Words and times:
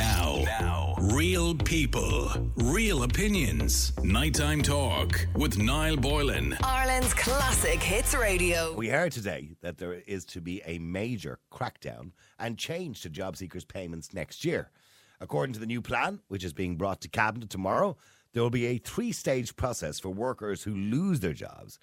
Now, 0.00 0.42
now, 0.44 0.94
real 0.98 1.54
people, 1.54 2.32
real 2.56 3.02
opinions. 3.02 3.92
Nighttime 4.02 4.62
talk 4.62 5.26
with 5.36 5.58
Niall 5.58 5.98
Boylan. 5.98 6.56
Ireland's 6.64 7.12
classic 7.12 7.82
hits 7.82 8.14
radio. 8.14 8.72
We 8.72 8.88
heard 8.88 9.12
today 9.12 9.50
that 9.60 9.76
there 9.76 9.92
is 9.92 10.24
to 10.26 10.40
be 10.40 10.62
a 10.64 10.78
major 10.78 11.38
crackdown 11.52 12.12
and 12.38 12.56
change 12.56 13.02
to 13.02 13.10
job 13.10 13.36
seekers' 13.36 13.66
payments 13.66 14.14
next 14.14 14.42
year. 14.42 14.70
According 15.20 15.52
to 15.52 15.60
the 15.60 15.66
new 15.66 15.82
plan, 15.82 16.20
which 16.28 16.44
is 16.44 16.54
being 16.54 16.76
brought 16.76 17.02
to 17.02 17.08
Cabinet 17.08 17.50
tomorrow, 17.50 17.98
there 18.32 18.42
will 18.42 18.48
be 18.48 18.64
a 18.68 18.78
three 18.78 19.12
stage 19.12 19.54
process 19.54 20.00
for 20.00 20.08
workers 20.08 20.62
who 20.62 20.74
lose 20.74 21.20
their 21.20 21.34
jobs. 21.34 21.78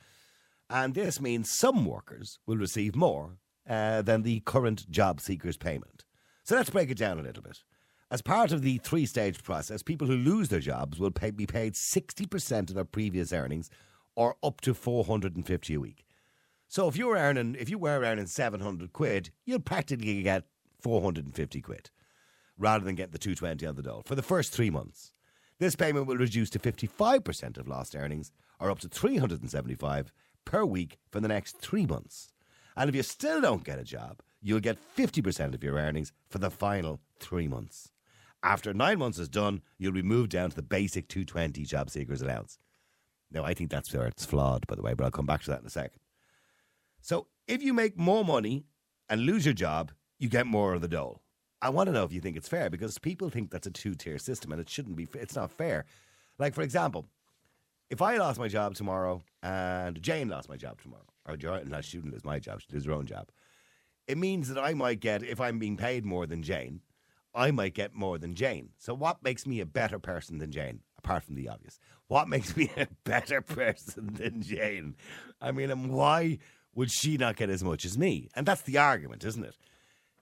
And 0.71 0.95
this 0.95 1.21
means 1.21 1.51
some 1.51 1.85
workers 1.85 2.39
will 2.47 2.57
receive 2.57 2.95
more 2.95 3.37
uh, 3.69 4.01
than 4.01 4.23
the 4.23 4.39
current 4.39 4.89
job 4.89 5.21
seekers' 5.21 5.55
payment. 5.55 6.03
So 6.43 6.55
let's 6.55 6.71
break 6.71 6.89
it 6.89 6.97
down 6.97 7.19
a 7.19 7.23
little 7.23 7.43
bit. 7.43 7.59
As 8.09 8.21
part 8.21 8.53
of 8.53 8.61
the 8.61 8.77
three 8.77 9.05
stage 9.05 9.43
process, 9.43 9.83
people 9.83 10.07
who 10.07 10.15
lose 10.15 10.47
their 10.47 10.61
jobs 10.61 10.97
will 10.97 11.11
pay, 11.11 11.29
be 11.29 11.45
paid 11.45 11.73
60% 11.73 12.69
of 12.69 12.75
their 12.75 12.85
previous 12.85 13.33
earnings 13.33 13.69
or 14.15 14.37
up 14.41 14.61
to 14.61 14.73
450 14.73 15.73
a 15.73 15.79
week. 15.79 16.05
So 16.69 16.87
if 16.87 16.95
you 16.95 17.07
were 17.07 17.17
earning 17.17 17.57
if 17.59 17.69
you 17.69 17.77
were 17.77 17.99
earning 18.01 18.25
700 18.25 18.93
quid, 18.93 19.31
you'll 19.45 19.59
practically 19.59 20.21
get 20.23 20.45
450 20.81 21.61
quid 21.61 21.89
rather 22.57 22.85
than 22.85 22.95
get 22.95 23.11
the 23.11 23.17
220 23.17 23.65
on 23.65 23.75
the 23.75 23.83
dole 23.83 24.03
for 24.05 24.15
the 24.15 24.21
first 24.21 24.53
3 24.53 24.69
months. 24.69 25.11
This 25.59 25.75
payment 25.75 26.07
will 26.07 26.17
reduce 26.17 26.49
to 26.51 26.59
55% 26.59 27.57
of 27.57 27.67
lost 27.67 27.93
earnings 27.93 28.31
or 28.57 28.71
up 28.71 28.79
to 28.79 28.87
375 28.87 30.13
per 30.45 30.63
week 30.63 30.97
for 31.11 31.19
the 31.19 31.27
next 31.27 31.57
3 31.57 31.85
months. 31.85 32.31
And 32.77 32.89
if 32.89 32.95
you 32.95 33.03
still 33.03 33.41
don't 33.41 33.65
get 33.65 33.79
a 33.79 33.83
job, 33.83 34.21
you'll 34.41 34.61
get 34.61 34.77
50% 34.95 35.53
of 35.53 35.63
your 35.63 35.75
earnings 35.75 36.13
for 36.29 36.37
the 36.37 36.49
final 36.49 37.01
3 37.19 37.49
months. 37.49 37.91
After 38.43 38.73
9 38.73 38.99
months 38.99 39.19
is 39.19 39.29
done, 39.29 39.61
you'll 39.77 39.91
be 39.91 40.01
moved 40.01 40.31
down 40.31 40.49
to 40.49 40.55
the 40.55 40.61
basic 40.61 41.07
220 41.07 41.63
job 41.63 41.89
seekers 41.89 42.21
allowance. 42.21 42.59
Now, 43.31 43.43
I 43.43 43.53
think 43.53 43.69
that's 43.69 43.93
where 43.93 44.07
it's 44.07 44.25
flawed, 44.25 44.65
by 44.67 44.75
the 44.75 44.81
way, 44.81 44.93
but 44.93 45.03
I'll 45.03 45.11
come 45.11 45.25
back 45.25 45.43
to 45.43 45.51
that 45.51 45.61
in 45.61 45.67
a 45.67 45.71
second. 45.71 45.99
So, 47.01 47.27
if 47.47 47.61
you 47.61 47.73
make 47.73 47.97
more 47.97 48.23
money 48.23 48.65
and 49.09 49.21
lose 49.21 49.45
your 49.45 49.53
job, 49.53 49.91
you 50.19 50.29
get 50.29 50.47
more 50.47 50.73
of 50.73 50.81
the 50.81 50.87
dole. 50.87 51.21
I 51.61 51.69
want 51.69 51.87
to 51.87 51.93
know 51.93 52.03
if 52.03 52.13
you 52.13 52.21
think 52.21 52.37
it's 52.37 52.47
fair 52.47 52.69
because 52.69 52.97
people 52.99 53.29
think 53.29 53.49
that's 53.49 53.67
a 53.67 53.71
two 53.71 53.95
tier 53.95 54.17
system 54.19 54.51
and 54.51 54.61
it 54.61 54.69
shouldn't 54.69 54.95
be. 54.95 55.07
It's 55.15 55.35
not 55.35 55.51
fair. 55.51 55.85
Like, 56.37 56.53
for 56.53 56.61
example, 56.61 57.07
if 57.89 58.01
I 58.01 58.17
lost 58.17 58.39
my 58.39 58.47
job 58.47 58.75
tomorrow 58.75 59.23
and 59.41 60.01
Jane 60.01 60.29
lost 60.29 60.49
my 60.49 60.57
job 60.57 60.81
tomorrow, 60.81 61.05
or 61.25 61.35
Jordan, 61.35 61.69
not 61.69 61.83
she 61.83 61.97
didn't 61.97 62.23
my 62.23 62.39
job, 62.39 62.61
she 62.61 62.67
lose 62.73 62.85
her 62.85 62.91
own 62.91 63.07
job, 63.07 63.29
it 64.07 64.17
means 64.17 64.49
that 64.49 64.63
I 64.63 64.73
might 64.73 64.99
get, 64.99 65.23
if 65.23 65.41
I'm 65.41 65.59
being 65.59 65.77
paid 65.77 66.05
more 66.05 66.27
than 66.27 66.43
Jane, 66.43 66.81
I 67.37 67.51
might 67.51 67.75
get 67.75 67.93
more 67.93 68.17
than 68.17 68.33
Jane. 68.33 68.69
So, 68.79 68.95
what 68.95 69.23
makes 69.23 69.45
me 69.45 69.59
a 69.59 69.65
better 69.65 69.99
person 69.99 70.39
than 70.39 70.51
Jane? 70.51 70.81
Apart 70.97 71.23
from 71.23 71.35
the 71.35 71.47
obvious, 71.47 71.79
what 72.07 72.27
makes 72.27 72.57
me 72.57 72.71
a 72.75 72.87
better 73.03 73.41
person 73.41 74.15
than 74.15 74.41
Jane? 74.41 74.95
I 75.39 75.51
mean, 75.51 75.69
and 75.69 75.91
why 75.91 76.39
would 76.73 76.91
she 76.91 77.15
not 77.15 77.35
get 77.35 77.51
as 77.51 77.63
much 77.63 77.85
as 77.85 77.97
me? 77.97 78.29
And 78.35 78.45
that's 78.45 78.63
the 78.63 78.79
argument, 78.79 79.23
isn't 79.23 79.45
it? 79.45 79.55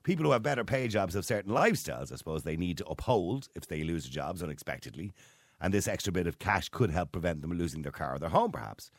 People 0.03 0.25
who 0.25 0.33
have 0.33 0.43
better 0.43 0.65
pay 0.65 0.87
jobs 0.89 1.15
have 1.15 1.25
certain 1.25 1.53
lifestyles, 1.53 2.11
I 2.11 2.17
suppose, 2.17 2.43
they 2.43 2.57
need 2.57 2.77
to 2.79 2.85
uphold 2.85 3.47
if 3.55 3.67
they 3.67 3.83
lose 3.83 4.05
jobs 4.05 4.43
unexpectedly. 4.43 5.13
And 5.59 5.73
this 5.73 5.87
extra 5.87 6.11
bit 6.11 6.27
of 6.27 6.37
cash 6.37 6.69
could 6.69 6.91
help 6.91 7.13
prevent 7.13 7.41
them 7.41 7.57
losing 7.57 7.81
their 7.81 7.91
car 7.93 8.15
or 8.15 8.19
their 8.19 8.29
home, 8.29 8.51
perhaps. 8.51 8.91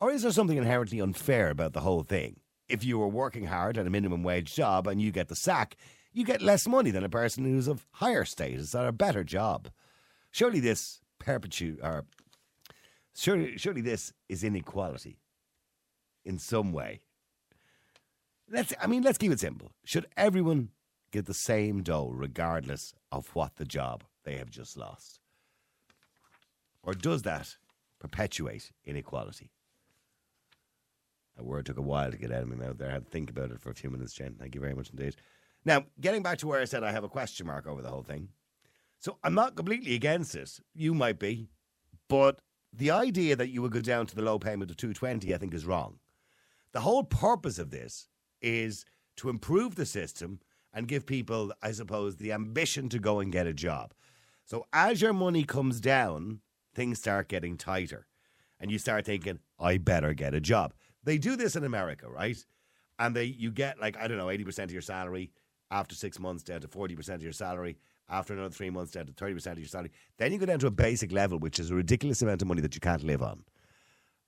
Or 0.00 0.10
is 0.10 0.22
there 0.22 0.32
something 0.32 0.56
inherently 0.56 1.00
unfair 1.00 1.50
about 1.50 1.72
the 1.72 1.80
whole 1.80 2.04
thing? 2.04 2.40
If 2.68 2.84
you 2.84 2.98
were 2.98 3.08
working 3.08 3.46
hard 3.46 3.76
at 3.76 3.86
a 3.86 3.90
minimum 3.90 4.22
wage 4.22 4.54
job 4.54 4.86
and 4.86 5.02
you 5.02 5.10
get 5.10 5.28
the 5.28 5.36
sack, 5.36 5.76
you 6.16 6.24
get 6.24 6.40
less 6.40 6.66
money 6.66 6.90
than 6.90 7.04
a 7.04 7.10
person 7.10 7.44
who's 7.44 7.68
of 7.68 7.86
higher 7.92 8.24
status 8.24 8.74
or 8.74 8.86
a 8.86 8.92
better 8.92 9.22
job. 9.22 9.68
Surely 10.30 10.60
this 10.60 11.00
perpetuate 11.18 11.78
or 11.82 11.98
uh, 11.98 12.72
surely 13.14 13.58
surely 13.58 13.82
this 13.82 14.14
is 14.26 14.42
inequality 14.42 15.18
in 16.24 16.38
some 16.38 16.72
way. 16.72 17.00
Let's 18.50 18.72
I 18.80 18.86
mean 18.86 19.02
let's 19.02 19.18
keep 19.18 19.30
it 19.30 19.40
simple. 19.40 19.72
Should 19.84 20.06
everyone 20.16 20.70
get 21.12 21.26
the 21.26 21.34
same 21.34 21.82
dole 21.82 22.12
regardless 22.14 22.94
of 23.12 23.28
what 23.34 23.56
the 23.56 23.66
job 23.66 24.02
they 24.24 24.36
have 24.38 24.48
just 24.48 24.78
lost? 24.78 25.20
Or 26.82 26.94
does 26.94 27.22
that 27.22 27.56
perpetuate 27.98 28.72
inequality? 28.86 29.50
A 31.38 31.44
word 31.44 31.66
took 31.66 31.76
a 31.76 31.82
while 31.82 32.10
to 32.10 32.16
get 32.16 32.32
out 32.32 32.42
of 32.42 32.48
my 32.48 32.56
mouth 32.56 32.78
there. 32.78 32.88
I 32.88 32.94
had 32.94 33.04
to 33.04 33.10
think 33.10 33.28
about 33.28 33.50
it 33.50 33.60
for 33.60 33.68
a 33.68 33.74
few 33.74 33.90
minutes, 33.90 34.14
Jen. 34.14 34.36
Thank 34.38 34.54
you 34.54 34.60
very 34.62 34.74
much 34.74 34.88
indeed. 34.88 35.16
Now, 35.66 35.84
getting 36.00 36.22
back 36.22 36.38
to 36.38 36.46
where 36.46 36.60
I 36.60 36.64
said 36.64 36.84
I 36.84 36.92
have 36.92 37.02
a 37.02 37.08
question 37.08 37.46
mark 37.46 37.66
over 37.66 37.82
the 37.82 37.90
whole 37.90 38.04
thing. 38.04 38.28
So 39.00 39.18
I'm 39.24 39.34
not 39.34 39.56
completely 39.56 39.96
against 39.96 40.36
it. 40.36 40.60
You 40.74 40.94
might 40.94 41.18
be. 41.18 41.50
But 42.08 42.38
the 42.72 42.92
idea 42.92 43.34
that 43.34 43.50
you 43.50 43.62
would 43.62 43.72
go 43.72 43.80
down 43.80 44.06
to 44.06 44.14
the 44.14 44.22
low 44.22 44.38
payment 44.38 44.70
of 44.70 44.76
220, 44.76 45.34
I 45.34 45.38
think, 45.38 45.52
is 45.52 45.66
wrong. 45.66 45.98
The 46.72 46.80
whole 46.80 47.02
purpose 47.02 47.58
of 47.58 47.70
this 47.70 48.08
is 48.40 48.84
to 49.16 49.28
improve 49.28 49.74
the 49.74 49.86
system 49.86 50.38
and 50.72 50.86
give 50.86 51.04
people, 51.04 51.52
I 51.60 51.72
suppose, 51.72 52.16
the 52.16 52.32
ambition 52.32 52.88
to 52.90 53.00
go 53.00 53.18
and 53.18 53.32
get 53.32 53.48
a 53.48 53.52
job. 53.52 53.92
So 54.44 54.66
as 54.72 55.02
your 55.02 55.12
money 55.12 55.42
comes 55.42 55.80
down, 55.80 56.42
things 56.74 57.00
start 57.00 57.28
getting 57.28 57.56
tighter. 57.56 58.06
And 58.60 58.70
you 58.70 58.78
start 58.78 59.04
thinking, 59.04 59.40
I 59.58 59.78
better 59.78 60.14
get 60.14 60.32
a 60.32 60.40
job. 60.40 60.74
They 61.02 61.18
do 61.18 61.34
this 61.34 61.56
in 61.56 61.64
America, 61.64 62.08
right? 62.08 62.36
And 62.98 63.16
they 63.16 63.24
you 63.24 63.50
get 63.50 63.80
like, 63.80 63.96
I 63.96 64.06
don't 64.06 64.16
know, 64.16 64.26
80% 64.26 64.64
of 64.64 64.72
your 64.72 64.80
salary 64.80 65.32
after 65.70 65.94
six 65.94 66.18
months 66.18 66.42
down 66.42 66.60
to 66.60 66.68
40% 66.68 67.08
of 67.14 67.22
your 67.22 67.32
salary, 67.32 67.76
after 68.08 68.32
another 68.32 68.50
three 68.50 68.70
months 68.70 68.92
down 68.92 69.06
to 69.06 69.12
30% 69.12 69.52
of 69.52 69.58
your 69.58 69.66
salary. 69.66 69.90
Then 70.18 70.32
you 70.32 70.38
go 70.38 70.46
down 70.46 70.60
to 70.60 70.66
a 70.68 70.70
basic 70.70 71.12
level, 71.12 71.38
which 71.38 71.58
is 71.58 71.70
a 71.70 71.74
ridiculous 71.74 72.22
amount 72.22 72.42
of 72.42 72.48
money 72.48 72.60
that 72.60 72.74
you 72.74 72.80
can't 72.80 73.02
live 73.02 73.22
on. 73.22 73.44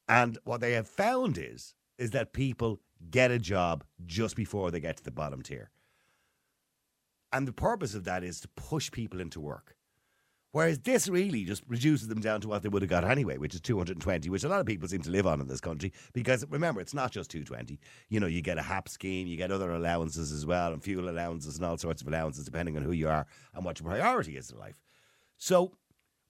And 0.09 0.39
what 0.45 0.61
they 0.61 0.73
have 0.73 0.89
found 0.89 1.39
is, 1.39 1.75
is 1.99 2.11
that 2.13 2.33
people 2.33 2.81
get 3.11 3.31
a 3.31 3.39
job 3.39 3.85
just 4.07 4.37
before 4.37 4.71
they 4.71 4.81
get 4.81 4.97
to 4.97 5.05
the 5.05 5.11
bottom 5.11 5.43
tier. 5.43 5.71
And 7.33 7.47
the 7.47 7.53
purpose 7.53 7.95
of 7.95 8.05
that 8.05 8.25
is 8.25 8.41
to 8.41 8.49
push 8.49 8.91
people 8.91 9.21
into 9.21 9.41
work. 9.41 9.77
Whereas 10.53 10.79
this 10.79 11.09
really 11.09 11.45
just 11.45 11.63
reduces 11.69 12.09
them 12.09 12.21
down 12.21 12.41
to 12.41 12.49
what 12.49 12.63
they 12.63 12.71
would 12.71 12.81
have 12.81 12.89
got 12.89 13.05
anyway, 13.05 13.37
which 13.37 13.55
is 13.55 13.61
220, 13.61 14.31
which 14.31 14.45
a 14.45 14.49
lot 14.49 14.61
of 14.61 14.67
people 14.67 14.89
seem 14.89 15.03
to 15.03 15.11
live 15.11 15.27
on 15.27 15.41
in 15.43 15.47
this 15.47 15.61
country. 15.61 15.93
Because 16.15 16.45
remember, 16.49 16.81
it's 16.81 16.95
not 16.95 17.13
just 17.13 17.31
220. 17.31 17.79
You 18.09 18.19
know, 18.19 18.27
you 18.27 18.41
get 18.41 18.57
a 18.57 18.63
HAP 18.63 18.89
scheme, 18.89 19.27
you 19.27 19.37
get 19.37 19.53
other 19.53 19.71
allowances 19.71 20.33
as 20.33 20.47
well, 20.47 20.73
and 20.73 20.83
fuel 20.83 21.11
allowances 21.11 21.57
and 21.57 21.67
all 21.67 21.77
sorts 21.77 22.01
of 22.01 22.09
allowances, 22.09 22.47
depending 22.47 22.77
on 22.79 22.83
who 22.83 22.93
you 22.93 23.09
are 23.09 23.27
and 23.55 23.65
what 23.65 23.79
your 23.79 23.91
priority 23.91 24.39
is 24.39 24.51
in 24.51 24.59
life. 24.59 24.81
So, 25.37 25.73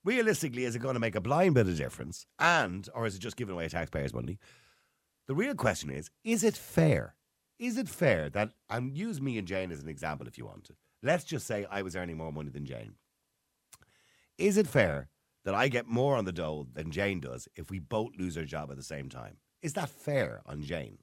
realistically, 0.04 0.64
is 0.64 0.74
it 0.74 0.80
going 0.80 0.94
to 0.94 1.00
make 1.00 1.14
a 1.14 1.20
blind 1.20 1.54
bit 1.54 1.68
of 1.68 1.76
difference? 1.76 2.26
And, 2.40 2.88
or 2.94 3.06
is 3.06 3.14
it 3.14 3.20
just 3.20 3.36
giving 3.36 3.54
away 3.54 3.68
taxpayers' 3.68 4.12
money? 4.12 4.40
The 5.28 5.34
real 5.34 5.54
question 5.54 5.90
is, 5.90 6.10
is 6.24 6.42
it 6.42 6.56
fair? 6.56 7.14
Is 7.58 7.76
it 7.78 7.88
fair 7.88 8.30
that, 8.30 8.50
and 8.68 8.96
use 8.96 9.20
me 9.20 9.38
and 9.38 9.46
Jane 9.46 9.70
as 9.70 9.80
an 9.80 9.88
example 9.88 10.26
if 10.26 10.38
you 10.38 10.46
want 10.46 10.64
to. 10.64 10.74
Let's 11.02 11.24
just 11.24 11.46
say 11.46 11.66
I 11.70 11.82
was 11.82 11.94
earning 11.94 12.16
more 12.16 12.32
money 12.32 12.50
than 12.50 12.66
Jane. 12.66 12.94
Is 14.38 14.56
it 14.56 14.68
fair 14.68 15.08
that 15.44 15.54
I 15.54 15.66
get 15.66 15.88
more 15.88 16.16
on 16.16 16.24
the 16.24 16.32
dole 16.32 16.68
than 16.72 16.92
Jane 16.92 17.18
does 17.18 17.48
if 17.56 17.70
we 17.70 17.80
both 17.80 18.16
lose 18.16 18.38
our 18.38 18.44
job 18.44 18.70
at 18.70 18.76
the 18.76 18.84
same 18.84 19.08
time? 19.08 19.38
Is 19.62 19.72
that 19.72 19.88
fair 19.88 20.42
on 20.46 20.62
Jane? 20.62 20.98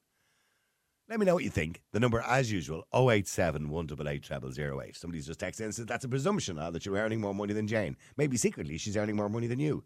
Let 1.08 1.20
me 1.20 1.26
know 1.26 1.34
what 1.34 1.44
you 1.44 1.50
think. 1.50 1.82
The 1.92 2.00
number, 2.00 2.20
as 2.26 2.50
usual, 2.50 2.84
087 2.94 3.68
188 3.68 4.24
0008. 4.54 4.96
Somebody's 4.96 5.26
just 5.26 5.38
texted 5.38 5.60
and 5.60 5.74
says 5.74 5.84
that's 5.84 6.06
a 6.06 6.08
presumption 6.08 6.56
that 6.56 6.86
you're 6.86 6.96
earning 6.96 7.20
more 7.20 7.34
money 7.34 7.52
than 7.52 7.68
Jane. 7.68 7.96
Maybe 8.16 8.38
secretly 8.38 8.78
she's 8.78 8.96
earning 8.96 9.16
more 9.16 9.28
money 9.28 9.46
than 9.46 9.60
you. 9.60 9.84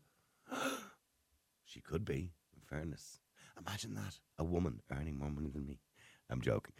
she 1.64 1.80
could 1.80 2.04
be, 2.04 2.32
in 2.54 2.62
fairness. 2.62 3.18
Imagine 3.66 3.94
that. 3.94 4.18
A 4.38 4.44
woman 4.44 4.80
earning 4.92 5.18
more 5.18 5.30
money 5.30 5.50
than 5.50 5.66
me. 5.66 5.80
I'm 6.30 6.40
joking. 6.40 6.72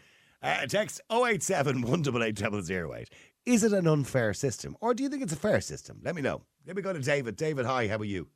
Uh, 0.43 0.67
text 0.67 1.01
087 1.11 1.83
188 1.83 2.65
0008. 2.67 3.11
Is 3.47 3.65
it 3.65 3.73
an 3.73 3.87
unfair 3.87 4.35
system 4.35 4.77
or 4.81 4.95
do 4.95 5.03
you 5.03 5.09
think 5.09 5.23
it's 5.23 5.33
a 5.33 5.37
fair 5.37 5.61
system? 5.61 6.01
Let 6.03 6.15
me 6.15 6.23
know. 6.23 6.43
Let 6.67 6.77
me 6.77 6.83
go 6.83 6.93
to 6.93 7.01
David. 7.01 7.37
David, 7.37 7.67
hi, 7.67 7.89
how 7.89 7.97
are 7.97 8.05
you? 8.05 8.29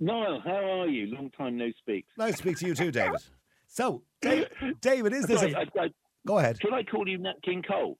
Niall, 0.00 0.40
how 0.44 0.80
are 0.80 0.86
you? 0.86 1.06
Long 1.14 1.30
time 1.30 1.58
no 1.58 1.70
speak. 1.78 2.06
Nice 2.16 2.32
to 2.32 2.38
speak 2.38 2.58
to 2.58 2.66
you 2.66 2.74
too, 2.74 2.90
David. 2.90 3.20
So, 3.66 4.02
David, 4.22 4.48
David 4.80 5.12
is 5.12 5.26
this. 5.26 5.40
Sorry, 5.40 5.52
A, 5.52 5.58
I, 5.58 5.84
I, 5.84 5.88
go 6.26 6.38
ahead. 6.38 6.58
should 6.60 6.72
I 6.72 6.84
call 6.84 7.06
you 7.08 7.18
Nat 7.18 7.34
King 7.44 7.62
Cole? 7.62 7.98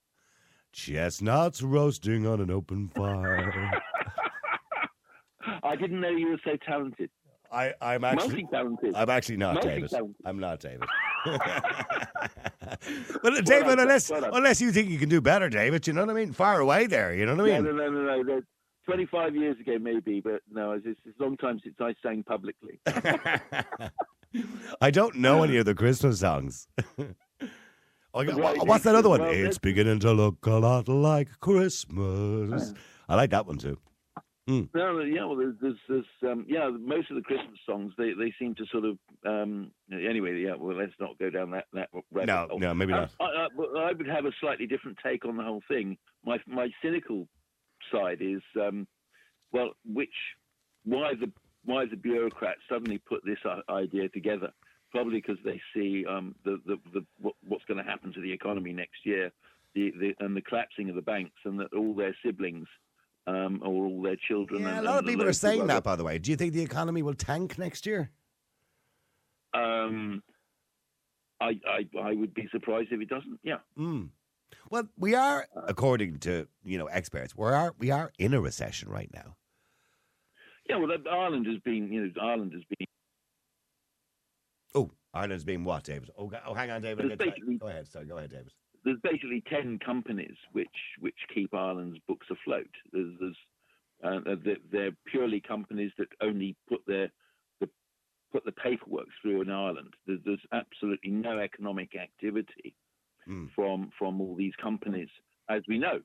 Chestnuts 0.72 1.62
roasting 1.62 2.26
on 2.26 2.40
an 2.40 2.50
open 2.50 2.88
fire. 2.88 3.82
I 5.62 5.76
didn't 5.76 6.00
know 6.00 6.10
you 6.10 6.28
were 6.30 6.40
so 6.44 6.56
talented. 6.64 7.10
I, 7.50 7.74
I'm 7.80 8.04
actually. 8.04 8.28
Multi-talented. 8.42 8.94
I'm 8.94 9.10
actually 9.10 9.38
not 9.38 9.62
David. 9.62 9.90
I'm 10.24 10.38
not 10.38 10.60
David. 10.60 10.88
but 13.22 13.32
uh, 13.32 13.40
David, 13.42 13.78
unless 13.78 14.10
unless 14.10 14.60
you 14.60 14.72
think 14.72 14.88
you 14.90 14.98
can 14.98 15.08
do 15.08 15.20
better, 15.20 15.48
David, 15.48 15.86
you 15.86 15.92
know 15.92 16.02
what 16.02 16.10
I 16.10 16.14
mean? 16.14 16.32
Far 16.32 16.60
away 16.60 16.86
there, 16.86 17.14
you 17.14 17.26
know 17.26 17.34
what 17.34 17.50
I 17.50 17.60
mean? 17.60 17.64
no, 17.64 17.88
no, 17.88 17.90
no, 17.90 18.22
no. 18.22 18.42
25 18.84 19.36
years 19.36 19.60
ago, 19.60 19.76
maybe, 19.78 20.20
but 20.20 20.40
no, 20.50 20.72
it's, 20.72 20.86
it's 20.86 21.20
a 21.20 21.22
long 21.22 21.36
time 21.36 21.60
since 21.62 21.76
I 21.78 21.94
sang 22.02 22.22
publicly. 22.22 22.80
I 24.80 24.90
don't 24.90 25.16
know 25.16 25.42
any 25.42 25.58
of 25.58 25.66
the 25.66 25.74
Christmas 25.74 26.20
songs. 26.20 26.68
Right 28.14 28.34
wha- 28.34 28.64
what's 28.64 28.84
that 28.84 28.94
other 28.96 29.10
one? 29.10 29.20
well, 29.20 29.30
it's 29.30 29.58
beginning 29.58 30.00
to 30.00 30.12
look 30.12 30.44
a 30.46 30.54
lot 30.54 30.88
like 30.88 31.28
Christmas. 31.40 32.74
I 33.08 33.14
like 33.14 33.30
that 33.30 33.46
one 33.46 33.58
too. 33.58 33.78
No, 34.48 35.00
yeah, 35.00 35.24
well, 35.26 35.36
there's, 35.36 35.54
there's, 35.60 35.76
there's 35.88 36.32
um, 36.32 36.46
yeah, 36.48 36.70
most 36.70 37.10
of 37.10 37.16
the 37.16 37.22
Christmas 37.22 37.58
songs 37.66 37.92
they, 37.98 38.12
they 38.14 38.32
seem 38.38 38.54
to 38.54 38.64
sort 38.72 38.84
of 38.86 38.98
um, 39.26 39.70
anyway. 39.92 40.40
Yeah, 40.40 40.54
well, 40.54 40.74
let's 40.74 40.94
not 40.98 41.18
go 41.18 41.28
down 41.28 41.50
that 41.50 41.66
that 41.74 41.90
rabbit 42.10 42.28
No, 42.28 42.46
hole. 42.48 42.58
no, 42.58 42.72
maybe 42.74 42.94
Um, 42.94 43.00
not. 43.00 43.10
I, 43.20 43.24
I, 43.24 43.88
I 43.90 43.92
would 43.92 44.06
have 44.08 44.24
a 44.24 44.32
slightly 44.40 44.66
different 44.66 44.96
take 45.04 45.26
on 45.26 45.36
the 45.36 45.42
whole 45.42 45.62
thing. 45.68 45.98
My 46.24 46.38
my 46.46 46.68
cynical 46.82 47.28
side 47.92 48.18
is, 48.22 48.40
um, 48.58 48.86
well, 49.52 49.72
which 49.84 50.14
why 50.84 51.12
the 51.14 51.30
why 51.64 51.84
the 51.84 51.96
bureaucrats 51.96 52.60
suddenly 52.70 52.98
put 52.98 53.22
this 53.26 53.38
idea 53.68 54.08
together? 54.08 54.50
Probably 54.90 55.20
because 55.20 55.36
they 55.44 55.60
see 55.74 56.06
um, 56.06 56.34
the, 56.46 56.58
the, 56.64 56.78
the 56.94 57.04
what, 57.20 57.34
what's 57.46 57.64
going 57.66 57.84
to 57.84 57.88
happen 57.88 58.14
to 58.14 58.20
the 58.22 58.32
economy 58.32 58.72
next 58.72 59.04
year, 59.04 59.30
the, 59.74 59.92
the 60.00 60.14
and 60.24 60.34
the 60.34 60.40
collapsing 60.40 60.88
of 60.88 60.94
the 60.94 61.02
banks, 61.02 61.36
and 61.44 61.60
that 61.60 61.74
all 61.74 61.92
their 61.92 62.16
siblings 62.24 62.66
um, 63.28 63.60
or 63.62 63.86
all 63.86 64.02
their 64.02 64.16
children. 64.16 64.62
Yeah, 64.62 64.74
a 64.74 64.76
and, 64.78 64.86
lot 64.86 64.98
of 65.00 65.06
people 65.06 65.26
are 65.26 65.32
saying 65.32 65.66
that, 65.66 65.84
by 65.84 65.96
the 65.96 66.04
way. 66.04 66.18
Do 66.18 66.30
you 66.30 66.36
think 66.36 66.54
the 66.54 66.62
economy 66.62 67.02
will 67.02 67.14
tank 67.14 67.58
next 67.58 67.84
year? 67.86 68.10
Um, 69.54 70.22
I, 71.40 71.58
I 71.68 71.88
I 72.00 72.14
would 72.14 72.34
be 72.34 72.48
surprised 72.50 72.88
if 72.90 73.00
it 73.00 73.08
doesn't. 73.08 73.38
Yeah. 73.42 73.58
Mm. 73.78 74.08
Well, 74.70 74.88
we 74.98 75.14
are, 75.14 75.46
according 75.66 76.18
to 76.20 76.48
you 76.64 76.78
know 76.78 76.86
experts, 76.86 77.36
we 77.36 77.46
are 77.46 77.74
we 77.78 77.90
are 77.90 78.12
in 78.18 78.34
a 78.34 78.40
recession 78.40 78.88
right 78.88 79.10
now. 79.12 79.36
Yeah, 80.68 80.76
well, 80.76 80.90
Ireland 81.10 81.46
has 81.46 81.56
been, 81.64 81.90
you 81.90 82.04
know, 82.04 82.10
Ireland 82.22 82.52
has 82.52 82.62
been 82.68 82.86
Oh, 84.74 84.90
Ireland's 85.14 85.44
been 85.44 85.64
what, 85.64 85.84
David? 85.84 86.10
Oh, 86.18 86.30
oh 86.46 86.52
hang 86.52 86.70
on, 86.70 86.82
David. 86.82 87.06
I 87.06 87.08
It's 87.08 87.16
get 87.16 87.24
to- 87.24 87.30
basically- 87.30 87.56
Go 87.56 87.68
ahead. 87.68 87.88
Sorry, 87.88 88.04
go 88.04 88.18
ahead, 88.18 88.30
David. 88.30 88.52
There's 88.88 89.12
basically 89.12 89.42
ten 89.48 89.78
companies 89.78 90.36
which 90.52 90.68
which 91.00 91.14
keep 91.34 91.52
Ireland's 91.54 91.98
books 92.08 92.26
afloat. 92.30 92.70
There's, 92.92 93.14
there's 93.20 93.36
uh, 94.02 94.34
they're, 94.44 94.56
they're 94.72 94.96
purely 95.06 95.40
companies 95.40 95.92
that 95.98 96.08
only 96.22 96.56
put 96.68 96.80
their 96.86 97.10
the, 97.60 97.68
put 98.32 98.44
the 98.44 98.52
paperwork 98.52 99.08
through 99.20 99.42
in 99.42 99.50
Ireland. 99.50 99.94
There's, 100.06 100.20
there's 100.24 100.46
absolutely 100.52 101.10
no 101.10 101.38
economic 101.38 101.96
activity 101.96 102.74
Mm. 103.28 103.50
from 103.54 103.90
from 103.98 104.20
all 104.22 104.34
these 104.34 104.54
companies, 104.62 105.10
as 105.50 105.62
we 105.68 105.78
know. 105.78 106.00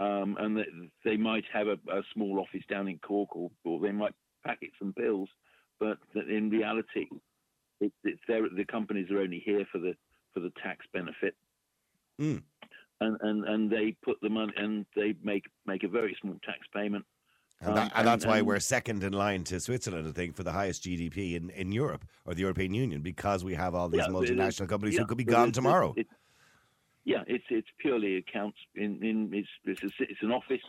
Um, 0.00 0.36
and 0.38 0.56
they, 0.58 0.66
they 1.04 1.16
might 1.16 1.44
have 1.52 1.66
a, 1.66 1.78
a 1.90 2.02
small 2.12 2.40
office 2.40 2.64
down 2.68 2.88
in 2.88 2.98
Cork, 2.98 3.34
or, 3.34 3.50
or 3.64 3.80
they 3.80 3.90
might 3.90 4.14
packet 4.46 4.70
some 4.78 4.92
bills, 4.94 5.28
but 5.80 5.98
in 6.14 6.50
reality, 6.50 7.08
it, 7.80 7.92
it's 8.04 8.20
their, 8.28 8.42
the 8.54 8.64
companies 8.66 9.10
are 9.10 9.20
only 9.20 9.42
here 9.44 9.66
for 9.72 9.78
the 9.78 9.94
for 10.34 10.40
the 10.40 10.52
tax 10.62 10.84
benefit 10.92 11.34
Mm. 12.20 12.42
and, 13.00 13.16
and 13.20 13.44
and 13.44 13.70
they 13.70 13.96
put 14.02 14.16
the 14.22 14.28
money 14.28 14.52
and 14.56 14.84
they 14.96 15.14
make 15.22 15.44
make 15.66 15.84
a 15.84 15.88
very 15.88 16.16
small 16.20 16.36
tax 16.44 16.58
payment. 16.74 17.04
And, 17.60 17.70
Um, 17.70 17.74
that, 17.76 17.82
and 17.84 17.92
and- 17.96 18.06
that's 18.08 18.26
why 18.26 18.38
and- 18.38 18.46
we're 18.46 18.60
second 18.60 19.02
in 19.02 19.12
line 19.12 19.44
to 19.44 19.58
Switzerland, 19.60 20.06
I 20.08 20.12
think, 20.12 20.36
for 20.36 20.42
the 20.44 20.52
highest 20.52 20.84
GDP 20.84 21.34
in, 21.34 21.50
in 21.50 21.72
Europe 21.72 22.04
or 22.24 22.34
the 22.34 22.40
European 22.42 22.72
Union 22.74 23.00
because 23.02 23.44
we 23.44 23.54
have 23.54 23.74
all 23.74 23.88
these 23.88 23.98
Yeah, 24.00 24.16
it 24.16 24.24
is- 24.24 24.30
multinational 24.30 24.68
companies 24.68 24.94
yeah, 24.94 25.00
who 25.00 25.06
could 25.06 25.18
be 25.18 25.24
gone 25.24 25.48
it's- 25.48 25.54
tomorrow. 25.54 25.92
it's- 25.96 26.14
yeah, 27.04 27.22
it's 27.26 27.44
it's 27.50 27.68
purely 27.78 28.16
accounts 28.16 28.58
in 28.74 29.02
in 29.02 29.32
it's 29.32 29.48
it's, 29.64 29.82
a, 29.82 30.02
it's 30.02 30.22
an 30.22 30.30
office 30.32 30.62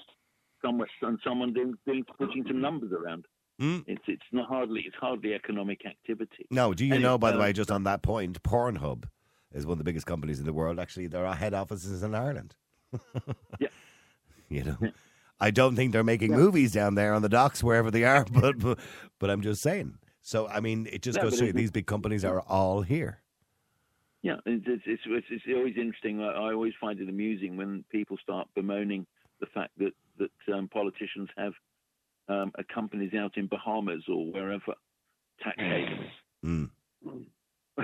somewhere 0.61 0.87
and 1.01 1.19
someone 1.23 1.53
doing, 1.53 1.73
doing 1.85 2.03
putting 2.17 2.45
some 2.47 2.61
numbers 2.61 2.91
around. 2.91 3.25
Mm. 3.59 3.83
It's 3.87 4.03
it's 4.07 4.23
not 4.31 4.47
hardly 4.47 4.81
it's 4.81 4.95
hardly 4.95 5.33
economic 5.33 5.85
activity. 5.85 6.45
No, 6.49 6.73
do 6.73 6.85
you 6.85 6.93
Anyway, 6.93 7.03
know, 7.09 7.17
by 7.17 7.31
the 7.31 7.37
uh, 7.37 7.41
way, 7.41 7.53
just 7.53 7.71
on 7.71 7.83
that 7.85 8.01
point, 8.03 8.41
Pornhub 8.43 9.03
is 9.53 9.65
one 9.65 9.73
of 9.73 9.77
the 9.79 9.83
biggest 9.83 10.05
companies 10.05 10.39
in 10.39 10.45
the 10.45 10.53
world. 10.53 10.79
Actually, 10.79 11.07
their 11.07 11.25
are 11.25 11.35
head 11.35 11.53
offices 11.53 12.03
in 12.03 12.15
Ireland. 12.15 12.55
Yeah. 13.59 13.67
You 14.51 14.63
know, 14.63 14.77
I 15.39 15.51
don't 15.51 15.75
think 15.75 15.91
they're 15.91 16.03
making 16.03 16.31
movies 16.31 16.71
down 16.71 16.95
there 16.95 17.13
on 17.13 17.21
the 17.21 17.29
docks 17.29 17.63
wherever 17.63 17.91
they 17.91 18.03
are, 18.03 18.25
but 18.31 18.57
but, 18.57 18.79
but 19.19 19.29
I'm 19.29 19.41
just 19.41 19.61
saying. 19.61 19.99
So 20.23 20.47
I 20.47 20.59
mean, 20.59 20.87
it 20.91 21.03
just 21.03 21.17
No, 21.17 21.29
goes 21.29 21.39
you 21.39 21.53
these 21.53 21.69
big 21.69 21.85
companies 21.85 22.25
are 22.25 22.41
all 22.41 22.81
here. 22.81 23.21
Yeah, 24.23 24.37
it's 24.47 24.65
it's, 24.67 25.03
it's, 25.05 25.25
it's, 25.29 25.43
always 25.55 25.75
interesting. 25.77 26.19
I, 26.21 26.31
I 26.31 26.53
always 26.53 26.73
find 26.81 26.99
it 26.99 27.07
amusing 27.07 27.57
when 27.57 27.85
people 27.91 28.17
start 28.17 28.47
bemoaning 28.55 29.05
the 29.39 29.45
fact 29.45 29.71
that 29.77 29.93
that 30.17 30.53
um, 30.53 30.67
politicians 30.67 31.29
have 31.37 31.53
um, 32.27 32.51
companies 32.73 33.13
out 33.13 33.37
in 33.37 33.45
Bahamas 33.45 34.03
or 34.07 34.31
wherever 34.31 34.73
tax 35.43 35.57
havens. 35.57 36.11
Mm. 36.43 36.69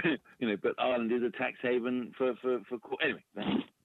you 0.40 0.48
know, 0.48 0.58
but 0.62 0.74
Ireland 0.78 1.12
is 1.12 1.24
a 1.24 1.38
tax 1.38 1.58
haven 1.62 2.12
for 2.18 2.34
for 2.42 2.60
for 2.70 2.80
anyway. 3.02 3.24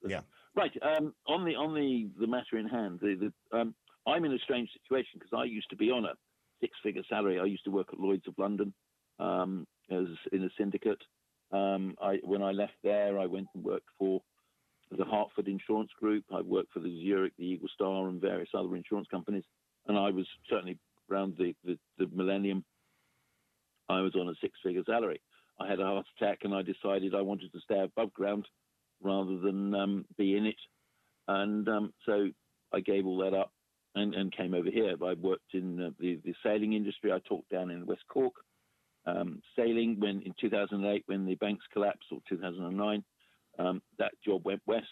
Yeah. 0.06 0.20
Right. 0.54 0.72
Um, 0.82 1.14
on 1.26 1.44
the 1.44 1.54
on 1.54 1.74
the 1.74 2.10
the 2.18 2.26
matter 2.26 2.58
in 2.58 2.66
hand, 2.66 3.00
the, 3.00 3.30
the, 3.52 3.58
um, 3.58 3.74
I'm 4.06 4.24
in 4.24 4.32
a 4.32 4.38
strange 4.38 4.70
situation 4.72 5.18
because 5.18 5.32
I 5.36 5.44
used 5.44 5.70
to 5.70 5.76
be 5.76 5.90
on 5.90 6.04
a 6.04 6.14
six-figure 6.60 7.02
salary. 7.08 7.38
I 7.38 7.44
used 7.44 7.64
to 7.64 7.70
work 7.70 7.88
at 7.92 8.00
Lloyd's 8.00 8.26
of 8.28 8.34
London 8.38 8.72
um, 9.18 9.66
as 9.90 10.06
in 10.32 10.44
a 10.44 10.50
syndicate. 10.58 11.02
Um, 11.52 11.94
I 12.00 12.18
when 12.24 12.42
I 12.42 12.52
left 12.52 12.74
there, 12.82 13.18
I 13.18 13.26
went 13.26 13.48
and 13.54 13.64
worked 13.64 13.88
for 13.98 14.20
the 14.90 15.04
Hartford 15.04 15.48
Insurance 15.48 15.90
Group. 15.98 16.24
I 16.32 16.40
worked 16.40 16.72
for 16.72 16.80
the 16.80 17.02
Zurich, 17.04 17.32
the 17.38 17.44
Eagle 17.44 17.68
Star, 17.72 18.08
and 18.08 18.20
various 18.20 18.50
other 18.54 18.74
insurance 18.74 19.06
companies. 19.10 19.44
And 19.86 19.96
I 19.96 20.10
was 20.10 20.26
certainly 20.48 20.78
around 21.10 21.36
the, 21.38 21.54
the, 21.64 21.78
the 21.98 22.08
millennium. 22.12 22.64
I 23.88 24.00
was 24.00 24.14
on 24.14 24.28
a 24.28 24.34
six-figure 24.40 24.82
salary. 24.86 25.20
I 25.60 25.68
had 25.68 25.80
a 25.80 25.84
heart 25.84 26.06
attack, 26.16 26.40
and 26.42 26.54
I 26.54 26.62
decided 26.62 27.14
I 27.14 27.20
wanted 27.20 27.52
to 27.52 27.60
stay 27.60 27.80
above 27.80 28.14
ground 28.14 28.46
rather 29.02 29.38
than 29.38 29.74
um, 29.74 30.04
be 30.16 30.36
in 30.36 30.46
it. 30.46 30.56
And 31.28 31.68
um, 31.68 31.92
so 32.06 32.28
I 32.72 32.80
gave 32.80 33.06
all 33.06 33.18
that 33.18 33.34
up 33.34 33.52
and, 33.94 34.14
and 34.14 34.36
came 34.36 34.54
over 34.54 34.70
here. 34.70 34.94
I 35.02 35.14
worked 35.14 35.54
in 35.54 35.80
uh, 35.80 35.90
the, 35.98 36.20
the 36.24 36.34
sailing 36.42 36.72
industry. 36.72 37.12
I 37.12 37.18
taught 37.28 37.48
down 37.50 37.70
in 37.70 37.86
West 37.86 38.04
Cork, 38.08 38.34
um, 39.06 39.42
sailing 39.56 39.96
when 39.98 40.22
in 40.22 40.34
2008 40.40 41.04
when 41.06 41.26
the 41.26 41.34
banks 41.36 41.64
collapsed, 41.72 42.06
or 42.10 42.18
2009. 42.28 43.04
Um, 43.58 43.82
that 43.98 44.12
job 44.24 44.44
went 44.44 44.62
west, 44.66 44.86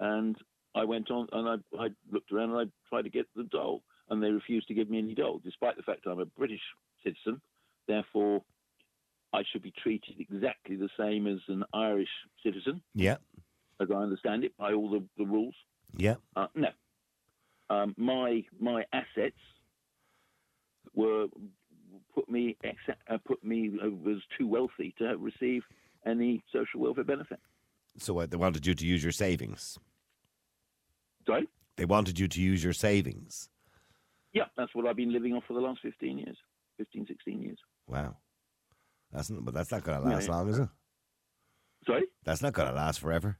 and 0.00 0.36
I 0.74 0.84
went 0.84 1.10
on 1.10 1.28
and 1.32 1.48
I, 1.48 1.84
I 1.84 1.88
looked 2.10 2.32
around 2.32 2.50
and 2.50 2.58
I 2.58 2.88
tried 2.88 3.02
to 3.02 3.10
get 3.10 3.26
the 3.36 3.44
dole, 3.44 3.82
and 4.08 4.22
they 4.22 4.30
refused 4.30 4.68
to 4.68 4.74
give 4.74 4.90
me 4.90 4.98
any 4.98 5.14
dole, 5.14 5.40
despite 5.44 5.76
the 5.76 5.82
fact 5.82 6.06
I'm 6.06 6.18
a 6.18 6.24
British 6.24 6.62
citizen. 7.04 7.40
Therefore, 7.86 8.42
I 9.32 9.42
should 9.50 9.62
be 9.62 9.72
treated 9.82 10.16
exactly 10.18 10.76
the 10.76 10.88
same 10.98 11.26
as 11.26 11.38
an 11.48 11.64
Irish 11.74 12.08
citizen, 12.42 12.80
Yeah, 12.94 13.16
as 13.80 13.88
I 13.90 13.94
understand 13.96 14.44
it, 14.44 14.56
by 14.56 14.72
all 14.72 14.90
the, 14.90 15.04
the 15.18 15.24
rules. 15.26 15.54
yeah. 15.96 16.14
Uh, 16.36 16.46
no, 16.54 16.68
um, 17.70 17.94
my 17.98 18.44
my 18.58 18.84
assets 18.92 19.36
were 20.94 21.26
put 22.14 22.28
me 22.28 22.56
uh, 23.10 23.18
put 23.26 23.42
me 23.44 23.70
uh, 23.84 23.90
was 23.90 24.18
too 24.38 24.46
wealthy 24.46 24.94
to 24.98 25.16
receive 25.18 25.62
any 26.06 26.42
social 26.52 26.80
welfare 26.80 27.04
benefit. 27.04 27.38
So 27.98 28.18
uh, 28.20 28.26
they 28.26 28.36
wanted 28.36 28.66
you 28.66 28.74
to 28.74 28.86
use 28.86 29.02
your 29.02 29.12
savings. 29.12 29.78
Sorry. 31.26 31.46
They 31.76 31.84
wanted 31.84 32.18
you 32.18 32.28
to 32.28 32.40
use 32.40 32.64
your 32.64 32.72
savings. 32.72 33.48
Yeah, 34.32 34.44
that's 34.56 34.74
what 34.74 34.86
I've 34.86 34.96
been 34.96 35.12
living 35.12 35.34
off 35.34 35.44
for 35.46 35.54
the 35.54 35.60
last 35.60 35.80
15 35.82 36.18
years, 36.18 36.36
15, 36.78 37.06
16 37.06 37.42
years. 37.42 37.58
Wow, 37.86 38.16
that's 39.12 39.30
not, 39.30 39.44
but 39.44 39.54
that's 39.54 39.70
not 39.70 39.82
going 39.84 40.00
to 40.02 40.08
last 40.08 40.26
yeah. 40.28 40.34
long, 40.34 40.48
is 40.48 40.58
it? 40.58 40.68
Sorry? 41.86 42.04
That's 42.24 42.42
not 42.42 42.52
going 42.52 42.68
to 42.68 42.74
last 42.74 43.00
forever. 43.00 43.38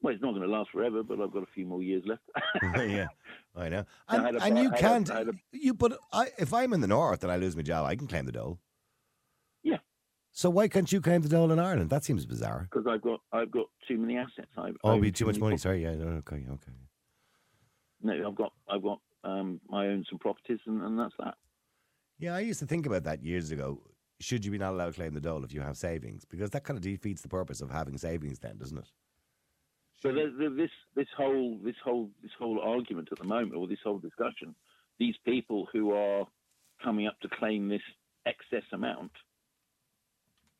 Well, 0.00 0.14
it's 0.14 0.22
not 0.22 0.30
going 0.30 0.42
to 0.42 0.48
last 0.48 0.70
forever, 0.70 1.02
but 1.02 1.20
I've 1.20 1.32
got 1.32 1.42
a 1.42 1.48
few 1.54 1.66
more 1.66 1.82
years 1.82 2.04
left. 2.06 2.22
yeah, 2.88 3.08
I 3.56 3.68
know. 3.68 3.84
I 4.08 4.16
And, 4.16 4.36
and 4.40 4.58
you 4.58 4.70
I 4.70 4.70
had 4.70 4.72
a- 4.74 4.80
can't. 4.80 5.08
A- 5.10 5.32
you 5.52 5.74
but 5.74 5.98
I, 6.12 6.28
if 6.38 6.52
I'm 6.54 6.72
in 6.72 6.80
the 6.80 6.86
north 6.86 7.22
and 7.24 7.32
I 7.32 7.36
lose 7.36 7.56
my 7.56 7.62
job, 7.62 7.84
I 7.86 7.96
can 7.96 8.06
claim 8.06 8.24
the 8.26 8.32
dole. 8.32 8.58
Yeah. 9.64 9.78
So 10.30 10.50
why 10.50 10.68
can't 10.68 10.90
you 10.92 11.00
claim 11.00 11.22
the 11.22 11.28
dole 11.28 11.50
in 11.50 11.58
Ireland? 11.58 11.90
That 11.90 12.04
seems 12.04 12.26
bizarre. 12.26 12.68
Because 12.70 12.86
I've 12.88 13.02
got 13.02 13.20
I've 13.32 13.50
got 13.50 13.66
too 13.88 13.98
many 13.98 14.16
assets. 14.16 14.48
I, 14.56 14.70
Oh, 14.84 14.90
it'd 14.92 15.02
be 15.02 15.08
own 15.08 15.12
too 15.14 15.26
much 15.26 15.38
money. 15.38 15.56
Sorry. 15.56 15.82
Yeah. 15.82 15.96
No, 15.96 16.06
okay. 16.18 16.44
Okay. 16.48 16.72
No, 18.02 18.28
I've 18.28 18.34
got 18.36 18.52
I've 18.70 18.82
got 18.82 19.00
um, 19.24 19.60
I 19.72 19.86
own 19.86 20.04
some 20.08 20.20
properties, 20.20 20.60
and, 20.66 20.80
and 20.82 20.96
that's 20.98 21.14
that. 21.18 21.34
Yeah, 22.20 22.36
I 22.36 22.40
used 22.40 22.60
to 22.60 22.66
think 22.66 22.86
about 22.86 23.02
that 23.04 23.24
years 23.24 23.50
ago. 23.50 23.80
Should 24.20 24.44
you 24.44 24.50
be 24.50 24.58
not 24.58 24.72
allowed 24.72 24.86
to 24.86 24.92
claim 24.92 25.14
the 25.14 25.20
dole 25.20 25.44
if 25.44 25.52
you 25.52 25.60
have 25.60 25.76
savings? 25.76 26.24
Because 26.24 26.50
that 26.50 26.64
kind 26.64 26.76
of 26.76 26.82
defeats 26.82 27.22
the 27.22 27.28
purpose 27.28 27.60
of 27.60 27.70
having 27.70 27.96
savings, 27.98 28.40
then, 28.40 28.56
doesn't 28.58 28.78
it? 28.78 28.90
So 30.02 30.12
there's, 30.12 30.32
there's 30.38 30.56
this 30.56 30.70
this 30.94 31.08
whole 31.16 31.58
this 31.64 31.74
whole 31.84 32.10
this 32.22 32.30
whole 32.38 32.60
argument 32.60 33.08
at 33.10 33.18
the 33.18 33.24
moment, 33.24 33.54
or 33.54 33.66
this 33.66 33.78
whole 33.82 33.98
discussion, 33.98 34.54
these 34.98 35.16
people 35.24 35.68
who 35.72 35.92
are 35.92 36.26
coming 36.82 37.06
up 37.06 37.18
to 37.20 37.28
claim 37.28 37.68
this 37.68 37.82
excess 38.26 38.62
amount, 38.72 39.10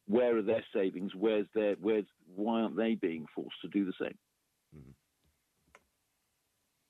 where 0.07 0.37
are 0.37 0.43
their 0.43 0.65
savings? 0.75 1.13
Where's 1.15 1.47
their 1.55 1.77
where's 1.81 2.07
why 2.35 2.63
aren't 2.63 2.77
they 2.77 2.95
being 2.95 3.27
forced 3.35 3.61
to 3.63 3.69
do 3.69 3.85
the 3.85 3.93
same? 4.01 4.19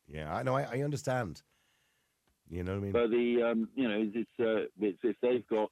Yeah, 0.06 0.34
I 0.34 0.42
know. 0.42 0.54
I, 0.54 0.62
I 0.62 0.82
understand. 0.82 1.42
You 2.48 2.64
know 2.64 2.72
what 2.72 2.78
I 2.78 2.82
mean? 2.82 2.92
But 2.92 3.10
the 3.10 3.42
um, 3.42 3.68
you 3.74 3.88
know 3.88 4.10
it's, 4.14 4.40
uh, 4.40 4.68
it's 4.80 4.98
if 5.02 5.16
they've 5.20 5.46
got 5.48 5.70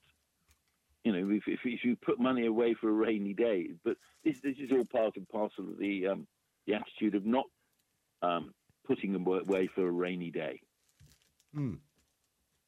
you 1.06 1.12
know, 1.12 1.30
if, 1.36 1.44
if, 1.46 1.60
if 1.64 1.84
you 1.84 1.94
put 1.94 2.18
money 2.18 2.46
away 2.46 2.74
for 2.74 2.88
a 2.88 2.92
rainy 2.92 3.32
day, 3.32 3.68
but 3.84 3.96
this 4.24 4.40
this 4.42 4.56
is 4.58 4.72
all 4.72 4.84
part 4.84 5.16
and 5.16 5.28
parcel 5.28 5.68
of 5.70 5.78
the 5.78 6.08
um, 6.08 6.26
the 6.66 6.74
attitude 6.74 7.14
of 7.14 7.24
not 7.24 7.44
um, 8.22 8.52
putting 8.84 9.12
them 9.12 9.24
away 9.24 9.68
for 9.72 9.86
a 9.86 9.90
rainy 9.90 10.32
day. 10.32 10.60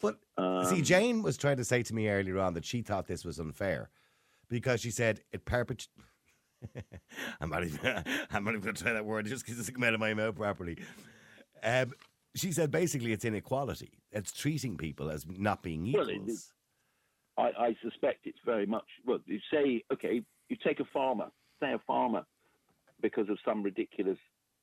But 0.01 0.19
Um, 0.37 0.65
see, 0.65 0.83
Jane 0.83 1.23
was 1.23 1.37
trying 1.37 1.57
to 1.57 1.65
say 1.65 1.83
to 1.83 1.93
me 1.95 2.09
earlier 2.09 2.39
on 2.39 2.55
that 2.55 2.65
she 2.65 2.83
thought 2.83 3.09
this 3.09 3.25
was 3.25 3.41
unfair 3.41 3.91
because 4.49 4.81
she 4.81 4.93
said 4.93 5.21
it 5.33 5.45
perpet. 5.45 5.89
I'm 7.41 7.51
not 7.51 7.65
even. 7.65 7.81
I'm 8.31 8.45
not 8.45 8.51
even 8.51 8.61
going 8.63 8.75
to 8.77 8.83
try 8.85 8.93
that 8.93 9.05
word 9.05 9.27
just 9.27 9.45
because 9.45 9.59
it's 9.59 9.69
come 9.71 9.83
out 9.83 9.95
of 9.95 10.01
my 10.01 10.15
mouth 10.15 10.37
properly. 10.37 10.79
Um, 11.65 11.93
she 12.37 12.53
said 12.53 12.71
basically 12.71 13.13
it's 13.13 13.25
inequality. 13.25 13.91
It's 14.13 14.31
treating 14.33 14.77
people 14.77 15.11
as 15.11 15.27
not 15.27 15.63
being 15.65 15.93
Well, 15.93 16.09
equals. 16.09 16.29
it 16.29 16.33
is. 16.33 16.53
I, 17.39 17.51
I 17.69 17.77
suspect 17.83 18.27
it's 18.27 18.39
very 18.45 18.67
much. 18.67 18.85
Well, 19.07 19.21
you 19.27 19.39
say, 19.53 19.85
okay, 19.93 20.23
you 20.49 20.57
take 20.65 20.81
a 20.81 20.85
farmer, 20.93 21.29
say 21.61 21.73
a 21.73 21.79
farmer, 21.87 22.25
because 23.01 23.29
of 23.29 23.39
some 23.45 23.63
ridiculous 23.63 24.19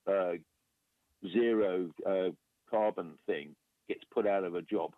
uh, 0.07 0.33
zero 1.31 1.89
uh, 2.05 2.29
carbon 2.69 3.13
thing, 3.25 3.55
gets 3.87 4.01
put 4.13 4.27
out 4.27 4.43
of 4.43 4.55
a 4.55 4.61
job 4.61 4.91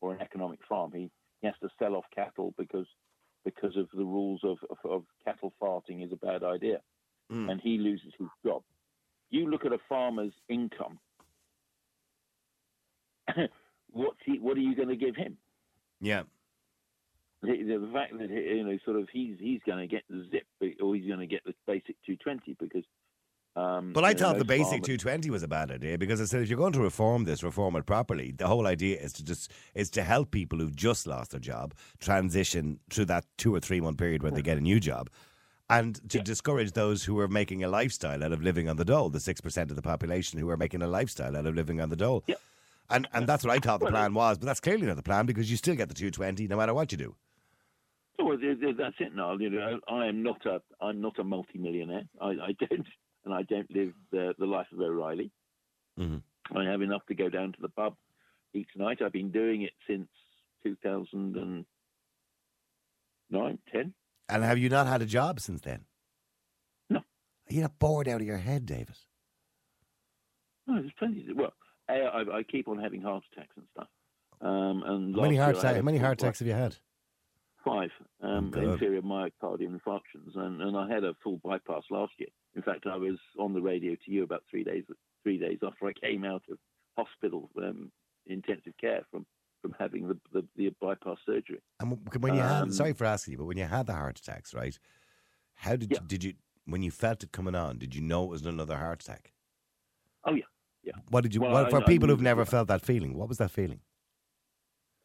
or 0.00 0.12
an 0.12 0.20
economic 0.20 0.60
farm. 0.68 0.92
He, 0.94 1.10
he 1.40 1.46
has 1.46 1.54
to 1.62 1.68
sell 1.78 1.94
off 1.96 2.04
cattle 2.14 2.54
because 2.58 2.86
because 3.44 3.76
of 3.76 3.88
the 3.92 4.04
rules 4.04 4.40
of, 4.44 4.58
of, 4.70 4.78
of 4.88 5.02
cattle 5.24 5.52
farting 5.60 6.04
is 6.04 6.12
a 6.12 6.16
bad 6.26 6.44
idea, 6.44 6.78
Mm. 7.30 7.50
and 7.50 7.60
he 7.62 7.78
loses 7.78 8.12
his 8.18 8.28
job. 8.44 8.62
You 9.30 9.48
look 9.48 9.64
at 9.64 9.72
a 9.72 9.78
farmer's 9.88 10.34
income. 10.50 10.98
what's 13.90 14.18
he, 14.26 14.38
what 14.38 14.56
are 14.56 14.60
you 14.60 14.74
going 14.76 14.88
to 14.88 14.96
give 14.96 15.16
him? 15.16 15.38
yeah. 16.00 16.22
The, 17.42 17.78
the 17.78 17.90
fact 17.92 18.16
that 18.18 18.30
you 18.30 18.64
know, 18.64 18.78
sort 18.84 18.96
of, 18.98 19.08
he's 19.12 19.36
he's 19.38 19.60
going 19.66 19.78
to 19.78 19.86
get 19.86 20.02
the 20.08 20.26
zip, 20.30 20.46
or 20.80 20.94
he's 20.94 21.06
going 21.06 21.20
to 21.20 21.26
get 21.26 21.44
the 21.44 21.54
basic 21.66 21.96
220 22.06 22.56
because. 22.58 22.84
Um, 23.54 23.92
But 23.92 24.04
I 24.04 24.12
know, 24.12 24.18
thought 24.18 24.38
the 24.38 24.46
basic 24.46 24.82
farmers- 24.84 24.86
220 24.86 25.28
was 25.30 25.42
a 25.42 25.48
bad 25.48 25.70
idea 25.70 25.98
because 25.98 26.22
I 26.22 26.24
said 26.24 26.40
if 26.40 26.48
you're 26.48 26.56
going 26.56 26.72
to 26.72 26.80
reform 26.80 27.24
this, 27.24 27.42
reform 27.42 27.76
it 27.76 27.84
properly. 27.84 28.32
The 28.32 28.46
whole 28.46 28.66
idea 28.66 28.98
is 28.98 29.12
to 29.14 29.24
just 29.24 29.52
is 29.74 29.90
to 29.90 30.02
help 30.02 30.30
people 30.30 30.58
who've 30.58 30.74
just 30.74 31.06
lost 31.06 31.32
their 31.32 31.40
job 31.40 31.74
transition 32.00 32.80
through 32.88 33.04
that 33.06 33.26
two 33.36 33.54
or 33.54 33.60
three 33.60 33.80
month 33.80 33.98
period 33.98 34.22
where 34.22 34.32
they 34.32 34.40
get 34.40 34.56
a 34.56 34.62
new 34.62 34.80
job, 34.80 35.10
and 35.68 36.00
to 36.10 36.20
discourage 36.20 36.72
those 36.72 37.04
who 37.04 37.18
are 37.18 37.28
making 37.28 37.62
a 37.62 37.68
lifestyle 37.68 38.24
out 38.24 38.32
of 38.32 38.42
living 38.42 38.70
on 38.70 38.76
the 38.76 38.86
dole, 38.86 39.10
the 39.10 39.20
six 39.20 39.40
percent 39.42 39.68
of 39.70 39.76
the 39.76 39.82
population 39.82 40.38
who 40.38 40.48
are 40.48 40.56
making 40.56 40.80
a 40.80 40.86
lifestyle 40.86 41.36
out 41.36 41.44
of 41.46 41.54
living 41.54 41.78
on 41.78 41.90
the 41.90 41.96
dole. 41.96 42.24
Yeah. 42.26 42.36
And 42.88 43.06
and 43.12 43.26
that's 43.26 43.44
what 43.44 43.54
I 43.54 43.58
thought 43.58 43.80
the 43.80 43.86
plan 43.86 44.14
was, 44.14 44.38
but 44.38 44.46
that's 44.46 44.60
clearly 44.60 44.86
not 44.86 44.96
the 44.96 45.02
plan 45.02 45.26
because 45.26 45.50
you 45.50 45.58
still 45.58 45.74
get 45.74 45.88
the 45.88 45.94
220 45.94 46.48
no 46.48 46.56
matter 46.56 46.72
what 46.72 46.90
you 46.90 46.96
do. 46.98 47.16
Well, 48.18 48.38
th- 48.38 48.60
th- 48.60 48.76
that's 48.78 48.96
it, 49.00 49.14
Niall. 49.14 49.40
You 49.40 49.50
know, 49.50 49.80
I 49.88 50.06
am 50.06 50.22
not 50.22 50.44
a 50.46 50.60
I'm 50.80 51.00
not 51.00 51.18
a 51.18 51.24
multimillionaire. 51.24 52.04
I, 52.20 52.26
I 52.28 52.52
don't 52.58 52.86
and 53.24 53.34
I 53.34 53.42
don't 53.42 53.70
live 53.74 53.92
the, 54.10 54.34
the 54.38 54.46
life 54.46 54.66
of 54.72 54.80
O'Reilly. 54.80 55.30
Mhm. 55.98 56.22
I 56.54 56.64
have 56.64 56.82
enough 56.82 57.04
to 57.06 57.14
go 57.14 57.28
down 57.28 57.52
to 57.52 57.58
the 57.60 57.68
pub 57.68 57.96
each 58.54 58.68
night. 58.76 59.00
I've 59.02 59.12
been 59.12 59.30
doing 59.30 59.62
it 59.62 59.72
since 59.88 60.08
2009, 60.64 61.64
10. 63.72 63.94
And 64.28 64.42
have 64.44 64.58
you 64.58 64.68
not 64.68 64.86
had 64.86 65.02
a 65.02 65.06
job 65.06 65.40
since 65.40 65.60
then? 65.62 65.84
No. 66.90 66.98
Are 66.98 67.04
you 67.54 67.62
not 67.62 67.78
bored 67.78 68.08
out 68.08 68.20
of 68.20 68.26
your 68.26 68.38
head, 68.38 68.66
David? 68.66 68.96
No, 70.66 70.80
there's 70.80 70.92
plenty. 70.98 71.24
To, 71.24 71.32
well, 71.34 71.52
I 71.88 72.42
keep 72.50 72.68
on 72.68 72.78
having 72.78 73.02
heart 73.02 73.24
attacks 73.32 73.56
and 73.56 73.66
stuff. 73.72 73.88
Um, 74.40 74.82
and 74.84 75.14
How 75.14 75.22
many 75.22 75.36
heart? 75.36 75.56
How 75.62 75.80
many 75.82 75.98
heart 75.98 76.20
attacks 76.20 76.38
have 76.40 76.48
you 76.48 76.54
had? 76.54 76.76
Five 77.64 77.90
um, 78.22 78.50
God. 78.50 78.64
inferior 78.64 79.02
myocardial 79.02 79.78
infarctions, 79.78 80.36
and, 80.36 80.60
and 80.60 80.76
I 80.76 80.88
had 80.88 81.04
a 81.04 81.14
full 81.22 81.40
bypass 81.44 81.84
last 81.90 82.12
year. 82.18 82.28
In 82.56 82.62
fact, 82.62 82.86
I 82.86 82.96
was 82.96 83.18
on 83.38 83.54
the 83.54 83.60
radio 83.62 83.94
to 83.94 84.10
you 84.10 84.24
about 84.24 84.42
three 84.50 84.64
days 84.64 84.84
three 85.22 85.38
days 85.38 85.58
after 85.62 85.86
I 85.86 85.92
came 85.92 86.24
out 86.24 86.42
of 86.50 86.58
hospital 86.98 87.50
um, 87.58 87.92
intensive 88.26 88.74
care 88.80 89.02
from 89.10 89.26
from 89.60 89.74
having 89.78 90.08
the 90.08 90.18
the, 90.32 90.44
the 90.56 90.74
bypass 90.80 91.18
surgery. 91.24 91.60
And 91.80 91.98
when 92.20 92.34
you 92.34 92.40
had, 92.40 92.62
Um, 92.64 92.72
sorry 92.72 92.92
for 92.94 93.04
asking 93.04 93.32
you, 93.32 93.38
but 93.38 93.44
when 93.46 93.56
you 93.56 93.64
had 93.64 93.86
the 93.86 93.92
heart 93.94 94.18
attacks, 94.18 94.52
right? 94.54 94.76
How 95.54 95.76
did 95.76 95.92
Yeah. 95.92 96.00
you, 96.00 96.06
did 96.06 96.24
you 96.24 96.34
when 96.64 96.82
you 96.82 96.90
felt 96.90 97.22
it 97.22 97.32
coming 97.32 97.54
on? 97.54 97.78
Did 97.78 97.94
you 97.94 98.00
know 98.02 98.24
it 98.24 98.30
was 98.30 98.44
another 98.44 98.76
heart 98.76 99.02
attack? 99.02 99.32
Oh 100.24 100.34
yeah, 100.34 100.44
yeah. 100.82 100.94
What 101.10 101.22
did 101.22 101.34
you? 101.34 101.40
Well, 101.40 101.52
well, 101.52 101.70
for 101.70 101.82
I 101.82 101.86
people 101.86 102.08
knew 102.08 102.14
who've 102.14 102.22
never 102.22 102.44
felt 102.44 102.68
that 102.68 102.82
feeling, 102.82 103.16
what 103.16 103.28
was 103.28 103.38
that 103.38 103.50
feeling? 103.50 103.80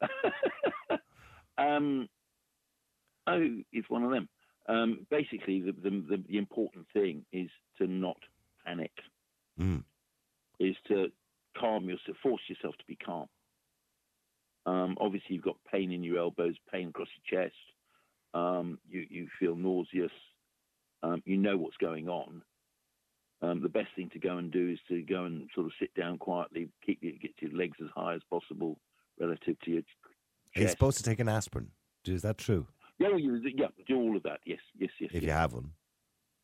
um, 1.58 2.08
oh, 3.28 3.62
it's 3.72 3.90
one 3.90 4.04
of 4.04 4.10
them. 4.10 4.28
Um, 4.68 5.06
basically, 5.10 5.60
the, 5.62 5.72
the 5.72 6.22
the 6.28 6.38
important 6.38 6.86
thing 6.92 7.24
is 7.32 7.48
to 7.78 7.86
not 7.86 8.18
panic. 8.64 8.92
Mm. 9.58 9.84
Is 10.60 10.76
to 10.88 11.08
calm 11.58 11.88
yourself, 11.88 12.16
force 12.22 12.42
yourself 12.48 12.76
to 12.76 12.84
be 12.86 12.96
calm. 12.96 13.28
Um, 14.66 14.96
obviously, 15.00 15.34
you've 15.36 15.44
got 15.44 15.56
pain 15.70 15.92
in 15.92 16.02
your 16.02 16.18
elbows, 16.18 16.54
pain 16.70 16.88
across 16.88 17.08
your 17.30 17.42
chest. 17.42 17.56
Um, 18.34 18.78
you 18.88 19.06
you 19.08 19.28
feel 19.40 19.56
nauseous. 19.56 20.12
Um, 21.02 21.22
you 21.24 21.36
know 21.36 21.56
what's 21.56 21.76
going 21.76 22.08
on. 22.08 22.42
Um, 23.40 23.62
the 23.62 23.68
best 23.68 23.88
thing 23.94 24.10
to 24.10 24.18
go 24.18 24.36
and 24.38 24.50
do 24.50 24.70
is 24.70 24.80
to 24.88 25.00
go 25.02 25.24
and 25.24 25.48
sort 25.54 25.66
of 25.66 25.72
sit 25.78 25.94
down 25.94 26.18
quietly, 26.18 26.68
keep 26.84 26.98
your, 27.02 27.12
get 27.12 27.30
your 27.40 27.52
legs 27.52 27.76
as 27.80 27.88
high 27.94 28.14
as 28.14 28.20
possible 28.28 28.78
relative 29.20 29.58
to 29.60 29.70
your 29.70 29.82
chest. 30.54 30.72
supposed 30.72 30.98
to 30.98 31.04
take 31.04 31.20
an 31.20 31.28
aspirin? 31.28 31.68
Is 32.04 32.22
that 32.22 32.38
true? 32.38 32.66
Yeah, 32.98 33.08
well, 33.08 33.18
you, 33.18 33.40
yeah, 33.54 33.66
do 33.86 33.96
all 33.96 34.16
of 34.16 34.22
that. 34.24 34.40
Yes, 34.44 34.58
yes, 34.76 34.90
yes. 35.00 35.10
If 35.12 35.22
yes. 35.22 35.28
you 35.28 35.30
have 35.30 35.52
one, 35.52 35.70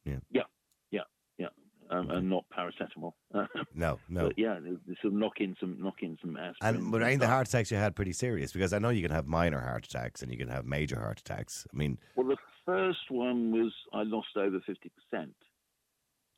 yeah, 0.04 0.18
yeah, 0.30 0.42
yeah, 0.90 1.00
yeah. 1.36 1.48
um, 1.90 2.10
and 2.10 2.30
not 2.30 2.44
paracetamol. 2.56 3.12
no, 3.74 3.98
no. 4.08 4.28
But 4.28 4.38
yeah, 4.38 4.58
there's 4.62 4.96
knock 5.04 5.40
in 5.40 5.56
some 5.58 5.76
knock 5.80 6.02
in 6.02 6.16
some 6.20 6.36
aspirin. 6.36 6.76
And 6.76 7.02
any 7.02 7.14
of 7.14 7.20
the 7.20 7.26
heart 7.26 7.48
attacks 7.48 7.72
you 7.72 7.76
had 7.76 7.96
pretty 7.96 8.12
serious? 8.12 8.52
Because 8.52 8.72
I 8.72 8.78
know 8.78 8.90
you 8.90 9.02
can 9.02 9.10
have 9.10 9.26
minor 9.26 9.60
heart 9.60 9.84
attacks 9.84 10.22
and 10.22 10.30
you 10.30 10.38
can 10.38 10.48
have 10.48 10.64
major 10.64 10.98
heart 11.00 11.18
attacks. 11.18 11.66
I 11.72 11.76
mean, 11.76 11.98
Well, 12.14 12.28
the 12.28 12.36
first 12.64 13.10
one 13.10 13.50
was 13.50 13.72
I 13.92 14.02
lost 14.04 14.36
over 14.36 14.60
fifty 14.64 14.90
percent, 14.90 15.34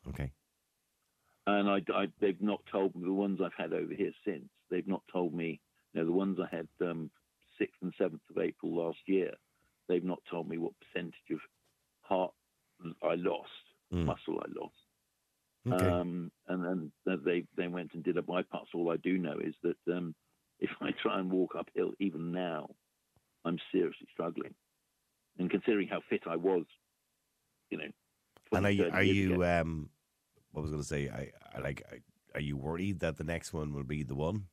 okay, 0.09 0.33
and 1.47 1.69
I, 1.69 1.81
I 1.95 2.07
they've 2.21 2.41
not 2.41 2.63
told 2.73 2.95
me 2.97 3.05
the 3.05 3.13
ones 3.13 3.41
I've 3.45 3.53
had 3.57 3.75
over 3.75 3.93
here 3.95 4.13
since. 4.25 4.49
They've 4.71 4.89
not 4.89 5.03
told 5.13 5.35
me. 5.35 5.61
You 5.93 6.01
know, 6.01 6.07
the 6.07 6.13
ones 6.13 6.39
I 6.41 6.55
had 6.55 6.69
um, 6.81 7.11
sixth 7.59 7.77
and 7.83 7.93
seventh 7.99 8.23
of 8.31 8.43
April 8.43 8.75
last 8.75 8.99
year. 9.07 9.33
They've 9.88 10.05
not 10.05 10.23
told 10.31 10.49
me 10.49 10.59
what 10.59 10.73
percentage 10.81 11.14
of 11.31 11.40
heart 12.02 12.33
I 13.02 13.14
lost, 13.14 13.50
Mm. 13.93 14.05
muscle 14.05 14.40
I 14.40 14.47
lost. 14.61 14.75
okay. 15.69 15.88
Um, 15.88 16.33
and 16.49 16.64
then 16.64 16.93
they 17.25 17.45
they 17.57 17.69
went 17.69 17.95
and 17.95 18.02
did 18.02 18.16
a 18.16 18.23
bypass. 18.23 18.66
All 18.75 18.90
I 18.90 18.97
do 18.97 19.16
know 19.16 19.38
is 19.38 19.55
that 19.62 19.97
um, 19.97 20.14
if 20.61 20.71
I 20.81 20.90
try 20.90 21.19
and 21.21 21.31
walk 21.31 21.55
uphill, 21.57 21.93
even 22.00 22.33
now, 22.33 22.69
I'm 23.45 23.59
seriously 23.73 24.09
struggling. 24.12 24.55
And 25.38 25.50
considering 25.50 25.88
how 25.88 26.00
fit 26.09 26.23
I 26.26 26.37
was, 26.37 26.64
you 27.71 27.78
know, 27.78 27.90
and 28.52 28.66
are 28.66 28.71
you 28.71 28.85
are 28.93 29.02
you 29.02 29.45
um, 29.45 29.90
what 30.52 30.62
was 30.62 30.71
I 30.71 30.75
going 30.75 30.83
to 30.83 30.88
say? 30.88 31.09
I, 31.09 31.33
I 31.57 31.61
like. 31.61 31.83
I, 31.93 31.99
are 32.35 32.40
you 32.40 32.57
worried 32.57 33.00
that 33.00 33.16
the 33.16 33.25
next 33.25 33.52
one 33.52 33.73
will 33.73 33.85
be 33.85 34.02
the 34.02 34.14
one? 34.14 34.49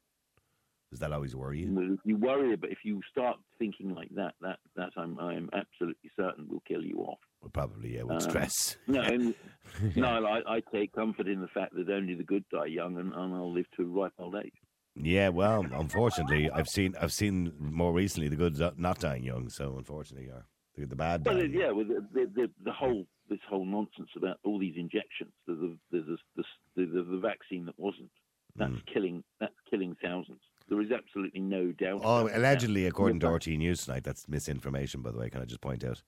Does 0.93 0.99
that 0.99 1.11
always 1.11 1.35
worry 1.35 1.61
you? 1.61 1.97
you 2.05 2.17
worry, 2.17 2.55
but 2.55 2.69
if 2.69 2.77
you 2.83 3.01
start 3.09 3.37
thinking 3.57 3.95
like 3.95 4.09
that, 4.15 4.35
that 4.41 4.59
that 4.75 4.91
I'm 4.95 5.17
I'm 5.19 5.49
absolutely 5.51 6.11
certain 6.15 6.47
will 6.47 6.61
kill 6.67 6.83
you 6.83 6.97
off. 6.99 7.17
Well, 7.41 7.49
probably 7.51 7.95
yeah, 7.95 8.03
with 8.03 8.17
Um, 8.17 8.29
stress. 8.29 8.77
No, 8.87 9.01
and, 9.01 9.33
no, 9.95 10.07
I, 10.23 10.57
I 10.57 10.59
take 10.71 10.93
comfort 10.93 11.27
in 11.27 11.41
the 11.41 11.47
fact 11.47 11.73
that 11.73 11.89
only 11.89 12.13
the 12.13 12.23
good 12.23 12.45
die 12.51 12.67
young, 12.67 12.97
and, 12.99 13.11
and 13.11 13.33
I'll 13.33 13.51
live 13.51 13.65
to 13.77 13.81
a 13.81 13.85
ripe 13.87 14.13
old 14.19 14.35
age. 14.35 14.53
Yeah, 14.95 15.29
well, 15.29 15.65
unfortunately, 15.73 16.51
I've 16.51 16.69
seen 16.69 16.93
I've 17.01 17.11
seen 17.11 17.53
more 17.59 17.91
recently 17.91 18.29
the 18.29 18.35
good 18.35 18.59
not 18.77 18.99
dying 18.99 19.23
young. 19.23 19.49
So 19.49 19.75
unfortunately, 19.79 20.29
are 20.29 20.45
the, 20.77 20.85
the 20.85 20.95
bad 20.95 21.25
Well, 21.25 21.43
yeah, 21.43 21.71
with 21.71 21.87
the, 21.87 22.05
the, 22.13 22.31
the, 22.35 22.51
the 22.65 22.71
whole 22.71 23.07
this 23.29 23.39
whole 23.49 23.65
nonsense 23.65 24.09
about 24.15 24.37
all 24.43 24.59
these 24.59 24.75
injections, 24.77 25.31
there's 25.47 25.57
a, 25.59 25.73
there's 25.91 26.07
a, 26.07 26.17
the, 26.35 26.43
the, 26.85 27.03
the 27.03 27.17
vaccine 27.19 27.65
that 27.65 27.79
wasn't. 27.79 28.11
That's 28.55 28.71
Mm. 28.71 28.93
killing. 28.93 29.23
That's 29.39 29.55
killing 29.67 29.95
thousands. 29.99 30.41
There 30.73 30.81
is 30.81 30.91
absolutely 30.91 31.39
no 31.41 31.71
doubt. 31.71 32.01
Oh, 32.03 32.21
about 32.21 32.31
that. 32.31 32.39
allegedly, 32.39 32.87
according 32.87 33.19
to. 33.19 33.27
RT 33.29 33.47
News 33.49 33.85
tonight, 33.85 34.03
that's 34.03 34.27
misinformation. 34.27 35.01
By 35.01 35.11
the 35.11 35.19
way, 35.19 35.29
can 35.29 35.41
I 35.41 35.45
just 35.45 35.61
point 35.61 35.83
out? 35.83 36.01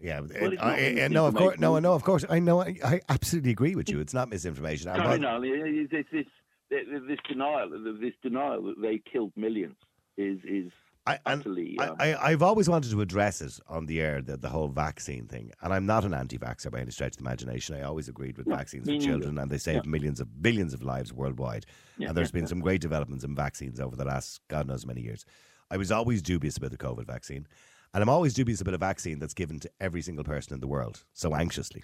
Yeah, 0.00 0.20
Well, 0.20 0.52
I- 0.60 0.98
I- 1.02 1.08
no, 1.08 1.26
of 1.26 1.34
course, 1.34 1.58
no, 1.58 1.78
no, 1.78 1.92
of 1.94 2.02
course, 2.04 2.24
I 2.28 2.38
know, 2.38 2.60
I, 2.62 2.76
I 2.84 3.00
absolutely 3.08 3.50
agree 3.50 3.74
with 3.74 3.88
you. 3.90 4.00
It's 4.00 4.12
not 4.14 4.28
misinformation. 4.30 4.88
I- 4.88 4.96
No, 4.96 5.02
but- 5.04 5.20
no, 5.20 5.42
it's, 5.42 5.92
it's, 5.92 6.08
it's, 6.12 6.28
it's, 6.70 7.06
this 7.06 7.18
denial, 7.28 7.70
this 8.00 8.14
denial 8.22 8.62
that 8.64 8.80
they 8.80 8.98
killed 9.10 9.32
millions 9.36 9.76
is 10.16 10.38
is 10.44 10.72
I, 11.06 11.18
and 11.26 11.40
utterly. 11.40 11.78
I, 11.78 11.86
um, 11.86 11.96
I, 12.00 12.16
I've 12.16 12.42
always 12.42 12.68
wanted 12.68 12.90
to 12.90 13.00
address 13.00 13.40
it 13.40 13.58
on 13.68 13.86
the 13.86 14.00
air, 14.00 14.20
the, 14.20 14.36
the 14.36 14.48
whole 14.48 14.68
vaccine 14.68 15.26
thing. 15.26 15.52
And 15.62 15.72
I'm 15.72 15.86
not 15.86 16.04
an 16.04 16.12
anti 16.12 16.38
vaxxer 16.38 16.70
by 16.70 16.80
any 16.80 16.90
stretch 16.90 17.12
of 17.12 17.18
the 17.18 17.24
imagination. 17.24 17.76
I 17.76 17.82
always 17.82 18.08
agreed 18.08 18.36
with 18.36 18.46
No, 18.46 18.56
vaccines 18.56 18.88
for 18.88 18.98
children, 18.98 19.38
and 19.38 19.50
they 19.50 19.58
save 19.58 19.86
millions 19.86 20.20
of 20.20 20.42
billions 20.42 20.74
of 20.74 20.82
lives 20.82 21.12
worldwide. 21.12 21.66
Yeah, 21.96 22.08
and 22.08 22.16
there's 22.16 22.28
yeah, 22.28 22.32
been 22.32 22.42
yeah. 22.44 22.48
some 22.48 22.60
great 22.60 22.80
developments 22.80 23.24
in 23.24 23.34
vaccines 23.34 23.80
over 23.80 23.94
the 23.94 24.04
last, 24.04 24.40
God 24.48 24.66
knows, 24.66 24.84
many 24.84 25.00
years. 25.00 25.24
I 25.70 25.76
was 25.76 25.92
always 25.92 26.22
dubious 26.22 26.56
about 26.56 26.70
the 26.70 26.76
COVID 26.76 27.06
vaccine. 27.06 27.46
And 27.94 28.02
I'm 28.02 28.08
always 28.08 28.34
dubious 28.34 28.60
about 28.60 28.74
a 28.74 28.78
vaccine 28.78 29.18
that's 29.18 29.34
given 29.34 29.58
to 29.60 29.70
every 29.80 30.02
single 30.02 30.24
person 30.24 30.54
in 30.54 30.60
the 30.60 30.66
world 30.66 31.04
so 31.14 31.34
anxiously. 31.34 31.82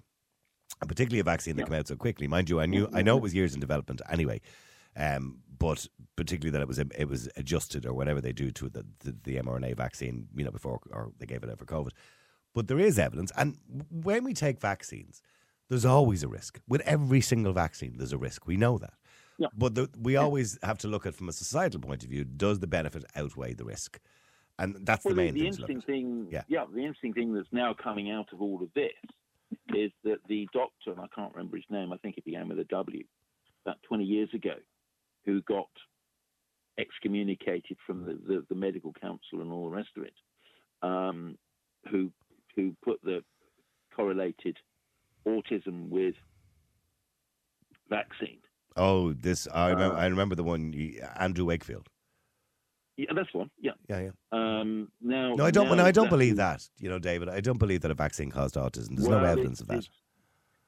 And 0.81 0.89
particularly 0.89 1.21
a 1.21 1.25
vaccine 1.25 1.57
that 1.57 1.67
came 1.67 1.79
out 1.79 1.89
so 1.89 1.97
quickly. 1.97 2.27
Mind 2.27 2.51
you, 2.51 2.61
I 2.61 2.67
knew 2.67 2.89
I 2.93 3.03
know 3.03 3.17
it 3.17 3.23
was 3.23 3.35
years 3.35 3.55
in 3.55 3.61
development 3.61 4.03
anyway. 4.11 4.41
Um, 4.97 5.39
but 5.59 5.87
particularly 6.17 6.51
that 6.51 6.61
it 6.63 6.69
was 6.69 6.79
it 6.79 7.09
was 7.09 7.29
adjusted 7.37 7.87
or 7.87 7.95
whatever 7.95 8.21
they 8.21 8.33
do 8.33 8.51
to 8.51 8.69
the, 8.69 8.85
the, 9.01 9.17
the 9.23 9.37
mRNA 9.37 9.77
vaccine, 9.77 10.29
you 10.35 10.45
know, 10.45 10.51
before 10.51 10.81
or 10.91 11.13
they 11.19 11.27
gave 11.27 11.43
it 11.43 11.51
out 11.51 11.59
for 11.59 11.65
COVID. 11.65 11.91
But 12.55 12.69
there 12.69 12.79
is 12.79 12.99
evidence, 12.99 13.33
and 13.37 13.57
when 13.91 14.25
we 14.25 14.35
take 14.35 14.61
vaccines, 14.61 15.23
there's 15.69 15.87
always 15.87 16.23
a 16.23 16.29
risk. 16.29 16.61
With 16.69 16.83
every 16.83 17.23
single 17.23 17.53
vaccine, 17.55 17.97
there's 17.97 18.13
a 18.13 18.19
risk. 18.19 18.47
We 18.47 18.57
know 18.57 18.77
that. 18.79 18.95
Yeah. 19.39 19.47
But 19.57 19.75
the, 19.75 19.89
we 19.99 20.17
always 20.17 20.59
have 20.63 20.77
to 20.79 20.89
look 20.89 21.07
at 21.07 21.15
from 21.15 21.31
a 21.31 21.33
societal 21.33 21.81
point 21.81 22.03
of 22.05 22.11
view: 22.11 22.25
does 22.25 22.59
the 22.59 22.67
benefit 22.67 23.05
outweigh 23.17 23.55
the 23.55 23.65
risk? 23.65 23.99
And 24.59 24.77
that's 24.85 25.05
Well, 25.05 25.15
the 25.15 25.23
main 25.23 25.35
the 25.35 25.41
thing. 25.41 25.47
interesting 25.49 25.81
thing, 25.83 26.29
Yeah. 26.31 26.43
the 26.49 26.81
interesting 26.81 27.15
thing 27.15 27.33
that's 27.33 27.49
now 27.53 27.73
coming 27.73 28.11
out 28.11 28.29
of 28.33 28.43
all 28.43 28.63
of 28.63 28.69
this 28.75 28.93
is 29.75 29.91
that 30.05 30.19
the 30.29 30.47
doctor, 30.53 30.91
and 30.93 31.01
I 31.01 31.07
can't 31.15 31.33
remember 31.35 31.57
his 31.57 31.65
name, 31.71 31.93
I 31.93 31.97
think 31.97 32.19
it 32.19 32.25
began 32.25 32.49
with 32.49 32.59
a 32.59 32.65
W, 32.65 33.03
about 33.65 33.83
20 33.85 34.05
years 34.05 34.29
ago, 34.35 34.55
who 35.25 35.41
got 35.43 35.69
excommunicated 36.79 37.77
from 37.87 38.05
the, 38.05 38.19
the, 38.27 38.45
the 38.49 38.55
medical 38.55 38.93
council 39.01 39.41
and 39.41 39.53
all 39.53 39.69
the 39.71 39.77
rest 39.77 39.91
of 39.97 40.05
it, 40.05 40.15
um, 40.83 41.37
who 41.91 42.11
who 42.57 42.75
put 42.85 43.01
the 43.03 43.23
correlated 43.95 44.57
autism 45.27 45.89
with 45.89 46.15
vaccine. 47.89 48.39
Oh, 48.77 49.13
this 49.13 49.47
I 49.53 49.71
remember. 49.71 49.97
Uh, 49.97 50.01
I 50.01 50.07
remember 50.07 50.35
the 50.35 50.45
one 50.45 50.75
Andrew 51.19 51.45
Wakefield. 51.45 51.89
Yeah, 52.97 53.07
that's 53.15 53.33
one. 53.33 53.51
Yeah. 53.59 53.73
Yeah, 53.89 54.01
yeah. 54.01 54.11
Um, 54.33 54.89
now, 55.01 55.35
No, 55.35 55.45
I 55.47 55.51
don't. 55.51 55.69
now 55.69 55.75
No, 55.77 55.85
I 55.85 55.93
don't 55.93 56.05
that- 56.05 56.11
believe 56.11 56.37
that. 56.37 56.69
You 56.79 56.89
know, 56.91 56.99
David. 56.99 57.29
I 57.29 57.41
don't 57.41 57.59
believe 57.59 57.81
that 57.83 57.91
a 57.91 57.95
vaccine 57.95 58.31
caused 58.31 58.55
autism. 58.55 58.97
There's 58.97 59.09
no 59.09 59.25
evidence 59.25 59.61
it- 59.61 59.63
of 59.63 59.69
that. 59.69 59.89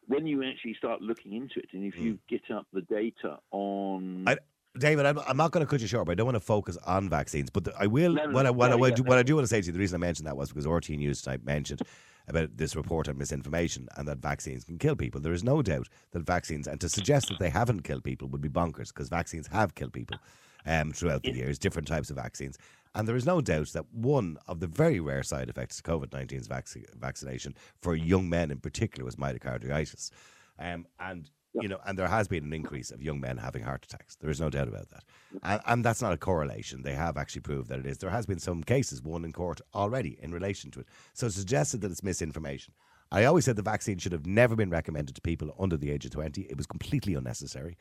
When 0.06 0.26
you 0.26 0.42
actually 0.44 0.74
start 0.74 1.00
looking 1.00 1.32
into 1.32 1.60
it, 1.60 1.70
and 1.72 1.84
if 1.84 1.98
you 1.98 2.18
get 2.28 2.50
up 2.50 2.66
the 2.72 2.82
data 2.82 3.38
on, 3.50 4.24
I- 4.28 4.38
David, 4.76 5.06
I'm, 5.06 5.18
I'm 5.20 5.36
not 5.36 5.52
going 5.52 5.64
to 5.64 5.70
cut 5.70 5.80
you 5.80 5.86
short, 5.86 6.06
but 6.06 6.12
I 6.12 6.14
don't 6.16 6.26
want 6.26 6.34
to 6.34 6.40
focus 6.40 6.76
on 6.84 7.08
vaccines. 7.08 7.48
But 7.48 7.64
the, 7.64 7.74
I 7.78 7.86
will. 7.86 8.12
No, 8.12 8.26
no, 8.26 8.32
what 8.32 8.46
I, 8.46 8.50
what, 8.50 8.72
I, 8.72 8.74
what, 8.74 8.88
yeah, 8.90 8.94
do, 8.96 9.02
what. 9.04 9.18
I 9.18 9.22
do 9.22 9.36
want 9.36 9.44
to 9.44 9.48
say 9.48 9.60
to 9.60 9.66
you, 9.66 9.72
the 9.72 9.78
reason 9.78 9.96
I 9.96 10.04
mentioned 10.04 10.26
that 10.26 10.36
was 10.36 10.48
because 10.48 10.66
RT 10.66 10.90
News 10.90 11.22
tonight 11.22 11.44
mentioned 11.44 11.82
about 12.28 12.56
this 12.56 12.74
report 12.74 13.08
on 13.08 13.16
misinformation 13.16 13.88
and 13.96 14.08
that 14.08 14.18
vaccines 14.18 14.64
can 14.64 14.78
kill 14.78 14.96
people. 14.96 15.20
There 15.20 15.32
is 15.32 15.44
no 15.44 15.62
doubt 15.62 15.88
that 16.10 16.26
vaccines, 16.26 16.66
and 16.66 16.80
to 16.80 16.88
suggest 16.88 17.28
that 17.28 17.38
they 17.38 17.50
haven't 17.50 17.82
killed 17.82 18.02
people 18.02 18.26
would 18.28 18.40
be 18.40 18.48
bonkers 18.48 18.88
because 18.88 19.08
vaccines 19.08 19.46
have 19.48 19.76
killed 19.76 19.92
people 19.92 20.18
um, 20.66 20.90
throughout 20.92 21.22
the 21.22 21.32
years, 21.32 21.58
different 21.58 21.86
types 21.86 22.10
of 22.10 22.16
vaccines. 22.16 22.58
And 22.94 23.08
there 23.08 23.16
is 23.16 23.26
no 23.26 23.40
doubt 23.40 23.68
that 23.68 23.92
one 23.92 24.38
of 24.46 24.60
the 24.60 24.66
very 24.66 25.00
rare 25.00 25.22
side 25.22 25.48
effects 25.48 25.78
of 25.78 25.84
COVID 25.84 26.10
19's 26.10 26.46
vac- 26.46 26.68
vaccination 26.98 27.54
for 27.80 27.94
young 27.96 28.28
men 28.28 28.50
in 28.50 28.58
particular 28.58 29.04
was 29.04 29.16
myocarditis. 29.16 30.10
Um, 30.58 30.86
and 31.00 31.30
you 31.60 31.68
know, 31.68 31.78
and 31.86 31.96
there 31.96 32.08
has 32.08 32.26
been 32.26 32.44
an 32.44 32.52
increase 32.52 32.90
of 32.90 33.00
young 33.00 33.20
men 33.20 33.36
having 33.36 33.62
heart 33.62 33.84
attacks. 33.84 34.16
There 34.16 34.30
is 34.30 34.40
no 34.40 34.50
doubt 34.50 34.68
about 34.68 34.90
that, 34.90 35.04
and, 35.42 35.60
and 35.66 35.84
that's 35.84 36.02
not 36.02 36.12
a 36.12 36.16
correlation. 36.16 36.82
They 36.82 36.94
have 36.94 37.16
actually 37.16 37.42
proved 37.42 37.68
that 37.68 37.78
it 37.78 37.86
is. 37.86 37.98
There 37.98 38.10
has 38.10 38.26
been 38.26 38.40
some 38.40 38.64
cases 38.64 39.02
won 39.02 39.24
in 39.24 39.32
court 39.32 39.60
already 39.72 40.18
in 40.20 40.32
relation 40.32 40.70
to 40.72 40.80
it. 40.80 40.88
So 41.12 41.26
it's 41.26 41.36
suggested 41.36 41.80
that 41.82 41.92
it's 41.92 42.02
misinformation. 42.02 42.74
I 43.12 43.24
always 43.24 43.44
said 43.44 43.54
the 43.54 43.62
vaccine 43.62 43.98
should 43.98 44.12
have 44.12 44.26
never 44.26 44.56
been 44.56 44.70
recommended 44.70 45.14
to 45.14 45.20
people 45.20 45.54
under 45.58 45.76
the 45.76 45.92
age 45.92 46.04
of 46.04 46.10
twenty. 46.10 46.42
It 46.42 46.56
was 46.56 46.66
completely 46.66 47.14
unnecessary. 47.14 47.76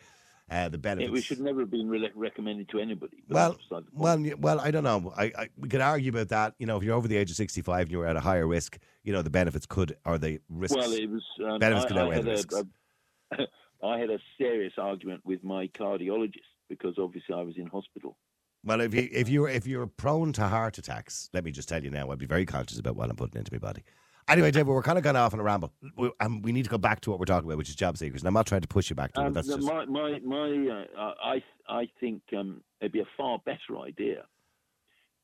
Uh, 0.51 0.69
the 0.69 0.77
benefits. 0.77 1.09
it, 1.09 1.13
we 1.13 1.21
should 1.21 1.39
never 1.39 1.61
have 1.61 1.71
been 1.71 1.87
re- 1.89 2.11
recommended 2.15 2.69
to 2.69 2.79
anybody. 2.79 3.23
Well, 3.29 3.51
that's 3.51 3.63
beside 3.63 3.85
the 3.85 3.91
point. 3.91 4.27
well, 4.27 4.37
well. 4.39 4.59
I 4.59 4.71
don't 4.71 4.83
know. 4.83 5.13
I, 5.15 5.31
I 5.37 5.49
we 5.57 5.69
could 5.69 5.81
argue 5.81 6.09
about 6.11 6.29
that. 6.29 6.53
You 6.59 6.67
know, 6.67 6.77
if 6.77 6.83
you're 6.83 6.95
over 6.95 7.07
the 7.07 7.17
age 7.17 7.31
of 7.31 7.37
sixty-five 7.37 7.83
and 7.83 7.91
you're 7.91 8.05
at 8.05 8.17
a 8.17 8.19
higher 8.19 8.45
risk, 8.45 8.77
you 9.03 9.13
know, 9.13 9.21
the 9.21 9.29
benefits 9.29 9.65
could 9.65 9.95
or 10.05 10.17
the 10.17 10.39
risks. 10.49 10.75
Well, 10.75 10.91
it 10.91 11.09
was. 11.09 11.23
Um, 11.43 11.59
benefits 11.59 11.85
I, 11.85 11.87
could 11.87 11.97
outweigh 11.97 12.15
had 12.17 12.25
the 12.25 12.29
a- 12.29 12.33
risks. 12.33 12.55
a- 12.55 13.47
I 13.85 13.99
had 13.99 14.09
a 14.09 14.19
serious 14.37 14.73
argument 14.77 15.21
with 15.25 15.43
my 15.43 15.67
cardiologist 15.67 16.39
because 16.69 16.95
obviously 16.97 17.35
I 17.35 17.41
was 17.41 17.57
in 17.57 17.67
hospital. 17.67 18.17
Well, 18.65 18.79
if 18.81 18.93
you 18.93 19.09
if 19.11 19.27
you're 19.29 19.49
if 19.49 19.65
you're 19.67 19.87
prone 19.87 20.33
to 20.33 20.47
heart 20.47 20.77
attacks, 20.77 21.29
let 21.33 21.43
me 21.43 21.51
just 21.51 21.67
tell 21.67 21.83
you 21.83 21.89
now, 21.89 22.09
I'd 22.11 22.19
be 22.19 22.25
very 22.25 22.45
conscious 22.45 22.79
about 22.79 22.95
what 22.95 23.09
I'm 23.09 23.15
putting 23.15 23.39
into 23.39 23.51
my 23.53 23.59
body. 23.59 23.83
Anyway, 24.29 24.51
David, 24.51 24.67
we're 24.67 24.81
kind 24.81 24.97
of 24.97 25.03
gone 25.03 25.15
off 25.15 25.33
on 25.33 25.39
a 25.39 25.43
ramble, 25.43 25.73
we, 25.97 26.09
and 26.19 26.43
we 26.43 26.51
need 26.51 26.63
to 26.63 26.69
go 26.69 26.77
back 26.77 27.01
to 27.01 27.09
what 27.09 27.19
we're 27.19 27.25
talking 27.25 27.47
about, 27.47 27.57
which 27.57 27.69
is 27.69 27.75
job 27.75 27.97
seekers. 27.97 28.21
And 28.21 28.27
I'm 28.27 28.33
not 28.33 28.45
trying 28.45 28.61
to 28.61 28.67
push 28.67 28.89
you 28.89 28.95
back 28.95 29.13
to 29.13 29.21
it. 29.21 29.25
Um, 29.25 29.33
That's 29.33 29.47
the- 29.47 29.57
just 29.57 29.67
my 29.67 29.85
my 29.85 30.19
my. 30.19 30.85
Uh, 30.97 31.13
I 31.23 31.43
I 31.67 31.89
think 31.99 32.21
um, 32.37 32.61
it'd 32.79 32.93
be 32.93 33.01
a 33.01 33.07
far 33.17 33.39
better 33.45 33.79
idea 33.85 34.23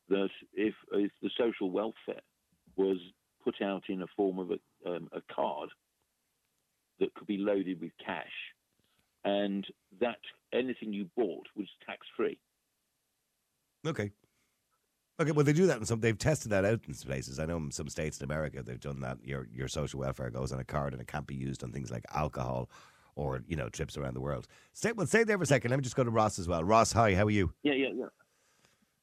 that 0.10 0.30
if 0.54 0.74
if 0.92 1.12
the 1.22 1.30
social 1.38 1.72
welfare 1.72 2.22
was 2.76 2.98
put 3.44 3.62
out 3.62 3.84
in 3.90 4.02
a 4.02 4.08
form 4.18 4.40
of 4.40 4.52
a 4.52 4.90
um, 4.90 5.10
a 5.14 5.22
card 5.34 5.70
that 7.00 7.14
could 7.14 7.28
be 7.28 7.38
loaded 7.38 7.80
with 7.80 7.92
cash, 8.06 8.26
and 9.24 9.66
that 10.02 10.20
anything 10.52 10.92
you 10.92 11.10
bought 11.16 11.48
was 11.56 11.68
tax 11.86 12.06
free. 12.18 12.38
okay. 13.88 14.12
Okay, 15.20 15.32
well, 15.32 15.44
they 15.44 15.54
do 15.54 15.66
that 15.68 15.78
in 15.78 15.86
some. 15.86 16.00
They've 16.00 16.18
tested 16.18 16.52
that 16.52 16.64
out 16.64 16.80
in 16.88 16.94
some 16.94 17.10
places. 17.10 17.40
I 17.40 17.46
know 17.46 17.58
in 17.58 17.72
some 17.72 17.90
states 17.90 18.20
in 18.20 18.24
America 18.24 18.64
they've 18.64 18.80
done 18.80 19.02
that. 19.02 19.18
Your 19.24 19.48
your 19.54 19.68
social 19.68 20.00
welfare 20.00 20.30
goes 20.30 20.54
on 20.54 20.60
a 20.60 20.64
card, 20.64 20.94
and 20.94 21.02
it 21.02 21.08
can't 21.08 21.28
be 21.28 21.36
used 21.36 21.64
on 21.64 21.72
things 21.72 21.92
like 21.92 22.06
alcohol 22.14 22.70
or 23.16 23.44
you 23.48 23.58
know 23.58 23.68
trips 23.68 23.98
around 23.98 24.14
the 24.14 24.22
world. 24.22 24.48
Stay 24.72 24.94
well, 24.94 25.06
stay 25.06 25.26
there 25.26 25.38
for 25.38 25.44
a 25.44 25.48
second. 25.48 25.72
Let 25.72 25.78
me 25.78 25.84
just 25.84 25.98
go 25.98 26.06
to 26.06 26.10
Ross 26.10 26.40
as 26.40 26.48
well. 26.48 26.64
Ross, 26.64 26.94
hi, 26.94 27.14
how 27.16 27.26
are 27.26 27.32
you? 27.32 27.52
Yeah, 27.64 27.74
yeah, 27.74 27.90
yeah. 27.94 28.06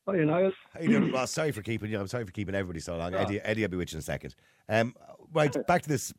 Hi, 0.09 0.17
Niall. 0.17 0.53
How 0.73 0.81
you 0.81 0.89
doing, 0.89 1.13
Ross? 1.13 1.33
Sorry 1.33 1.53
for 1.53 1.63
keeping 1.63 1.91
you. 1.91 2.01
I'm 2.01 2.07
sorry 2.07 2.25
for 2.25 2.33
keeping 2.33 2.55
everybody 2.55 2.81
so 2.81 2.97
long. 2.97 3.15
Ah. 3.15 3.19
Eddie, 3.19 3.41
Eddie, 3.41 3.65
I'll 3.65 3.71
be 3.71 3.77
with 3.77 3.93
you 3.93 3.97
in 3.97 4.01
a 4.01 4.03
second. 4.03 4.35
Um, 4.69 4.95
right, 5.35 5.55
back 5.67 5.83
to 5.83 5.89
this 5.89 6.15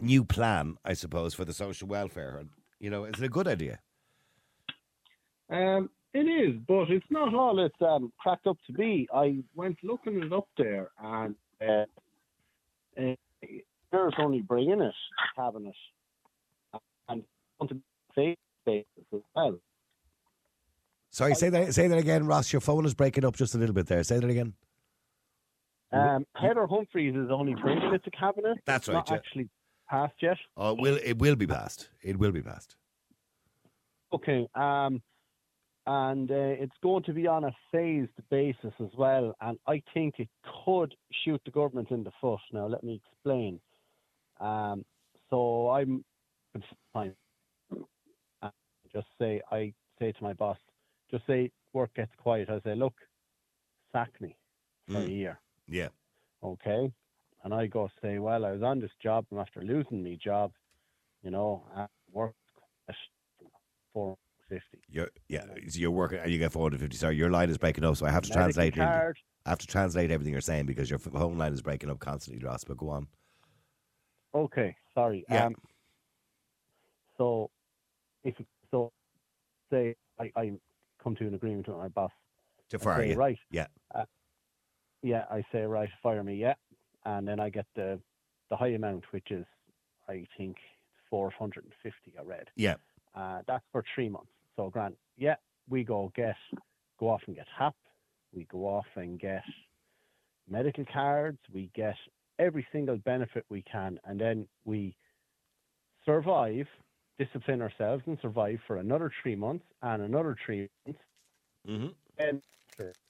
new 0.00 0.24
plan, 0.24 0.78
I 0.84 0.94
suppose, 0.94 1.34
for 1.34 1.44
the 1.44 1.52
social 1.52 1.88
welfare. 1.88 2.44
You 2.80 2.90
know, 2.90 3.04
is 3.04 3.20
it 3.20 3.24
a 3.24 3.28
good 3.28 3.48
idea? 3.48 3.80
Um, 5.50 5.90
it 6.14 6.20
is, 6.20 6.56
but 6.66 6.90
it's 6.90 7.06
not 7.10 7.34
all 7.34 7.64
it's 7.64 7.74
um, 7.80 8.12
cracked 8.18 8.46
up 8.46 8.56
to 8.66 8.72
be. 8.72 9.08
I 9.12 9.38
went 9.54 9.78
looking 9.82 10.22
it 10.22 10.32
up 10.32 10.48
there, 10.56 10.90
and 11.02 11.34
uh, 11.60 11.84
uh, 13.00 13.14
there's 13.92 14.14
only 14.18 14.40
bringing 14.40 14.80
it 14.80 14.92
to 14.92 15.34
cabinet, 15.36 15.74
and 17.08 17.22
on 17.60 17.68
to 17.68 17.80
face 18.14 18.36
basis 18.64 18.86
as 19.14 19.20
well. 19.34 19.58
Sorry, 21.10 21.34
say 21.34 21.48
that 21.50 21.74
say 21.74 21.88
that 21.88 21.98
again, 21.98 22.26
Ross. 22.26 22.52
Your 22.52 22.60
phone 22.60 22.84
is 22.84 22.94
breaking 22.94 23.24
up 23.24 23.36
just 23.36 23.54
a 23.54 23.58
little 23.58 23.74
bit 23.74 23.86
there. 23.86 24.02
Say 24.02 24.18
that 24.18 24.28
again. 24.28 24.54
Um, 25.90 26.26
Heather 26.36 26.66
Humphreys 26.66 27.14
is 27.16 27.30
only 27.30 27.54
bringing 27.54 27.94
it 27.94 28.04
to 28.04 28.10
cabinet. 28.10 28.58
That's 28.66 28.88
It's 28.88 28.88
right, 28.88 28.94
Not 28.94 29.10
yeah. 29.10 29.16
actually 29.16 29.48
passed 29.88 30.14
yet. 30.20 30.36
Oh, 30.56 30.72
it 30.72 30.80
will 30.80 30.98
it 31.02 31.18
will 31.18 31.36
be 31.36 31.46
passed. 31.46 31.88
It 32.02 32.18
will 32.18 32.32
be 32.32 32.42
passed. 32.42 32.76
Okay. 34.12 34.46
Um, 34.54 35.02
and 35.88 36.30
uh, 36.30 36.34
it's 36.34 36.76
going 36.82 37.02
to 37.04 37.14
be 37.14 37.26
on 37.26 37.44
a 37.44 37.52
phased 37.72 38.12
basis 38.30 38.74
as 38.78 38.90
well. 38.98 39.34
And 39.40 39.58
I 39.66 39.82
think 39.94 40.16
it 40.18 40.28
could 40.64 40.94
shoot 41.24 41.40
the 41.46 41.50
government 41.50 41.90
in 41.90 42.04
the 42.04 42.12
foot. 42.20 42.40
Now, 42.52 42.66
let 42.66 42.84
me 42.84 43.00
explain. 43.02 43.58
Um, 44.38 44.84
so 45.30 45.70
I'm 45.70 46.04
fine. 46.92 47.14
Uh, 48.42 48.50
Just 48.92 49.06
say 49.18 49.40
I 49.50 49.72
say 49.98 50.12
to 50.12 50.22
my 50.22 50.34
boss, 50.34 50.58
just 51.10 51.26
say 51.26 51.50
work 51.72 51.94
gets 51.94 52.12
quiet. 52.18 52.50
I 52.50 52.60
say, 52.60 52.74
look, 52.74 52.94
sack 53.92 54.12
me 54.20 54.36
for 54.88 54.98
a 54.98 55.04
Mm. 55.04 55.10
year. 55.10 55.40
Yeah. 55.66 55.88
Okay. 56.42 56.92
And 57.44 57.54
I 57.54 57.66
go 57.66 57.88
say, 58.02 58.18
well, 58.18 58.44
I 58.44 58.52
was 58.52 58.62
on 58.62 58.80
this 58.80 58.94
job. 59.02 59.26
I'm 59.32 59.38
after 59.38 59.62
losing 59.62 60.02
me 60.02 60.16
job. 60.16 60.52
You 61.22 61.30
know, 61.30 61.64
and 61.74 61.88
work 62.12 62.34
at 62.88 62.94
four 63.92 64.16
fifty. 64.48 64.78
You're 64.90 65.10
yeah. 65.28 65.44
So 65.68 65.78
you're 65.78 65.90
working 65.90 66.18
and 66.18 66.30
you 66.32 66.38
get 66.38 66.52
450. 66.52 66.96
Sorry, 66.96 67.16
your 67.16 67.30
line 67.30 67.50
is 67.50 67.58
breaking 67.58 67.84
up, 67.84 67.96
so 67.96 68.06
I 68.06 68.10
have 68.10 68.22
to 68.24 68.30
Medical 68.30 68.52
translate. 68.52 68.78
I 68.78 69.50
have 69.50 69.58
to 69.58 69.66
translate 69.66 70.10
everything 70.10 70.32
you're 70.32 70.42
saying 70.42 70.66
because 70.66 70.90
your 70.90 70.98
phone 70.98 71.38
line 71.38 71.52
is 71.52 71.62
breaking 71.62 71.90
up 71.90 72.00
constantly, 72.00 72.44
Ross. 72.44 72.64
But 72.64 72.76
go 72.76 72.90
on. 72.90 73.06
Okay, 74.34 74.76
sorry. 74.94 75.24
Yeah. 75.30 75.46
Um, 75.46 75.54
so, 77.16 77.50
if 78.24 78.34
so, 78.70 78.92
say 79.70 79.96
I, 80.20 80.30
I 80.36 80.52
come 81.02 81.16
to 81.16 81.26
an 81.26 81.34
agreement 81.34 81.66
with 81.66 81.76
my 81.76 81.88
boss. 81.88 82.12
To 82.70 82.78
fire 82.78 83.02
say, 83.02 83.10
you. 83.10 83.14
right. 83.14 83.38
Yeah. 83.50 83.66
Uh, 83.94 84.04
yeah, 85.02 85.24
I 85.30 85.42
say 85.50 85.62
right, 85.62 85.88
fire 86.02 86.22
me, 86.22 86.34
yeah, 86.34 86.54
and 87.04 87.26
then 87.26 87.40
I 87.40 87.50
get 87.50 87.66
the 87.74 87.98
the 88.50 88.56
high 88.56 88.68
amount, 88.68 89.04
which 89.12 89.30
is 89.30 89.46
I 90.08 90.26
think 90.36 90.56
four 91.08 91.30
hundred 91.30 91.64
and 91.64 91.72
fifty. 91.82 92.18
I 92.18 92.22
read. 92.22 92.48
Yeah. 92.56 92.74
Uh, 93.14 93.40
that's 93.46 93.64
for 93.72 93.82
three 93.94 94.08
months. 94.08 94.30
So, 94.58 94.70
Grant, 94.70 94.96
yeah, 95.16 95.36
we 95.70 95.84
go 95.84 96.12
get 96.16 96.34
go 96.98 97.10
off 97.10 97.22
and 97.28 97.36
get 97.36 97.46
HAP. 97.56 97.76
We 98.34 98.44
go 98.50 98.66
off 98.66 98.86
and 98.96 99.18
get 99.18 99.44
medical 100.50 100.84
cards. 100.92 101.38
We 101.54 101.70
get 101.76 101.94
every 102.40 102.66
single 102.72 102.96
benefit 102.96 103.44
we 103.48 103.62
can, 103.62 104.00
and 104.04 104.20
then 104.20 104.48
we 104.64 104.96
survive, 106.04 106.66
discipline 107.20 107.62
ourselves, 107.62 108.02
and 108.06 108.18
survive 108.20 108.58
for 108.66 108.78
another 108.78 109.12
three 109.22 109.36
months 109.36 109.64
and 109.80 110.02
another 110.02 110.36
three 110.44 110.68
months. 110.84 111.00
Mm-hmm. 111.68 111.88
And 112.18 112.42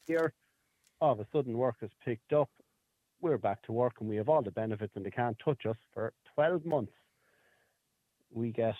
here, 0.07 0.35
all 1.01 1.13
of 1.13 1.21
a 1.21 1.27
sudden, 1.33 1.57
work 1.57 1.77
has 1.81 1.91
picked 2.05 2.35
up. 2.35 2.51
we're 3.23 3.39
back 3.39 3.63
to 3.63 3.73
work 3.73 3.95
and 4.01 4.09
we 4.09 4.17
have 4.17 4.29
all 4.29 4.43
the 4.43 4.51
benefits 4.51 4.93
and 4.97 5.05
they 5.05 5.11
can't 5.11 5.39
touch 5.43 5.65
us 5.65 5.77
for 5.95 6.13
12 6.35 6.67
months. 6.67 6.93
We 8.31 8.51
get. 8.53 8.75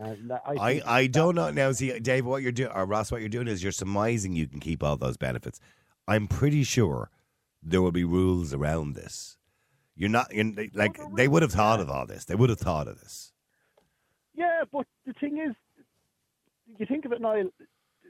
Uh, 0.00 0.14
I, 0.44 0.54
I, 0.54 0.82
I 0.86 1.06
don't 1.06 1.36
know 1.36 1.50
now. 1.50 1.70
See, 1.72 1.98
Dave, 2.00 2.26
what 2.26 2.42
you're 2.42 2.52
doing, 2.52 2.70
or 2.72 2.84
Ross, 2.84 3.12
what 3.12 3.20
you're 3.20 3.28
doing 3.28 3.46
is 3.46 3.62
you're 3.62 3.72
surmising 3.72 4.34
you 4.34 4.48
can 4.48 4.58
keep 4.58 4.82
all 4.82 4.96
those 4.96 5.16
benefits. 5.16 5.60
I'm 6.08 6.26
pretty 6.26 6.64
sure 6.64 7.10
there 7.62 7.80
will 7.80 7.92
be 7.92 8.04
rules 8.04 8.52
around 8.52 8.94
this. 8.94 9.36
You're 9.96 10.10
not 10.10 10.34
you're, 10.34 10.52
like 10.74 10.98
they 11.14 11.28
would 11.28 11.42
have 11.42 11.52
thought 11.52 11.78
of 11.78 11.88
all 11.88 12.06
this. 12.06 12.24
They 12.24 12.34
would 12.34 12.50
have 12.50 12.58
thought 12.58 12.88
of 12.88 13.00
this. 13.00 13.32
Yeah, 14.34 14.64
but 14.72 14.86
the 15.06 15.12
thing 15.12 15.38
is, 15.38 15.54
you 16.78 16.86
think 16.86 17.04
of 17.04 17.12
it 17.12 17.20
now. 17.20 17.44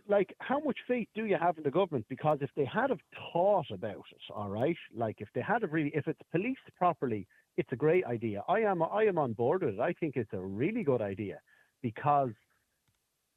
Like, 0.06 0.34
how 0.38 0.58
much 0.60 0.78
faith 0.86 1.08
do 1.14 1.24
you 1.24 1.36
have 1.40 1.56
in 1.56 1.64
the 1.64 1.70
government? 1.70 2.06
Because 2.10 2.38
if 2.42 2.50
they 2.56 2.66
had 2.66 2.90
have 2.90 3.00
thought 3.32 3.70
about 3.70 4.04
it, 4.10 4.32
all 4.34 4.50
right, 4.50 4.76
like 4.94 5.16
if 5.20 5.28
they 5.34 5.40
had 5.40 5.62
have 5.62 5.72
really, 5.72 5.92
if 5.94 6.06
it's 6.08 6.20
policed 6.30 6.60
properly, 6.76 7.26
it's 7.56 7.72
a 7.72 7.76
great 7.76 8.04
idea. 8.04 8.42
I 8.46 8.60
am, 8.60 8.82
I 8.82 9.04
am 9.04 9.16
on 9.16 9.32
board 9.32 9.62
with 9.62 9.74
it. 9.74 9.80
I 9.80 9.94
think 9.94 10.16
it's 10.16 10.32
a 10.34 10.40
really 10.40 10.82
good 10.82 11.00
idea 11.00 11.40
because 11.84 12.30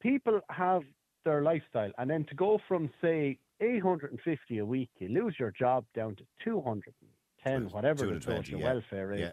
people 0.00 0.40
have 0.48 0.80
their 1.26 1.42
lifestyle, 1.42 1.92
and 1.98 2.08
then 2.08 2.24
to 2.30 2.34
go 2.34 2.58
from 2.66 2.88
say 3.02 3.36
850 3.60 4.58
a 4.58 4.64
week, 4.64 4.88
you 4.98 5.08
lose 5.08 5.34
your 5.38 5.50
job 5.50 5.84
down 5.94 6.16
to 6.16 6.24
210, 6.44 7.68
whatever 7.70 8.06
the 8.06 8.22
social 8.22 8.58
yeah. 8.58 8.72
welfare 8.72 9.12
is. 9.12 9.20
Yeah. 9.20 9.32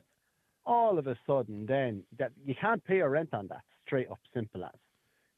All 0.65 0.99
of 0.99 1.07
a 1.07 1.15
sudden, 1.25 1.65
then 1.65 2.03
that 2.19 2.31
you 2.45 2.55
can't 2.59 2.83
pay 2.83 2.97
your 2.97 3.09
rent 3.09 3.29
on 3.33 3.47
that. 3.47 3.61
Straight 3.85 4.11
up, 4.11 4.19
simple 4.33 4.65
as. 4.65 4.71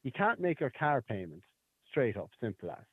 You 0.02 0.10
can't 0.10 0.40
make 0.40 0.58
your 0.58 0.72
car 0.76 1.00
payment 1.00 1.42
straight 1.88 2.16
up, 2.16 2.30
simple 2.40 2.72
as. 2.72 2.84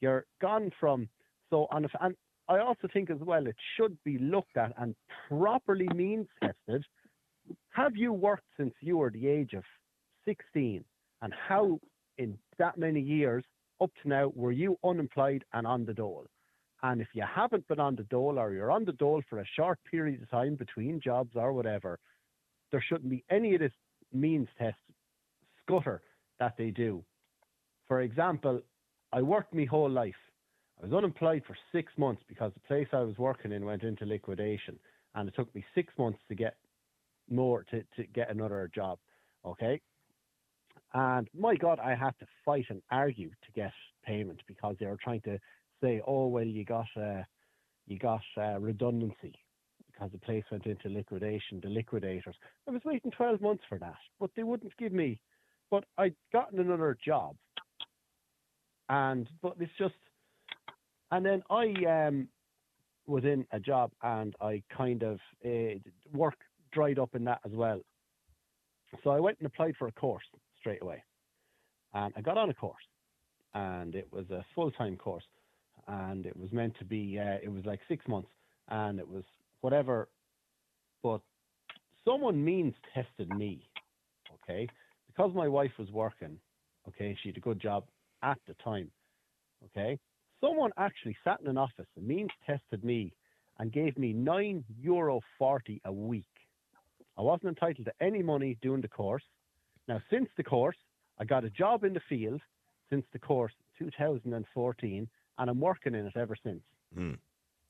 You're 0.00 0.24
gone 0.40 0.70
from 0.80 1.10
so 1.50 1.66
on. 1.70 1.86
And 2.00 2.14
I 2.48 2.60
also 2.60 2.88
think 2.90 3.10
as 3.10 3.18
well 3.20 3.46
it 3.46 3.56
should 3.76 3.98
be 4.04 4.16
looked 4.16 4.56
at 4.56 4.72
and 4.78 4.94
properly 5.28 5.88
means 5.94 6.28
tested. 6.42 6.86
Have 7.70 7.94
you 7.94 8.14
worked 8.14 8.46
since 8.56 8.72
you 8.80 8.96
were 8.96 9.10
the 9.10 9.26
age 9.26 9.52
of 9.52 9.64
16, 10.24 10.84
and 11.22 11.34
how 11.48 11.80
in 12.18 12.38
that 12.58 12.78
many 12.78 13.00
years 13.00 13.44
up 13.80 13.90
to 14.02 14.08
now 14.08 14.32
were 14.34 14.52
you 14.52 14.78
unemployed 14.84 15.44
and 15.52 15.66
on 15.66 15.84
the 15.84 15.94
dole? 15.94 16.26
And 16.82 17.00
if 17.00 17.08
you 17.12 17.22
haven't 17.22 17.68
been 17.68 17.80
on 17.80 17.96
the 17.96 18.04
dole 18.04 18.38
or 18.38 18.52
you're 18.52 18.70
on 18.70 18.84
the 18.84 18.92
dole 18.92 19.22
for 19.28 19.40
a 19.40 19.46
short 19.56 19.78
period 19.90 20.22
of 20.22 20.30
time 20.30 20.54
between 20.54 21.00
jobs 21.00 21.32
or 21.34 21.52
whatever, 21.52 21.98
there 22.72 22.84
shouldn't 22.86 23.10
be 23.10 23.24
any 23.30 23.54
of 23.54 23.60
this 23.60 23.72
means 24.12 24.48
test 24.58 24.78
scutter 25.62 26.02
that 26.38 26.54
they 26.56 26.70
do. 26.70 27.04
For 27.86 28.00
example, 28.00 28.62
I 29.12 29.22
worked 29.22 29.54
my 29.54 29.64
whole 29.64 29.90
life. 29.90 30.14
I 30.80 30.86
was 30.86 30.94
unemployed 30.94 31.42
for 31.46 31.56
six 31.72 31.92
months 31.98 32.22
because 32.28 32.52
the 32.54 32.60
place 32.60 32.88
I 32.92 33.00
was 33.00 33.18
working 33.18 33.52
in 33.52 33.64
went 33.64 33.82
into 33.82 34.06
liquidation, 34.06 34.78
and 35.14 35.28
it 35.28 35.34
took 35.34 35.54
me 35.54 35.64
six 35.74 35.92
months 35.98 36.20
to 36.28 36.34
get 36.34 36.56
more 37.28 37.64
to, 37.64 37.82
to 37.96 38.04
get 38.14 38.30
another 38.30 38.70
job. 38.74 38.98
Okay, 39.44 39.80
and 40.94 41.28
my 41.38 41.54
God, 41.56 41.78
I 41.78 41.94
had 41.94 42.18
to 42.20 42.26
fight 42.44 42.66
and 42.68 42.82
argue 42.90 43.30
to 43.30 43.52
get 43.54 43.72
payment 44.04 44.40
because 44.46 44.76
they 44.78 44.86
were 44.86 44.98
trying 45.02 45.20
to 45.22 45.38
say, 45.82 46.00
"Oh 46.06 46.26
well, 46.26 46.44
you 46.46 46.64
got 46.64 46.86
uh, 46.96 47.22
you 47.86 47.98
got 47.98 48.22
uh, 48.36 48.58
redundancy 48.58 49.34
because 49.86 50.10
the 50.12 50.18
place 50.18 50.44
went 50.50 50.66
into 50.66 50.88
liquidation." 50.88 51.60
The 51.62 51.68
liquidators. 51.68 52.36
I 52.68 52.72
was 52.72 52.82
waiting 52.84 53.10
twelve 53.10 53.40
months 53.40 53.64
for 53.68 53.78
that, 53.78 53.98
but 54.18 54.30
they 54.36 54.42
wouldn't 54.42 54.76
give 54.78 54.92
me 54.92 55.20
but 55.70 55.84
I'd 55.96 56.16
gotten 56.32 56.58
another 56.58 56.96
job, 57.02 57.36
and 58.88 59.28
but 59.40 59.54
it's 59.60 59.72
just, 59.78 59.94
and 61.12 61.24
then 61.24 61.42
I 61.48 61.72
um 62.06 62.28
was 63.06 63.24
in 63.24 63.46
a 63.52 63.60
job, 63.60 63.92
and 64.02 64.34
I 64.40 64.62
kind 64.76 65.02
of 65.02 65.18
uh, 65.44 65.78
work 66.12 66.38
dried 66.72 66.98
up 66.98 67.14
in 67.14 67.24
that 67.24 67.40
as 67.44 67.52
well. 67.52 67.80
So 69.04 69.10
I 69.10 69.20
went 69.20 69.38
and 69.38 69.46
applied 69.46 69.76
for 69.78 69.86
a 69.88 69.92
course 69.92 70.24
straight 70.60 70.82
away, 70.82 71.02
and 71.94 72.12
I 72.16 72.20
got 72.20 72.38
on 72.38 72.50
a 72.50 72.54
course, 72.54 72.84
and 73.54 73.94
it 73.94 74.08
was 74.12 74.30
a 74.30 74.44
full 74.54 74.70
time 74.70 74.96
course, 74.96 75.24
and 75.88 76.26
it 76.26 76.36
was 76.36 76.52
meant 76.52 76.74
to 76.78 76.84
be 76.84 77.18
uh, 77.18 77.38
it 77.42 77.50
was 77.52 77.64
like 77.64 77.80
six 77.88 78.06
months, 78.06 78.30
and 78.68 78.98
it 78.98 79.08
was 79.08 79.24
whatever, 79.62 80.08
but 81.02 81.20
someone 82.04 82.42
means 82.44 82.74
tested 82.94 83.28
me, 83.30 83.68
okay 84.34 84.68
because 85.20 85.34
my 85.34 85.48
wife 85.48 85.72
was 85.78 85.90
working, 85.90 86.38
okay, 86.88 87.16
she 87.22 87.28
had 87.28 87.36
a 87.36 87.40
good 87.40 87.60
job 87.60 87.84
at 88.22 88.38
the 88.46 88.54
time, 88.64 88.90
okay, 89.66 89.98
someone 90.40 90.70
actually 90.78 91.16
sat 91.24 91.40
in 91.40 91.46
an 91.48 91.58
office 91.58 91.86
and 91.96 92.06
means 92.06 92.30
tested 92.46 92.84
me 92.84 93.12
and 93.58 93.72
gave 93.72 93.98
me 93.98 94.12
nine 94.12 94.64
euro 94.80 95.20
forty 95.38 95.80
a 95.84 95.92
week. 95.92 96.24
I 97.18 97.22
wasn't 97.22 97.50
entitled 97.50 97.86
to 97.86 98.04
any 98.04 98.22
money 98.22 98.56
doing 98.62 98.80
the 98.80 98.88
course. 98.88 99.24
Now, 99.90 100.00
since 100.08 100.28
the 100.36 100.44
course, 100.44 100.76
I 101.18 101.24
got 101.24 101.44
a 101.44 101.50
job 101.50 101.82
in 101.82 101.94
the 101.94 102.00
field 102.08 102.40
since 102.90 103.04
the 103.12 103.18
course 103.18 103.52
2014, 103.76 105.08
and 105.36 105.50
I'm 105.50 105.60
working 105.60 105.96
in 105.96 106.06
it 106.06 106.12
ever 106.16 106.36
since. 106.44 106.60
Mm. 106.96 107.18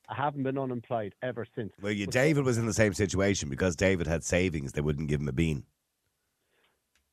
I 0.07 0.13
haven't 0.13 0.43
been 0.43 0.59
unemployed 0.59 1.15
ever 1.23 1.47
since. 1.55 1.73
Well, 1.81 1.91
you, 1.91 2.05
David 2.05 2.45
was 2.45 2.59
in 2.59 2.67
the 2.67 2.75
same 2.75 2.93
situation 2.93 3.49
because 3.49 3.75
David 3.75 4.05
had 4.05 4.23
savings; 4.23 4.73
they 4.73 4.81
wouldn't 4.81 5.07
give 5.07 5.19
him 5.19 5.29
a 5.29 5.31
bean. 5.31 5.63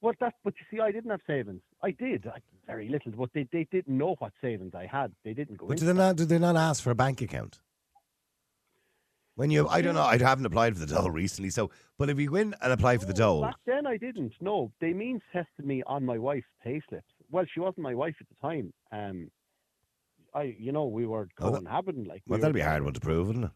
Well, 0.03 0.12
that, 0.21 0.35
but 0.44 0.53
you 0.61 0.66
see, 0.71 0.83
I 0.83 0.92
didn't 0.92 1.11
have 1.11 1.23
savings. 1.27 1.62
I 1.83 1.92
did, 1.92 2.27
I, 2.27 2.40
very 2.66 2.90
little, 2.90 3.12
but 3.12 3.31
they, 3.33 3.49
they 3.51 3.66
didn't 3.73 3.97
know 3.97 4.14
what 4.18 4.33
savings 4.42 4.75
I 4.75 4.85
had. 4.85 5.12
They 5.25 5.33
didn't 5.33 5.57
go. 5.57 5.68
But 5.68 5.79
did 5.79 5.87
they 5.87 5.94
not? 5.94 6.16
Did 6.16 6.29
they 6.29 6.38
not 6.38 6.57
ask 6.57 6.83
for 6.83 6.90
a 6.90 6.94
bank 6.94 7.23
account? 7.23 7.61
When 9.38 9.53
you, 9.53 9.68
I 9.68 9.83
don't 9.83 9.94
know, 9.94 10.03
I 10.03 10.18
haven't 10.18 10.46
applied 10.46 10.77
for 10.77 10.85
the 10.85 10.92
dole 10.92 11.12
recently. 11.12 11.51
So, 11.51 11.70
but 11.96 12.11
if 12.11 12.18
you 12.18 12.29
win 12.33 12.57
and 12.61 12.72
apply 12.72 12.98
for 12.98 13.07
the 13.07 13.14
dole, 13.14 13.42
back 13.42 13.55
then 13.66 13.87
I 13.87 13.96
didn't. 13.96 14.33
No, 14.40 14.72
they 14.81 14.92
means 14.92 15.22
tested 15.33 15.64
me 15.64 15.81
on 15.87 16.05
my 16.05 16.18
wife's 16.18 16.48
payslips. 16.66 17.03
Well, 17.31 17.44
she 17.55 17.61
wasn't 17.61 17.85
my 17.85 17.94
wife 17.94 18.16
at 18.20 18.27
the 18.29 18.35
time. 18.42 18.72
Um, 18.90 19.31
I, 20.35 20.57
you 20.59 20.72
know, 20.72 20.87
we 20.87 21.07
were 21.07 21.29
cohabiting. 21.38 22.03
Like, 22.03 22.22
well, 22.27 22.38
we 22.38 22.40
that'll 22.40 22.53
be 22.53 22.62
a 22.62 22.64
hard 22.64 22.83
one 22.83 22.94
to 22.94 23.01
prove, 23.01 23.29
wouldn't 23.29 23.44
it? 23.44 23.51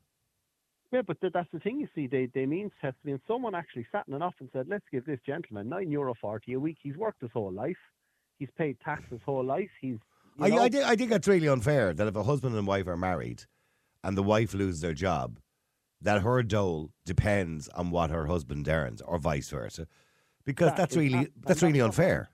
Yeah, 0.92 1.02
but 1.04 1.16
that's 1.20 1.50
the 1.52 1.58
thing. 1.58 1.80
You 1.80 1.88
see, 1.96 2.06
they 2.06 2.28
they 2.32 2.46
means 2.46 2.70
tested 2.80 3.04
me, 3.04 3.10
and 3.10 3.20
someone 3.26 3.56
actually 3.56 3.88
sat 3.90 4.04
in 4.06 4.14
an 4.14 4.22
office 4.22 4.38
and 4.38 4.50
said, 4.52 4.68
"Let's 4.68 4.84
give 4.92 5.04
this 5.04 5.18
gentleman 5.26 5.68
nine 5.68 5.90
euro 5.90 6.14
forty 6.14 6.52
a 6.52 6.60
week. 6.60 6.76
He's 6.80 6.96
worked 6.96 7.22
his 7.22 7.32
whole 7.32 7.50
life. 7.50 7.82
He's 8.38 8.50
paid 8.56 8.78
tax 8.84 9.02
his 9.10 9.20
whole 9.26 9.44
life. 9.44 9.70
He's." 9.80 9.98
I, 10.38 10.46
I, 10.46 10.68
think, 10.68 10.84
I 10.84 10.94
think 10.94 11.10
that's 11.10 11.26
really 11.26 11.48
unfair 11.48 11.92
that 11.92 12.06
if 12.06 12.14
a 12.14 12.22
husband 12.22 12.54
and 12.54 12.68
wife 12.68 12.86
are 12.86 12.96
married, 12.96 13.42
and 14.04 14.16
the 14.16 14.22
wife 14.22 14.54
loses 14.54 14.80
their 14.80 14.94
job, 14.94 15.40
that 16.02 16.22
her 16.22 16.42
dole 16.42 16.90
depends 17.04 17.68
on 17.68 17.90
what 17.90 18.10
her 18.10 18.26
husband 18.26 18.68
earns, 18.68 19.00
or 19.02 19.18
vice 19.18 19.48
versa, 19.48 19.86
because 20.44 20.68
that 20.68 20.76
that's 20.76 20.96
really 20.96 21.24
that, 21.24 21.30
that's 21.46 21.62
really 21.62 21.80
unfair. 21.80 22.30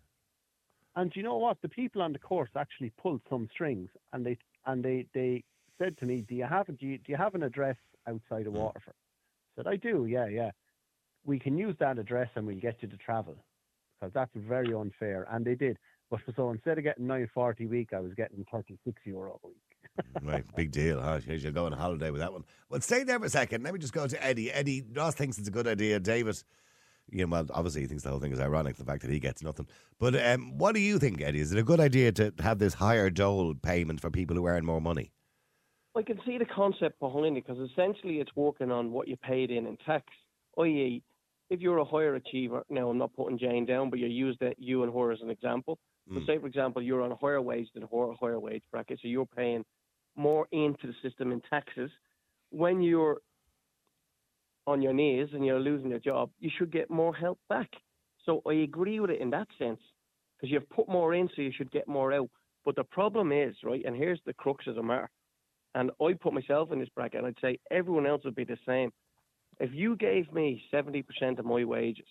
And 0.96 1.14
you 1.14 1.22
know 1.22 1.36
what? 1.36 1.58
The 1.62 1.68
people 1.68 2.02
on 2.02 2.12
the 2.12 2.18
course 2.18 2.50
actually 2.56 2.92
pulled 3.00 3.20
some 3.30 3.48
strings, 3.52 3.90
and 4.12 4.24
they 4.26 4.38
and 4.66 4.84
they 4.84 5.06
they 5.14 5.44
said 5.78 5.96
to 5.98 6.06
me, 6.06 6.22
"Do 6.22 6.34
you 6.34 6.44
have 6.44 6.66
do 6.66 6.86
you, 6.86 6.98
do 6.98 7.12
you 7.12 7.16
have 7.16 7.34
an 7.34 7.42
address 7.42 7.76
outside 8.08 8.46
of 8.46 8.52
hmm. 8.52 8.60
Waterford. 8.60 8.94
I 8.94 9.62
said, 9.62 9.66
I 9.66 9.76
do, 9.76 10.06
yeah, 10.06 10.26
yeah. 10.26 10.50
We 11.24 11.38
can 11.38 11.58
use 11.58 11.76
that 11.80 11.98
address 11.98 12.28
and 12.34 12.46
we'll 12.46 12.60
get 12.60 12.76
you 12.80 12.88
to 12.88 12.96
travel 12.96 13.36
because 13.98 14.12
that's 14.14 14.30
very 14.34 14.72
unfair. 14.72 15.26
And 15.30 15.44
they 15.44 15.54
did. 15.54 15.78
But 16.10 16.20
so 16.36 16.50
instead 16.50 16.78
of 16.78 16.84
getting 16.84 17.06
nine 17.06 17.28
forty 17.34 17.64
a 17.64 17.68
week, 17.68 17.92
I 17.92 18.00
was 18.00 18.14
getting 18.14 18.46
thirty 18.50 18.78
six 18.84 19.02
euro 19.04 19.38
a 19.44 19.46
week. 19.46 19.67
Right, 20.22 20.44
big 20.56 20.70
deal. 20.70 21.00
Huh? 21.00 21.20
You're 21.26 21.52
going 21.52 21.72
on 21.72 21.78
holiday 21.78 22.10
with 22.10 22.20
that 22.20 22.32
one. 22.32 22.44
Well, 22.68 22.80
stay 22.80 23.04
there 23.04 23.18
for 23.18 23.26
a 23.26 23.30
second. 23.30 23.62
Let 23.62 23.72
me 23.72 23.80
just 23.80 23.92
go 23.92 24.06
to 24.06 24.24
Eddie. 24.24 24.52
Eddie 24.52 24.84
Ross 24.94 25.14
thinks 25.14 25.38
it's 25.38 25.48
a 25.48 25.52
good 25.52 25.66
idea. 25.66 26.00
David, 26.00 26.42
you 27.10 27.26
know, 27.26 27.30
well, 27.30 27.46
obviously 27.52 27.82
he 27.82 27.86
thinks 27.86 28.02
the 28.02 28.10
whole 28.10 28.20
thing 28.20 28.32
is 28.32 28.40
ironic, 28.40 28.76
the 28.76 28.84
fact 28.84 29.02
that 29.02 29.10
he 29.10 29.18
gets 29.18 29.42
nothing. 29.42 29.66
But 29.98 30.14
um, 30.24 30.58
what 30.58 30.74
do 30.74 30.80
you 30.80 30.98
think, 30.98 31.20
Eddie? 31.20 31.40
Is 31.40 31.52
it 31.52 31.58
a 31.58 31.62
good 31.62 31.80
idea 31.80 32.12
to 32.12 32.32
have 32.40 32.58
this 32.58 32.74
higher 32.74 33.10
dole 33.10 33.54
payment 33.54 34.00
for 34.00 34.10
people 34.10 34.36
who 34.36 34.46
earn 34.46 34.64
more 34.64 34.80
money? 34.80 35.12
I 35.96 36.02
can 36.02 36.20
see 36.24 36.38
the 36.38 36.44
concept 36.44 37.00
behind 37.00 37.36
it 37.36 37.46
because 37.46 37.70
essentially 37.70 38.20
it's 38.20 38.30
working 38.36 38.70
on 38.70 38.92
what 38.92 39.08
you 39.08 39.16
paid 39.16 39.50
in 39.50 39.66
in 39.66 39.76
tax, 39.78 40.04
i.e., 40.58 41.02
if 41.50 41.60
you're 41.60 41.78
a 41.78 41.84
higher 41.84 42.14
achiever, 42.14 42.62
now 42.68 42.90
I'm 42.90 42.98
not 42.98 43.14
putting 43.14 43.38
Jane 43.38 43.64
down, 43.64 43.90
but 43.90 43.98
you 43.98 44.06
use 44.06 44.36
that 44.40 44.56
you 44.58 44.82
and 44.82 44.92
her 44.92 45.12
as 45.12 45.20
an 45.22 45.30
example. 45.30 45.78
Mm. 46.10 46.20
So 46.20 46.26
say, 46.26 46.38
for 46.38 46.46
example, 46.46 46.82
you're 46.82 47.02
on 47.02 47.12
a 47.12 47.16
higher 47.16 47.40
wage 47.40 47.68
than 47.74 47.84
her, 47.90 48.10
a 48.10 48.16
higher 48.16 48.38
wage 48.38 48.62
bracket, 48.70 48.98
so 49.00 49.08
you're 49.08 49.26
paying 49.26 49.64
more 50.18 50.46
into 50.52 50.86
the 50.86 50.94
system 51.02 51.32
in 51.32 51.40
taxes. 51.48 51.90
When 52.50 52.82
you're 52.82 53.18
on 54.66 54.82
your 54.82 54.92
knees 54.92 55.28
and 55.32 55.44
you're 55.44 55.60
losing 55.60 55.90
your 55.90 55.98
job, 56.00 56.30
you 56.40 56.50
should 56.58 56.70
get 56.70 56.90
more 56.90 57.14
help 57.14 57.38
back. 57.48 57.70
So 58.26 58.42
I 58.46 58.54
agree 58.54 59.00
with 59.00 59.10
it 59.10 59.20
in 59.20 59.30
that 59.30 59.48
sense 59.58 59.80
because 60.36 60.52
you've 60.52 60.68
put 60.68 60.88
more 60.88 61.14
in, 61.14 61.28
so 61.34 61.42
you 61.42 61.52
should 61.56 61.70
get 61.70 61.88
more 61.88 62.12
out. 62.12 62.28
But 62.64 62.76
the 62.76 62.84
problem 62.84 63.32
is, 63.32 63.54
right, 63.64 63.82
and 63.84 63.96
here's 63.96 64.20
the 64.26 64.34
crux 64.34 64.66
of 64.66 64.74
the 64.74 64.82
matter 64.82 65.10
and 65.74 65.90
I 66.00 66.14
put 66.14 66.32
myself 66.32 66.72
in 66.72 66.80
this 66.80 66.88
bracket, 66.88 67.18
and 67.18 67.26
I'd 67.26 67.40
say 67.40 67.58
everyone 67.70 68.06
else 68.06 68.24
would 68.24 68.34
be 68.34 68.44
the 68.44 68.58
same. 68.66 68.90
If 69.60 69.70
you 69.72 69.96
gave 69.96 70.32
me 70.32 70.62
70% 70.72 71.04
of 71.38 71.44
my 71.44 71.64
wages, 71.64 72.06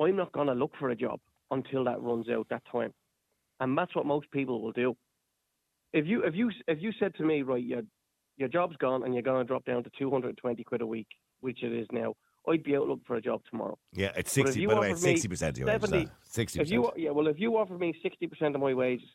I'm 0.00 0.16
not 0.16 0.32
going 0.32 0.46
to 0.46 0.54
look 0.54 0.72
for 0.78 0.90
a 0.90 0.96
job 0.96 1.20
until 1.50 1.84
that 1.84 2.00
runs 2.00 2.28
out 2.28 2.48
that 2.50 2.62
time. 2.70 2.92
And 3.60 3.76
that's 3.76 3.94
what 3.94 4.06
most 4.06 4.30
people 4.30 4.62
will 4.62 4.72
do. 4.72 4.96
If 5.92 6.06
you 6.06 6.22
if 6.22 6.34
you 6.34 6.50
if 6.66 6.78
you 6.80 6.92
said 6.98 7.14
to 7.16 7.24
me, 7.24 7.42
right, 7.42 7.62
you 7.62 7.86
your 8.36 8.48
job's 8.48 8.76
gone 8.76 9.02
and 9.04 9.14
you're 9.14 9.22
going 9.22 9.44
to 9.44 9.48
drop 9.48 9.64
down 9.64 9.82
to 9.84 9.90
220 9.98 10.62
quid 10.64 10.80
a 10.80 10.86
week, 10.86 11.08
which 11.40 11.62
it 11.62 11.72
is 11.72 11.86
now. 11.92 12.14
I'd 12.48 12.62
be 12.62 12.76
out 12.76 12.86
looking 12.86 13.04
for 13.06 13.16
a 13.16 13.20
job 13.20 13.42
tomorrow. 13.50 13.76
Yeah, 13.92 14.12
it's 14.16 14.34
But 14.34 14.40
if 14.40 14.46
sixty. 14.46 14.60
you 14.62 14.68
By 14.68 14.74
the 14.74 14.80
way, 14.80 14.90
it's 14.92 15.02
me 15.02 15.10
sixty 15.12 15.28
percent 15.28 15.56
of 15.56 15.58
your 15.58 15.66
wages. 15.68 15.90
70. 15.90 16.08
Sixty 16.22 16.60
If 16.60 16.70
you, 16.70 16.82
percent. 16.82 16.98
yeah, 17.00 17.10
well, 17.10 17.26
if 17.26 17.38
you 17.38 17.56
offer 17.58 17.76
me 17.76 17.92
60% 18.02 18.54
of 18.54 18.60
my 18.60 18.72
wages, 18.72 19.08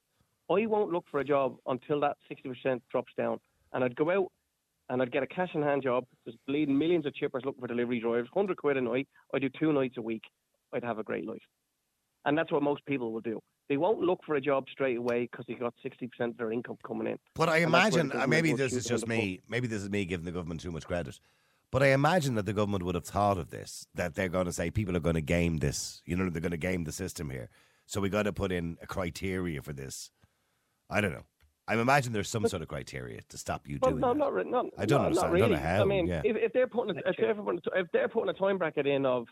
I 0.51 0.65
won't 0.67 0.91
look 0.91 1.05
for 1.09 1.19
a 1.19 1.23
job 1.23 1.55
until 1.65 1.99
that 2.01 2.17
60% 2.29 2.81
drops 2.91 3.11
down. 3.17 3.39
And 3.71 3.83
I'd 3.83 3.95
go 3.95 4.11
out 4.11 4.27
and 4.89 5.01
I'd 5.01 5.11
get 5.11 5.23
a 5.23 5.27
cash 5.27 5.49
in 5.55 5.63
hand 5.63 5.81
job. 5.83 6.03
There's 6.25 6.37
bleeding 6.45 6.77
millions 6.77 7.05
of 7.07 7.13
chippers 7.13 7.43
looking 7.45 7.61
for 7.61 7.67
delivery 7.67 7.99
drivers, 8.01 8.27
100 8.33 8.57
quid 8.57 8.77
a 8.77 8.81
night. 8.81 9.07
I 9.33 9.39
do 9.39 9.49
two 9.49 9.73
nights 9.73 9.95
a 9.97 10.01
week. 10.01 10.23
I'd 10.73 10.83
have 10.83 10.99
a 10.99 11.03
great 11.03 11.25
life. 11.25 11.41
And 12.25 12.37
that's 12.37 12.51
what 12.51 12.61
most 12.61 12.85
people 12.85 13.11
will 13.13 13.21
do. 13.21 13.39
They 13.69 13.77
won't 13.77 14.01
look 14.01 14.19
for 14.25 14.35
a 14.35 14.41
job 14.41 14.65
straight 14.71 14.97
away 14.97 15.21
because 15.31 15.45
they 15.47 15.53
got 15.53 15.73
60% 15.85 16.09
of 16.29 16.37
their 16.37 16.51
income 16.51 16.77
coming 16.85 17.07
in. 17.07 17.17
But 17.33 17.49
I 17.49 17.57
And 17.57 17.67
imagine, 17.67 18.09
the 18.09 18.23
uh, 18.23 18.27
maybe 18.27 18.53
this 18.53 18.73
is 18.73 18.85
just 18.85 19.07
me. 19.07 19.41
Maybe 19.47 19.67
this 19.67 19.81
is 19.81 19.89
me 19.89 20.05
giving 20.05 20.25
the 20.25 20.31
government 20.31 20.61
too 20.61 20.71
much 20.71 20.85
credit. 20.85 21.19
But 21.71 21.81
I 21.81 21.87
imagine 21.87 22.35
that 22.35 22.45
the 22.45 22.53
government 22.53 22.83
would 22.83 22.95
have 22.95 23.05
thought 23.05 23.37
of 23.37 23.49
this. 23.49 23.87
That 23.95 24.15
they're 24.15 24.29
going 24.29 24.45
to 24.45 24.53
say 24.53 24.69
people 24.69 24.95
are 24.95 24.99
going 24.99 25.15
to 25.15 25.21
game 25.21 25.57
this. 25.57 26.01
You 26.05 26.15
know, 26.17 26.29
they're 26.29 26.41
going 26.41 26.51
to 26.51 26.57
game 26.57 26.83
the 26.83 26.91
system 26.91 27.29
here. 27.29 27.49
So 27.85 27.99
we 28.01 28.09
got 28.09 28.23
to 28.23 28.33
put 28.33 28.51
in 28.51 28.77
a 28.81 28.87
criteria 28.87 29.61
for 29.61 29.73
this. 29.73 30.11
I 30.89 31.01
don't 31.01 31.13
know. 31.13 31.23
I 31.67 31.75
imagine 31.75 32.11
there's 32.11 32.29
some 32.29 32.45
sort 32.47 32.61
of 32.61 32.67
criteria 32.67 33.21
to 33.29 33.37
stop 33.37 33.67
you 33.67 33.79
Well, 33.81 33.91
doing 33.91 34.01
no, 34.01 34.09
that. 34.09 34.17
not, 34.19 34.33
re- 34.33 34.43
not, 34.43 34.65
I 34.77 34.85
don't 34.85 34.99
no, 35.01 35.05
understand. 35.07 35.15
Not 35.15 35.37
I 35.37 35.39
don't 35.39 35.49
really. 35.49 35.63
know 35.63 35.67
how, 35.69 35.81
I 35.81 35.85
mean, 35.85 36.07
yeah. 36.07 36.21
if, 36.25 36.35
if 36.35 36.53
they're 36.53 36.67
putting 36.67 36.97
a, 36.97 37.09
if 37.09 37.15
they're 37.17 37.33
putting 37.33 37.61
a, 37.73 37.79
if 37.79 37.87
they're 37.93 38.09
putting 38.09 38.29
a 38.29 38.33
time 38.33 38.57
bracket 38.57 38.85
in 38.85 39.05
of 39.05 39.27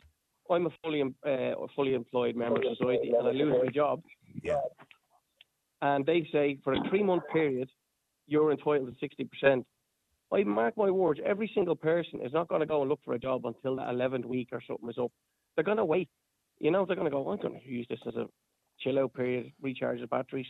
I'm 0.49 0.65
a 0.65 0.69
fully 0.83 1.01
em- 1.01 1.15
uh, 1.27 1.51
fully 1.75 1.93
employed 1.93 2.35
member 2.37 2.61
of 2.61 2.77
society 2.77 3.11
and 3.17 3.27
I 3.27 3.31
lose 3.31 3.53
my 3.63 3.69
job, 3.69 4.01
Yeah. 4.43 4.59
and 5.81 6.05
they 6.05 6.27
say 6.31 6.57
for 6.63 6.73
a 6.73 6.89
three 6.89 7.03
month 7.03 7.23
period 7.31 7.69
you're 8.27 8.51
entitled 8.51 8.87
to 8.87 8.95
sixty 8.99 9.25
percent. 9.25 9.65
I 10.33 10.43
mark 10.45 10.77
my 10.77 10.89
words, 10.89 11.19
every 11.25 11.51
single 11.53 11.75
person 11.75 12.21
is 12.21 12.31
not 12.31 12.47
going 12.47 12.61
to 12.61 12.65
go 12.65 12.79
and 12.81 12.89
look 12.89 13.01
for 13.03 13.13
a 13.13 13.19
job 13.19 13.45
until 13.45 13.75
that 13.77 13.89
eleventh 13.89 14.25
week 14.25 14.49
or 14.53 14.61
something 14.65 14.89
is 14.89 14.97
up. 14.97 15.11
They're 15.55 15.65
going 15.65 15.77
to 15.77 15.85
wait. 15.85 16.07
You 16.59 16.71
know, 16.71 16.85
they're 16.85 16.95
going 16.95 17.05
to 17.05 17.11
go. 17.11 17.29
I'm 17.29 17.39
going 17.41 17.59
to 17.59 17.67
use 17.69 17.87
this 17.89 17.99
as 18.07 18.15
a 18.15 18.27
chill 18.79 18.99
out 18.99 19.13
period, 19.13 19.51
recharge 19.61 19.99
the 19.99 20.07
batteries. 20.07 20.47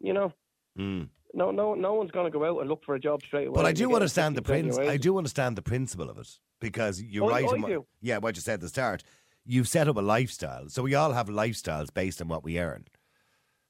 You 0.00 0.12
know, 0.12 0.32
Mm. 0.78 1.08
no, 1.34 1.50
no, 1.50 1.74
no 1.74 1.92
one's 1.94 2.10
going 2.12 2.24
to 2.32 2.38
go 2.38 2.46
out 2.46 2.60
and 2.60 2.68
look 2.70 2.82
for 2.86 2.94
a 2.94 3.00
job 3.00 3.20
straight 3.26 3.48
away. 3.48 3.54
But 3.56 3.66
I 3.66 3.72
do 3.72 3.92
understand 3.94 4.36
the 4.36 4.40
60% 4.40 4.44
prince. 4.46 4.78
I 4.78 4.96
do 4.96 5.18
understand 5.18 5.56
the 5.56 5.60
principle 5.62 6.08
of 6.08 6.16
it 6.16 6.38
because 6.60 7.02
you're 7.02 7.30
I- 7.30 7.42
right. 7.42 7.64
I 7.64 7.68
do. 7.68 7.86
Yeah, 8.00 8.18
what 8.18 8.36
you 8.36 8.40
said 8.42 8.54
at 8.54 8.60
the 8.60 8.68
start. 8.70 9.02
You've 9.44 9.68
set 9.68 9.86
up 9.88 9.96
a 9.96 10.00
lifestyle, 10.00 10.68
so 10.70 10.82
we 10.82 10.94
all 10.94 11.12
have 11.12 11.26
lifestyles 11.28 11.92
based 11.92 12.22
on 12.22 12.28
what 12.28 12.42
we 12.44 12.58
earn. 12.58 12.86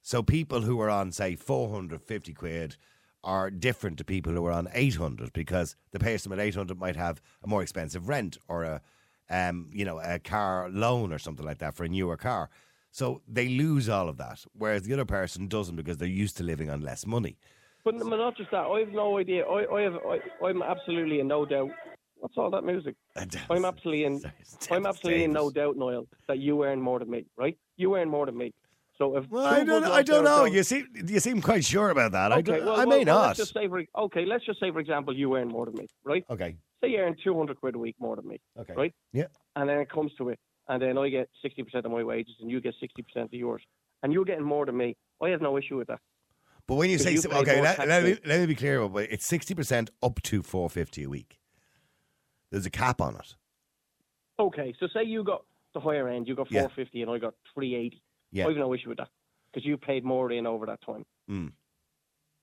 So 0.03 0.23
people 0.23 0.63
who 0.63 0.81
are 0.81 0.91
on 0.91 1.13
say 1.13 1.37
450 1.37 2.35
quid 2.35 2.77
are 3.23 3.51
different 3.51 3.99
to 3.99 4.05
people 4.05 4.33
who 4.33 4.45
are 4.47 4.53
on 4.53 4.69
800 4.75 5.33
because 5.33 5.77
the 5.93 6.01
person 6.01 6.33
at 6.33 6.41
800 6.41 6.77
might 6.79 6.97
have 6.97 7.23
a 7.45 7.47
more 7.47 7.63
expensive 7.63 8.09
rent 8.09 8.37
or 8.49 8.65
a 8.65 8.81
um, 9.31 9.71
you 9.73 9.85
know 9.85 10.01
a 10.01 10.19
car 10.19 10.69
loan 10.71 11.13
or 11.13 11.19
something 11.19 11.47
like 11.47 11.59
that 11.59 11.75
for 11.75 11.85
a 11.85 11.89
newer 11.89 12.17
car. 12.17 12.51
So 12.91 13.23
they 13.27 13.49
lose 13.49 13.89
all 13.89 14.09
of 14.09 14.19
that, 14.19 14.45
whereas 14.53 14.83
the 14.83 14.93
other 14.93 15.07
person 15.07 15.47
doesn't 15.47 15.77
because 15.77 15.97
they're 15.97 16.09
used 16.09 16.37
to 16.39 16.43
living 16.43 16.69
on 16.69 16.83
less 16.83 17.07
money. 17.07 17.39
But, 17.85 17.99
but 17.99 18.17
not 18.17 18.37
just 18.37 18.51
that. 18.51 18.67
I 18.67 18.81
have 18.81 18.93
no 18.93 19.19
idea. 19.19 19.45
I, 19.45 19.75
I 19.75 19.83
have. 19.83 19.95
I, 19.95 20.47
I'm 20.47 20.63
absolutely 20.63 21.21
in 21.21 21.29
no 21.29 21.47
doubt. 21.47 21.71
What's 22.17 22.37
all 22.37 22.51
that 22.51 22.65
music? 22.65 22.97
I'm 23.51 23.65
absolutely 23.65 24.05
in. 24.05 24.21
I'm 24.71 24.85
absolutely 24.85 25.25
in 25.25 25.33
no 25.33 25.51
doubt, 25.51 25.77
Niall, 25.77 26.07
that 26.29 26.39
you 26.39 26.65
earn 26.65 26.81
more 26.81 26.99
than 26.99 27.11
me. 27.11 27.25
Right? 27.37 27.57
You 27.77 27.97
earn 27.97 28.09
more 28.09 28.27
than 28.27 28.37
me. 28.37 28.53
So 28.99 29.17
if 29.17 29.29
Well, 29.31 29.45
I 29.47 29.65
don't. 29.65 29.85
I 29.85 30.03
don't 30.03 30.25
know. 30.25 30.45
You 30.45 30.63
seem 30.63 30.87
you 31.07 31.19
seem 31.21 31.41
quite 31.41 31.65
sure 31.65 31.91
about 31.91 32.13
that. 32.13 32.33
I, 32.33 32.39
Okay, 32.39 32.53
don't, 32.59 32.67
well, 32.67 32.81
I 32.81 32.85
may 32.85 32.99
well, 32.99 33.05
not. 33.05 33.27
Let's 33.29 33.39
just 33.39 33.55
say 33.55 33.69
for 33.69 33.83
okay, 34.05 34.25
let's 34.27 34.45
just 34.45 34.61
say 34.61 34.71
for 34.71 34.81
example, 34.81 35.17
you 35.17 35.35
earn 35.37 35.49
more 35.49 35.67
than 35.67 35.75
me, 35.77 35.87
right? 36.05 36.25
Okay. 36.31 36.57
Say 36.83 36.91
you 36.91 36.99
earn 36.99 37.17
200 37.23 37.59
quid 37.61 37.75
a 37.75 37.79
week 37.79 37.97
more 37.99 38.17
than 38.17 38.27
me, 38.29 38.41
Okay. 38.59 38.75
right? 38.75 38.95
Yeah. 39.13 39.27
And 39.57 39.69
then 39.69 39.79
it 39.79 39.89
comes 39.91 40.13
to 40.19 40.31
it, 40.31 40.39
and 40.69 40.83
then 40.83 40.99
I 40.99 41.09
get 41.09 41.29
60% 41.45 41.85
of 41.85 41.91
my 41.93 42.03
wages, 42.03 42.35
and 42.41 42.51
you 42.51 42.61
get 42.61 42.75
60% 42.83 43.25
of 43.25 43.33
yours, 43.33 43.63
and 44.03 44.13
you're 44.13 44.25
getting 44.25 44.45
more 44.45 44.67
than 44.67 44.77
me. 44.77 44.97
I 45.23 45.29
have 45.29 45.41
no 45.41 45.57
issue 45.57 45.77
with 45.77 45.87
that. 45.89 46.01
But 46.67 46.75
when 46.77 46.91
you 46.91 46.99
say 46.99 47.13
you 47.13 47.21
okay, 47.25 47.61
let, 47.63 47.87
let 47.87 48.03
me 48.05 48.17
let 48.25 48.41
me 48.41 48.47
be 48.47 48.55
clear. 48.55 48.89
But 48.89 49.11
it's 49.11 49.27
sixty 49.27 49.55
percent 49.55 49.91
up 50.03 50.21
to 50.23 50.43
four 50.43 50.69
fifty 50.71 51.05
a 51.05 51.09
week. 51.09 51.39
There's 52.51 52.67
a 52.67 52.71
cap 52.71 53.01
on 53.01 53.17
it. 53.17 53.35
Okay, 54.39 54.75
so 54.79 54.87
say 54.95 55.05
you 55.05 55.25
got 55.25 55.45
the 55.75 55.81
higher 55.81 56.09
end, 56.09 56.29
you 56.29 56.35
got 56.35 56.51
Yeah. 56.51 56.63
450, 56.63 57.03
and 57.03 57.11
I 57.11 57.19
got 57.19 57.35
380. 57.55 58.03
Yeah. 58.33 58.47
I 58.47 58.49
have 58.49 58.57
no 58.57 58.73
issue 58.75 58.89
with 58.89 58.99
that 58.99 59.09
because 59.53 59.67
you 59.67 59.77
paid 59.77 60.05
more 60.05 60.31
in 60.33 60.47
over 60.47 60.67
that 60.67 60.81
time. 60.85 61.05
Mm. 61.31 61.53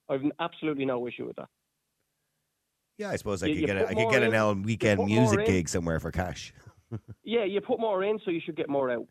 I've 0.07 0.21
absolutely 0.39 0.85
no 0.85 1.07
issue 1.07 1.25
with 1.27 1.35
that. 1.37 1.49
Yeah, 2.97 3.09
I 3.09 3.15
suppose 3.15 3.41
I 3.43 3.47
You- 3.47 3.53
could 3.55 3.61
you 3.61 3.67
get 3.67 3.77
a, 3.77 3.87
I 3.87 3.93
could 3.95 4.11
get 4.11 4.21
in- 4.23 4.29
an 4.29 4.33
L 4.35 4.55
weekend 4.55 5.05
music 5.05 5.45
gig 5.45 5.69
somewhere 5.69 5.99
for 5.99 6.11
cash. 6.11 6.53
Yeah, 7.23 7.43
you 7.43 7.61
put 7.61 7.79
more 7.79 8.03
in, 8.03 8.17
so 8.25 8.31
you 8.31 8.41
should 8.43 8.55
get 8.55 8.67
more 8.67 8.89
out. 8.89 9.05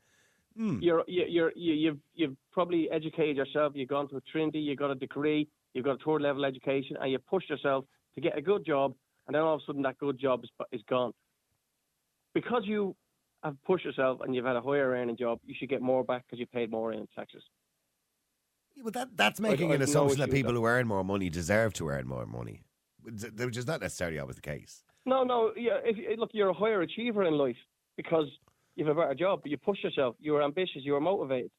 Hmm. 0.56 0.80
You're 0.82 1.04
you, 1.06 1.24
you're 1.28 1.52
you, 1.54 1.74
you've 1.74 1.98
you've 2.16 2.36
probably 2.50 2.90
educated 2.90 3.36
yourself. 3.36 3.74
You've 3.76 3.88
gone 3.88 4.08
to 4.08 4.16
a 4.16 4.20
Trinity. 4.32 4.58
You've 4.58 4.78
got 4.80 4.90
a 4.90 4.96
degree. 4.96 5.46
You've 5.74 5.84
got 5.84 6.00
a 6.00 6.04
third 6.04 6.20
level 6.22 6.44
education, 6.44 6.96
and 7.00 7.12
you 7.12 7.18
push 7.20 7.44
yourself 7.48 7.84
to 8.16 8.20
get 8.20 8.36
a 8.36 8.42
good 8.42 8.66
job. 8.66 8.94
And 9.28 9.34
then 9.36 9.42
all 9.42 9.54
of 9.54 9.60
a 9.60 9.64
sudden, 9.64 9.82
that 9.82 9.96
good 9.98 10.18
job 10.18 10.42
is 10.42 10.50
is 10.72 10.82
gone. 10.90 11.12
Because 12.34 12.62
you 12.64 12.96
have 13.42 13.56
pushed 13.64 13.84
yourself 13.84 14.20
and 14.20 14.34
you've 14.34 14.44
had 14.44 14.56
a 14.56 14.60
higher 14.60 14.90
earning 14.90 15.16
job, 15.16 15.38
you 15.44 15.54
should 15.58 15.68
get 15.68 15.82
more 15.82 16.04
back 16.04 16.24
because 16.26 16.38
you 16.38 16.46
paid 16.46 16.70
more 16.70 16.92
in 16.92 17.06
taxes. 17.14 17.42
Yeah, 18.76 18.82
but 18.84 18.94
that 18.94 19.16
that's 19.16 19.40
making 19.40 19.68
I've 19.68 19.76
an 19.76 19.80
no 19.80 19.84
assumption 19.84 20.20
that 20.20 20.30
people 20.30 20.52
who 20.52 20.66
earn 20.66 20.86
more 20.86 21.04
money 21.04 21.30
deserve 21.30 21.72
to 21.74 21.88
earn 21.88 22.06
more 22.06 22.26
money, 22.26 22.62
which 23.02 23.56
is 23.56 23.66
not 23.66 23.80
necessarily 23.80 24.18
always 24.18 24.36
the 24.36 24.42
case. 24.42 24.82
No, 25.06 25.22
no, 25.24 25.52
yeah. 25.56 25.78
If 25.84 26.18
look, 26.18 26.30
you're 26.32 26.50
a 26.50 26.54
higher 26.54 26.82
achiever 26.82 27.24
in 27.24 27.34
life 27.34 27.56
because 27.96 28.26
you 28.76 28.86
have 28.86 28.96
a 28.96 29.00
better 29.00 29.14
job. 29.14 29.40
You 29.44 29.56
push 29.56 29.82
yourself. 29.82 30.16
You 30.20 30.36
are 30.36 30.42
ambitious. 30.42 30.82
You 30.82 30.94
are 30.96 31.00
motivated. 31.00 31.50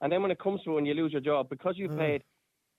And 0.00 0.12
then 0.12 0.22
when 0.22 0.30
it 0.30 0.38
comes 0.38 0.62
to 0.62 0.72
when 0.72 0.86
you 0.86 0.94
lose 0.94 1.12
your 1.12 1.20
job, 1.20 1.48
because 1.48 1.74
you 1.76 1.88
mm. 1.88 1.98
paid 1.98 2.24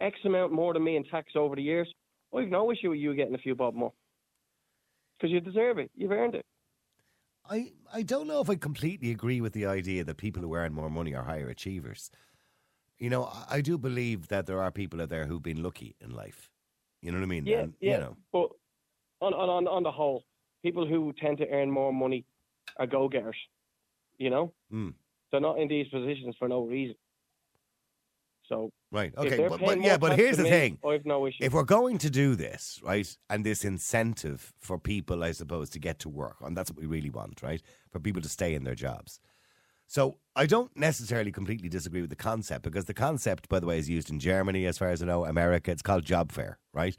X 0.01 0.17
amount 0.25 0.51
more 0.51 0.73
than 0.73 0.83
me 0.83 0.97
in 0.97 1.03
tax 1.05 1.33
over 1.35 1.55
the 1.55 1.61
years, 1.61 1.87
I've 2.35 2.49
no 2.49 2.71
issue 2.71 2.89
with 2.89 2.99
you 2.99 3.15
getting 3.15 3.35
a 3.35 3.39
few 3.39 3.55
bob 3.55 3.75
more 3.75 3.93
because 5.17 5.31
you 5.31 5.39
deserve 5.39 5.77
it. 5.77 5.91
You've 5.95 6.11
earned 6.11 6.35
it. 6.35 6.45
I, 7.49 7.71
I 7.93 8.01
don't 8.01 8.27
know 8.27 8.41
if 8.41 8.49
I 8.49 8.55
completely 8.55 9.11
agree 9.11 9.41
with 9.41 9.53
the 9.53 9.65
idea 9.65 10.03
that 10.03 10.17
people 10.17 10.41
who 10.41 10.55
earn 10.55 10.73
more 10.73 10.89
money 10.89 11.13
are 11.13 11.23
higher 11.23 11.49
achievers. 11.49 12.09
You 12.97 13.09
know, 13.09 13.25
I, 13.25 13.57
I 13.57 13.61
do 13.61 13.77
believe 13.77 14.27
that 14.29 14.45
there 14.45 14.61
are 14.61 14.71
people 14.71 15.01
out 15.01 15.09
there 15.09 15.25
who've 15.25 15.43
been 15.43 15.61
lucky 15.61 15.95
in 16.01 16.11
life. 16.11 16.49
You 17.01 17.11
know 17.11 17.19
what 17.19 17.25
I 17.25 17.27
mean? 17.27 17.45
Yeah, 17.45 17.59
And, 17.59 17.73
yeah. 17.79 17.91
You 17.91 17.97
know, 17.99 18.17
But 18.31 18.49
on, 19.21 19.33
on 19.33 19.49
on 19.49 19.67
on 19.67 19.83
the 19.83 19.91
whole, 19.91 20.23
people 20.63 20.87
who 20.87 21.13
tend 21.13 21.37
to 21.39 21.49
earn 21.49 21.69
more 21.69 21.93
money 21.93 22.25
are 22.77 22.87
go 22.87 23.07
getters. 23.07 23.37
You 24.17 24.29
know, 24.29 24.53
Mm. 24.73 24.93
they're 25.31 25.41
not 25.41 25.59
in 25.59 25.67
these 25.67 25.87
positions 25.89 26.35
for 26.39 26.47
no 26.47 26.65
reason. 26.65 26.95
So 28.47 28.71
right? 28.91 29.13
Okay, 29.17 29.47
but, 29.47 29.59
but 29.59 29.81
yeah, 29.81 29.97
but 29.97 30.17
here's 30.17 30.37
the 30.37 30.43
me, 30.43 30.49
thing: 30.49 30.77
I've 30.85 31.05
no 31.05 31.25
issue. 31.25 31.43
if 31.43 31.53
we're 31.53 31.63
going 31.63 31.97
to 31.99 32.09
do 32.09 32.35
this, 32.35 32.79
right, 32.83 33.17
and 33.29 33.45
this 33.45 33.65
incentive 33.65 34.53
for 34.59 34.77
people, 34.77 35.23
I 35.23 35.31
suppose, 35.31 35.69
to 35.71 35.79
get 35.79 35.99
to 35.99 36.09
work, 36.09 36.37
and 36.41 36.55
that's 36.55 36.69
what 36.69 36.79
we 36.79 36.85
really 36.85 37.09
want, 37.09 37.41
right, 37.41 37.61
for 37.91 37.99
people 37.99 38.21
to 38.21 38.29
stay 38.29 38.53
in 38.53 38.63
their 38.63 38.75
jobs. 38.75 39.19
So 39.87 40.17
I 40.35 40.45
don't 40.45 40.75
necessarily 40.75 41.31
completely 41.31 41.69
disagree 41.69 42.01
with 42.01 42.09
the 42.09 42.15
concept 42.15 42.63
because 42.63 42.85
the 42.85 42.93
concept, 42.93 43.49
by 43.49 43.59
the 43.59 43.67
way, 43.67 43.77
is 43.77 43.89
used 43.89 44.09
in 44.09 44.19
Germany, 44.19 44.65
as 44.65 44.77
far 44.77 44.89
as 44.89 45.01
I 45.01 45.05
know, 45.05 45.25
America. 45.25 45.71
It's 45.71 45.81
called 45.81 46.05
job 46.05 46.31
fair, 46.31 46.57
right? 46.73 46.95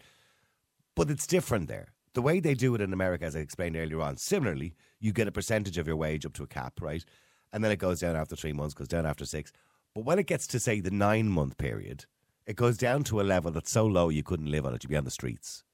But 0.95 1.11
it's 1.11 1.27
different 1.27 1.69
there. 1.69 1.93
The 2.15 2.23
way 2.23 2.41
they 2.41 2.55
do 2.55 2.75
it 2.75 2.81
in 2.81 2.93
America, 2.93 3.25
as 3.25 3.37
I 3.37 3.41
explained 3.41 3.77
earlier 3.77 4.01
on, 4.01 4.17
similarly, 4.17 4.75
you 5.01 5.13
get 5.13 5.29
a 5.29 5.33
percentage 5.33 5.79
of 5.79 5.87
your 5.87 5.97
wage 5.97 6.25
up 6.25 6.33
to 6.35 6.45
a 6.45 6.47
cap, 6.47 6.81
right? 6.81 7.05
And 7.53 7.63
then 7.63 7.71
it 7.73 7.79
goes 7.79 8.01
down 8.01 8.17
after 8.17 8.37
three 8.37 8.53
months, 8.53 8.75
goes 8.75 8.89
down 8.89 9.05
after 9.05 9.27
six. 9.27 9.53
But 9.97 10.05
when 10.05 10.19
it 10.19 10.27
gets 10.27 10.47
to, 10.49 10.61
say, 10.61 10.81
the 10.81 10.91
nine 10.91 11.31
month 11.31 11.57
period, 11.57 12.05
it 12.47 12.55
goes 12.55 12.77
down 12.77 13.03
to 13.05 13.19
a 13.19 13.23
level 13.23 13.51
that's 13.51 13.71
so 13.71 13.87
low 13.87 14.11
you 14.11 14.23
couldn't 14.23 14.51
live 14.51 14.67
on 14.67 14.75
it. 14.75 14.85
You'd 14.85 14.91
be 14.91 14.97
on 14.97 15.05
the 15.05 15.11
streets. 15.11 15.65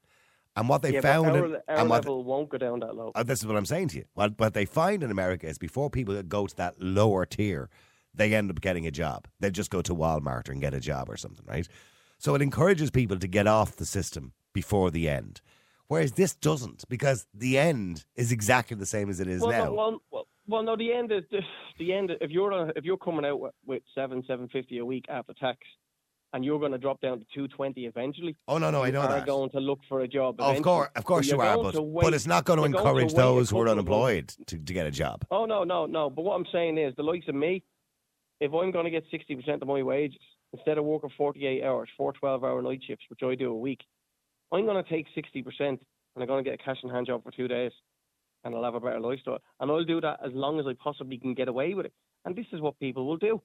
And 0.54 0.68
what 0.68 0.82
they 0.82 0.92
yeah, 0.92 1.00
found, 1.00 1.34
in- 1.34 1.42
our, 1.42 1.54
our 1.66 1.78
and 1.80 1.90
what, 1.90 2.04
level 2.04 2.22
won't 2.22 2.48
go 2.48 2.56
down 2.56 2.78
that 2.80 2.94
low. 2.94 3.10
uh, 3.16 3.24
this 3.24 3.40
is 3.40 3.48
what 3.48 3.56
I'm 3.56 3.66
saying 3.66 3.88
to 3.88 3.96
you. 3.96 4.04
What, 4.14 4.38
what 4.38 4.54
they 4.54 4.64
find 4.64 5.02
in 5.02 5.10
America 5.10 5.48
is 5.48 5.58
before 5.58 5.90
people 5.90 6.22
go 6.22 6.46
to 6.46 6.56
that 6.56 6.80
lower 6.80 7.26
tier, 7.26 7.68
they 8.14 8.32
end 8.32 8.48
up 8.48 8.60
getting 8.60 8.86
a 8.86 8.92
job. 8.92 9.26
They 9.40 9.50
just 9.50 9.72
go 9.72 9.82
to 9.82 9.92
Walmart 9.92 10.48
and 10.48 10.60
get 10.60 10.72
a 10.72 10.78
job 10.78 11.10
or 11.10 11.16
something, 11.16 11.44
right? 11.48 11.66
So 12.18 12.36
it 12.36 12.42
encourages 12.42 12.92
people 12.92 13.18
to 13.18 13.26
get 13.26 13.48
off 13.48 13.74
the 13.74 13.84
system 13.84 14.34
before 14.52 14.92
the 14.92 15.08
end. 15.08 15.40
Whereas 15.88 16.12
this 16.12 16.36
doesn't, 16.36 16.84
because 16.88 17.26
the 17.34 17.58
end 17.58 18.04
is 18.14 18.30
exactly 18.30 18.76
the 18.76 18.86
same 18.86 19.10
as 19.10 19.18
it 19.18 19.26
is 19.26 19.40
well, 19.40 19.50
now. 19.50 19.64
No, 19.64 19.74
well, 19.74 20.02
well, 20.12 20.28
well, 20.46 20.62
no. 20.62 20.76
The 20.76 20.92
end 20.92 21.12
is 21.12 21.24
the, 21.30 21.40
the 21.78 21.92
end. 21.92 22.10
If 22.20 22.30
you're 22.30 22.52
on, 22.52 22.72
if 22.76 22.84
you're 22.84 22.96
coming 22.96 23.24
out 23.24 23.40
with, 23.40 23.52
with 23.66 23.82
seven 23.94 24.22
seven 24.26 24.48
fifty 24.48 24.78
a 24.78 24.84
week 24.84 25.06
after 25.08 25.34
tax, 25.34 25.58
and 26.32 26.44
you're 26.44 26.58
going 26.58 26.72
to 26.72 26.78
drop 26.78 27.00
down 27.00 27.18
to 27.18 27.26
two 27.34 27.48
twenty 27.48 27.86
eventually, 27.86 28.36
oh 28.48 28.58
no, 28.58 28.70
no, 28.70 28.82
I 28.82 28.90
know 28.90 29.00
are 29.00 29.08
that. 29.08 29.26
going 29.26 29.50
to 29.50 29.60
look 29.60 29.80
for 29.88 30.00
a 30.00 30.08
job. 30.08 30.40
of 30.40 30.62
course, 30.62 30.88
of 30.96 31.04
course 31.04 31.26
you 31.26 31.36
you're 31.42 31.62
but, 31.62 31.72
to 31.72 31.82
but 31.82 32.14
it's 32.14 32.26
not 32.26 32.44
going 32.44 32.58
to 32.58 32.62
going 32.62 32.72
to 32.72 32.78
encourage 32.78 33.14
those 33.14 33.50
who 33.50 33.60
are 33.60 33.66
couple 33.66 33.80
of 33.80 33.88
months. 33.88 34.00
unemployed 34.00 34.28
to, 34.46 34.58
to 34.58 34.72
get 34.72 34.86
a 34.86 34.90
job. 34.90 35.24
Oh 35.30 35.44
no, 35.46 35.64
no, 35.64 35.86
no. 35.86 36.10
But 36.10 36.22
what 36.22 36.36
I'm 36.36 36.46
saying 36.52 36.78
is, 36.78 36.94
the 36.96 37.02
likes 37.02 37.28
of 37.28 37.34
me, 37.34 37.62
if 38.40 38.52
I'm 38.52 38.70
going 38.70 38.84
to 38.84 38.90
get 38.90 39.04
sixty 39.10 39.36
percent 39.36 39.62
of 39.62 39.68
my 39.68 39.82
wages 39.82 40.20
instead 40.52 40.78
of 40.78 40.84
working 40.84 41.10
forty 41.16 41.46
eight 41.46 41.64
hours, 41.64 41.88
four 41.96 42.12
12 42.12 42.44
hour 42.44 42.62
night 42.62 42.82
shifts, 42.86 43.04
which 43.08 43.20
I 43.22 43.34
do 43.34 43.50
a 43.50 43.56
week, 43.56 43.80
I'm 44.52 44.66
going 44.66 44.82
to 44.82 44.88
take 44.88 45.06
60% 45.16 45.44
and 45.60 45.78
I'm 46.16 46.26
going 46.26 46.44
to 46.44 46.50
get 46.50 46.60
a 46.60 46.62
cash 46.62 46.76
in 46.84 46.90
hand 46.90 47.06
job 47.06 47.24
for 47.24 47.30
two 47.30 47.48
days 47.48 47.72
and 48.44 48.54
I'll 48.54 48.64
have 48.64 48.74
a 48.74 48.80
better 48.80 49.00
lifestyle. 49.00 49.38
And 49.60 49.70
I'll 49.70 49.84
do 49.84 50.00
that 50.00 50.20
as 50.24 50.32
long 50.32 50.58
as 50.58 50.66
I 50.66 50.74
possibly 50.74 51.18
can 51.18 51.34
get 51.34 51.48
away 51.48 51.74
with 51.74 51.86
it. 51.86 51.92
And 52.24 52.36
this 52.36 52.46
is 52.52 52.60
what 52.60 52.78
people 52.78 53.06
will 53.06 53.16
do. 53.16 53.40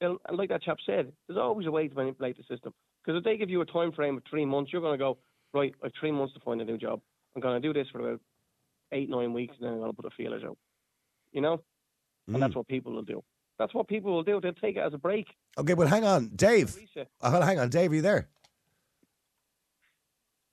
They'll, 0.00 0.18
and 0.26 0.36
like 0.36 0.48
that 0.48 0.62
chap 0.62 0.78
said, 0.84 1.12
there's 1.26 1.38
always 1.38 1.66
a 1.66 1.70
way 1.70 1.88
to 1.88 1.94
manipulate 1.94 2.36
the 2.36 2.42
system. 2.42 2.72
Because 3.04 3.18
if 3.18 3.24
they 3.24 3.36
give 3.36 3.50
you 3.50 3.60
a 3.60 3.66
time 3.66 3.92
frame 3.92 4.16
of 4.16 4.22
three 4.28 4.44
months, 4.44 4.72
you're 4.72 4.82
going 4.82 4.98
to 4.98 5.02
go, 5.02 5.18
right, 5.52 5.74
I 5.82 5.86
have 5.86 5.92
three 5.98 6.12
months 6.12 6.34
to 6.34 6.40
find 6.40 6.60
a 6.60 6.64
new 6.64 6.78
job. 6.78 7.00
I'm 7.34 7.42
going 7.42 7.60
to 7.60 7.66
do 7.66 7.72
this 7.72 7.88
for 7.90 8.00
about 8.00 8.20
eight, 8.92 9.10
nine 9.10 9.32
weeks, 9.32 9.54
and 9.58 9.66
then 9.66 9.72
I'm 9.74 9.78
going 9.78 9.90
to 9.90 9.96
put 9.96 10.06
a 10.06 10.14
feelers 10.16 10.42
out. 10.44 10.56
You 11.32 11.40
know? 11.40 11.60
And 12.26 12.42
that's 12.42 12.54
mm. 12.54 12.56
what 12.56 12.68
people 12.68 12.92
will 12.92 13.02
do. 13.02 13.22
That's 13.58 13.74
what 13.74 13.86
people 13.86 14.12
will 14.12 14.22
do. 14.22 14.40
They'll 14.40 14.52
take 14.52 14.76
it 14.76 14.80
as 14.80 14.94
a 14.94 14.98
break. 14.98 15.26
Okay, 15.58 15.74
but 15.74 15.88
hang 15.88 16.04
on, 16.04 16.30
Dave. 16.34 16.76
Oh, 16.96 17.30
well, 17.30 17.42
hang 17.42 17.58
on, 17.58 17.68
Dave. 17.68 17.92
Are 17.92 17.94
you 17.94 18.02
there? 18.02 18.28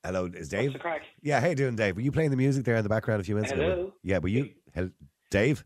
Hello, 0.03 0.25
is 0.33 0.49
Dave? 0.49 0.63
What's 0.69 0.73
the 0.73 0.79
crack? 0.79 1.01
Yeah, 1.21 1.39
hey, 1.39 1.53
doing 1.53 1.75
Dave? 1.75 1.95
Were 1.95 2.01
you 2.01 2.11
playing 2.11 2.31
the 2.31 2.37
music 2.37 2.65
there 2.65 2.75
in 2.75 2.83
the 2.83 2.89
background 2.89 3.21
a 3.21 3.23
few 3.23 3.35
minutes 3.35 3.51
ago? 3.51 3.61
Hello? 3.61 3.93
Yeah, 4.03 4.17
were 4.17 4.29
you, 4.29 4.49
hel- 4.73 4.89
Dave? 5.29 5.63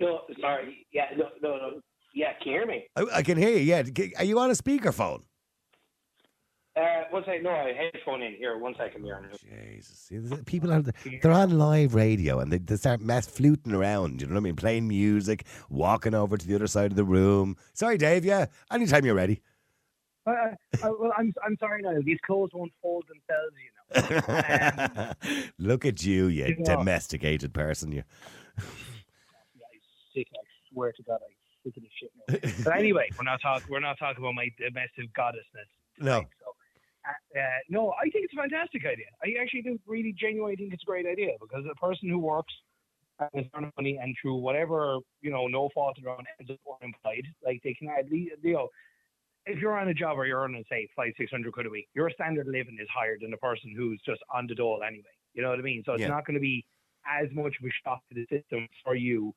No, 0.00 0.20
sorry. 0.40 0.86
Yeah, 0.92 1.06
no, 1.16 1.24
no, 1.42 1.56
no. 1.56 1.80
Yeah, 2.14 2.32
can 2.40 2.52
you 2.52 2.58
hear 2.58 2.66
me? 2.66 2.84
I, 2.94 3.04
I 3.18 3.22
can 3.22 3.36
hear 3.38 3.50
you. 3.50 3.58
Yeah, 3.58 3.82
are 4.18 4.24
you 4.24 4.38
on 4.38 4.50
a 4.50 4.54
speakerphone? 4.54 5.22
Uh, 6.76 7.02
one 7.10 7.22
second. 7.24 7.42
No, 7.42 7.50
I 7.50 7.58
have 7.58 7.66
a 7.66 7.74
headphone 7.74 8.22
in 8.22 8.34
here. 8.34 8.56
One 8.58 8.74
second, 8.78 9.04
here. 9.04 9.20
Jesus, 9.68 10.08
people 10.46 10.72
are 10.72 10.82
they're 11.20 11.30
on 11.32 11.58
live 11.58 11.94
radio 11.94 12.38
and 12.38 12.50
they, 12.52 12.58
they 12.58 12.76
start 12.76 13.00
mess 13.00 13.26
fluting 13.26 13.72
around. 13.74 14.20
You 14.20 14.28
know 14.28 14.34
what 14.34 14.40
I 14.40 14.42
mean? 14.42 14.56
Playing 14.56 14.88
music, 14.88 15.44
walking 15.68 16.14
over 16.14 16.36
to 16.38 16.46
the 16.46 16.54
other 16.54 16.66
side 16.66 16.90
of 16.90 16.96
the 16.96 17.04
room. 17.04 17.56
Sorry, 17.74 17.98
Dave. 17.98 18.24
Yeah, 18.24 18.46
anytime 18.70 19.04
you're 19.04 19.14
ready. 19.14 19.42
Uh, 20.26 20.30
uh, 20.30 20.90
well, 21.00 21.12
I'm 21.16 21.32
I'm 21.44 21.56
sorry, 21.58 21.82
Niall. 21.82 22.02
These 22.04 22.18
clothes 22.24 22.50
won't 22.54 22.72
fold 22.80 23.04
themselves, 23.08 23.54
you 23.58 23.70
know. 23.74 25.08
Um, 25.38 25.48
Look 25.58 25.84
at 25.84 26.04
you, 26.04 26.26
you 26.28 26.44
You 26.46 26.56
know- 26.58 26.64
domesticated 26.76 27.52
person. 27.52 27.90
You. 27.92 28.04
yeah, 28.58 28.64
I'm 29.72 29.80
sick. 30.14 30.28
I 30.34 30.38
swear 30.72 30.92
to 30.92 31.02
God, 31.02 31.18
I'm 31.26 31.34
sick 31.64 31.76
of 31.76 31.82
this 31.82 31.92
shit 31.98 32.10
now. 32.56 32.64
But 32.64 32.78
anyway, 32.78 33.08
we're 33.18 33.24
not 33.24 33.40
talking. 33.42 33.66
We're 33.70 33.80
not 33.80 33.98
talking 33.98 34.22
about 34.22 34.34
my 34.34 34.48
domestic 34.58 35.12
goddessness. 35.12 35.68
No. 35.98 36.20
So, 36.20 36.54
uh, 37.08 37.38
uh, 37.40 37.42
no, 37.68 37.92
I 38.00 38.02
think 38.10 38.24
it's 38.24 38.32
a 38.34 38.36
fantastic 38.36 38.82
idea. 38.86 39.06
I 39.24 39.34
actually 39.42 39.62
do 39.62 39.78
really 39.86 40.12
genuinely 40.18 40.56
think 40.56 40.72
it's 40.72 40.84
a 40.84 40.86
great 40.86 41.06
idea 41.06 41.32
because 41.40 41.64
a 41.70 41.74
person 41.74 42.08
who 42.08 42.18
works 42.18 42.54
and 43.18 43.44
is 43.44 43.50
earning 43.56 43.72
money 43.76 43.98
and 44.00 44.14
through 44.22 44.36
whatever 44.36 44.98
you 45.20 45.30
know, 45.30 45.46
no 45.48 45.68
fault 45.74 45.98
of 45.98 46.04
their 46.04 46.12
own, 46.12 46.24
ends 46.38 46.50
up 46.52 46.58
unemployed, 46.80 47.26
like 47.44 47.60
they 47.64 47.74
can 47.74 47.88
at 47.88 48.08
least 48.10 48.36
you 48.42 48.52
know. 48.54 48.68
If 49.44 49.58
you're 49.58 49.76
on 49.76 49.88
a 49.88 49.94
job 49.94 50.16
where 50.16 50.26
you're 50.26 50.40
earning, 50.40 50.64
say, 50.70 50.88
five, 50.94 51.12
six 51.16 51.30
hundred 51.30 51.52
quid 51.52 51.66
a 51.66 51.70
week, 51.70 51.88
your 51.94 52.10
standard 52.10 52.46
of 52.46 52.52
living 52.52 52.78
is 52.80 52.88
higher 52.92 53.18
than 53.20 53.30
the 53.30 53.36
person 53.38 53.74
who's 53.76 54.00
just 54.06 54.20
on 54.32 54.46
the 54.46 54.54
dole 54.54 54.82
anyway. 54.86 55.04
You 55.34 55.42
know 55.42 55.50
what 55.50 55.58
I 55.58 55.62
mean? 55.62 55.82
So 55.84 55.94
it's 55.94 56.00
Yeah. 56.00 56.06
not 56.06 56.24
going 56.26 56.34
to 56.34 56.40
be 56.40 56.64
as 57.04 57.28
much 57.32 57.56
of 57.60 57.66
a 57.66 57.70
shock 57.84 58.02
to 58.08 58.14
the 58.14 58.26
system 58.30 58.68
for 58.84 58.94
you, 58.94 59.34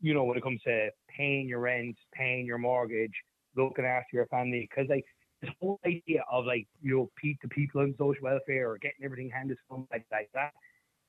you 0.00 0.14
know, 0.14 0.24
when 0.24 0.36
it 0.36 0.42
comes 0.44 0.62
to 0.62 0.90
paying 1.08 1.48
your 1.48 1.58
rent, 1.60 1.98
paying 2.12 2.46
your 2.46 2.58
mortgage, 2.58 3.14
looking 3.56 3.84
after 3.84 4.16
your 4.16 4.26
family. 4.28 4.68
Because 4.70 4.88
like 4.88 5.04
this 5.42 5.50
whole 5.60 5.80
idea 5.84 6.22
of 6.30 6.44
like 6.46 6.68
you 6.80 6.96
know, 6.96 7.10
pe- 7.16 7.34
the 7.42 7.48
people 7.48 7.80
on 7.80 7.94
social 7.98 8.22
welfare 8.22 8.70
or 8.70 8.78
getting 8.78 9.04
everything 9.04 9.30
handed 9.30 9.56
to 9.56 9.62
them 9.74 9.88
like, 9.90 10.06
like 10.12 10.30
that, 10.34 10.52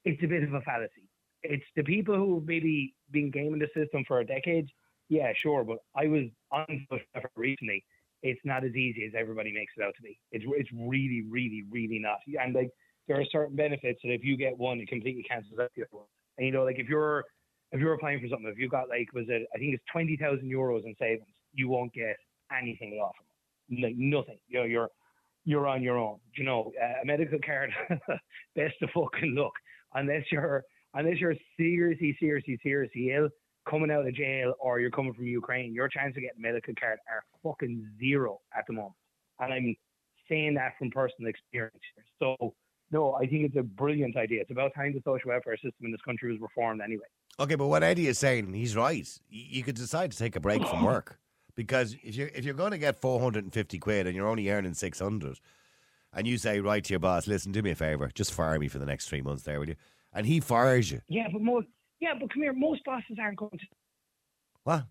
it's 0.06 0.22
a 0.24 0.28
bit 0.28 0.44
of 0.44 0.54
a 0.54 0.62
fallacy. 0.62 1.10
It's 1.44 1.66
the 1.76 1.84
people 1.84 2.16
who've 2.16 2.44
maybe 2.46 2.96
been 3.12 3.32
gaming 3.32 3.60
the 3.60 3.70
system 3.76 4.04
for 4.08 4.20
a 4.20 4.26
decade. 4.26 4.70
Yeah, 5.10 5.34
sure, 5.36 5.64
but 5.64 5.80
I 5.96 6.08
was 6.08 6.26
on 6.52 6.66
social 6.90 7.06
welfare 7.14 7.32
recently. 7.36 7.86
It's 8.22 8.42
not 8.44 8.64
as 8.64 8.76
easy 8.76 9.06
as 9.06 9.14
everybody 9.18 9.54
makes 9.54 9.74
it 9.78 9.84
out 9.84 9.94
to 9.96 10.02
be. 10.02 10.20
It's 10.32 10.46
it's 10.58 10.70
really, 10.74 11.24
really, 11.30 11.64
really 11.72 12.00
not. 12.00 12.18
And 12.42 12.54
like 12.54 12.70
there 13.08 13.20
are 13.20 13.26
certain 13.32 13.56
benefits 13.56 14.00
that 14.04 14.14
if 14.14 14.24
you 14.24 14.38
get 14.38 14.58
one, 14.58 14.80
it 14.80 14.88
completely 14.88 15.24
cancels 15.24 15.60
out 15.60 15.72
the 15.76 15.84
other 15.84 15.90
one. 15.92 16.06
And 16.38 16.46
you 16.46 16.54
know, 16.54 16.64
like 16.64 16.80
if 16.80 16.88
you're 16.88 17.24
if 17.72 17.80
you're 17.80 17.94
applying 17.94 18.20
for 18.20 18.28
something, 18.28 18.50
if 18.50 18.58
you 18.58 18.70
got 18.70 18.90
like 18.90 19.12
was 19.14 19.26
it 19.30 19.48
I 19.54 19.58
think 19.58 19.74
it's 19.74 19.84
twenty 19.92 20.18
thousand 20.18 20.50
euros 20.50 20.86
in 20.86 20.96
savings, 21.00 21.30
you 21.54 21.70
won't 21.70 21.94
get 21.94 22.18
anything 22.58 23.00
it. 23.00 23.82
Like 23.82 23.96
nothing. 23.98 24.40
You 24.48 24.60
know, 24.60 24.66
you're 24.66 24.90
you're 25.46 25.68
on 25.68 25.82
your 25.82 25.98
own. 25.98 26.20
You 26.36 26.44
know, 26.44 26.72
uh, 26.82 27.02
a 27.02 27.06
medical 27.06 27.40
card, 27.46 27.72
best 28.56 28.76
of 28.82 28.90
fucking 28.94 29.36
luck. 29.36 29.54
Unless 29.94 30.24
you're 30.32 30.64
unless 30.94 31.18
you're 31.20 31.36
seriously, 31.58 32.16
seriously, 32.20 32.60
seriously 32.64 33.12
ill, 33.16 33.30
coming 33.70 33.92
out 33.92 34.08
of 34.08 34.14
jail, 34.14 34.54
or 34.60 34.80
you're 34.80 34.90
coming 34.90 35.14
from 35.14 35.26
Ukraine, 35.26 35.74
your 35.74 35.88
chance 35.88 36.16
of 36.16 36.24
getting 36.24 36.40
a 36.40 36.42
medical 36.42 36.74
card 36.80 37.00
are 37.10 37.24
fucking 37.44 37.88
zero 38.00 38.40
at 38.58 38.66
the 38.68 38.74
moment. 38.74 38.96
And 39.40 39.54
I'm 39.54 39.76
saying 40.28 40.56
that 40.56 40.74
from 40.78 40.92
personal 40.92 41.30
experience. 41.30 41.78
So 42.20 42.54
no, 42.92 43.14
I 43.14 43.28
think 43.28 43.46
it's 43.46 43.56
a 43.56 43.64
brilliant 43.64 44.18
idea. 44.18 44.42
It's 44.42 44.52
about 44.52 44.74
time 44.74 44.94
the 44.94 45.02
social 45.06 45.30
welfare 45.30 45.56
system 45.56 45.86
in 45.86 45.92
this 45.92 46.02
country 46.02 46.32
was 46.32 46.42
reformed 46.42 46.82
anyway. 46.82 47.06
Okay, 47.40 47.56
but 47.56 47.68
what 47.68 47.84
Eddie 47.84 48.08
is 48.08 48.18
saying, 48.18 48.52
he's 48.54 48.76
right. 48.76 49.08
You 49.30 49.64
could 49.64 49.76
decide 49.76 50.12
to 50.12 50.18
take 50.18 50.36
a 50.36 50.40
break 50.40 50.66
from 50.68 50.84
work 50.86 51.20
because 51.56 51.96
if 52.04 52.16
you're 52.16 52.30
if 52.30 52.46
you're 52.46 52.54
going 52.54 52.72
to 52.72 52.78
get 52.78 53.00
four 53.00 53.20
hundred 53.20 53.44
and 53.44 53.54
fifty 53.54 53.80
quid 53.80 54.08
and 54.08 54.16
you're 54.16 54.28
only 54.28 54.50
earning 54.50 54.74
six 54.74 55.00
hundred, 55.00 55.40
and 56.14 56.28
you 56.28 56.38
say 56.38 56.60
right 56.60 56.84
to 56.84 56.94
your 56.94 57.00
boss, 57.00 57.28
listen, 57.28 57.52
do 57.52 57.62
me 57.62 57.72
a 57.72 57.76
favor, 57.76 58.10
just 58.14 58.34
fire 58.34 58.60
me 58.60 58.68
for 58.68 58.80
the 58.80 58.86
next 58.86 59.08
three 59.08 59.22
months, 59.22 59.44
there, 59.44 59.60
will 59.60 59.70
you? 59.70 59.76
And 60.12 60.26
he 60.26 60.40
fires 60.40 60.92
you. 60.92 61.02
Yeah, 61.08 61.28
but 61.32 61.42
most 61.42 61.68
yeah, 62.00 62.14
but 62.20 62.32
come 62.32 62.42
here, 62.44 62.54
most 62.54 62.84
bosses 62.86 63.18
aren't 63.20 63.38
going 63.38 63.52
to 63.58 63.66
What? 64.64 64.86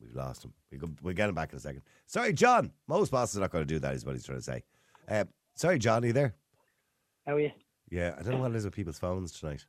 We've 0.00 0.14
lost 0.14 0.44
him. 0.44 0.52
We 0.70 0.78
go, 0.78 0.88
we'll 1.02 1.14
get 1.14 1.28
him 1.28 1.34
back 1.34 1.52
in 1.52 1.56
a 1.56 1.60
second. 1.60 1.82
Sorry, 2.06 2.32
John. 2.32 2.70
Most 2.86 3.10
bosses 3.10 3.36
are 3.36 3.40
not 3.40 3.50
going 3.50 3.66
to 3.66 3.74
do 3.74 3.78
that. 3.80 3.94
Is 3.94 4.04
what 4.06 4.14
he's 4.14 4.24
trying 4.24 4.38
to 4.38 4.42
say. 4.42 4.62
Uh, 5.08 5.24
sorry, 5.54 5.78
John. 5.78 6.04
Are 6.04 6.06
you 6.06 6.12
there? 6.12 6.34
How 7.26 7.34
are 7.34 7.40
you? 7.40 7.50
Yeah, 7.90 8.14
I 8.18 8.22
don't 8.22 8.32
know 8.34 8.38
what 8.40 8.52
it 8.52 8.56
is 8.56 8.64
with 8.64 8.74
people's 8.74 8.98
phones 8.98 9.32
tonight. 9.32 9.66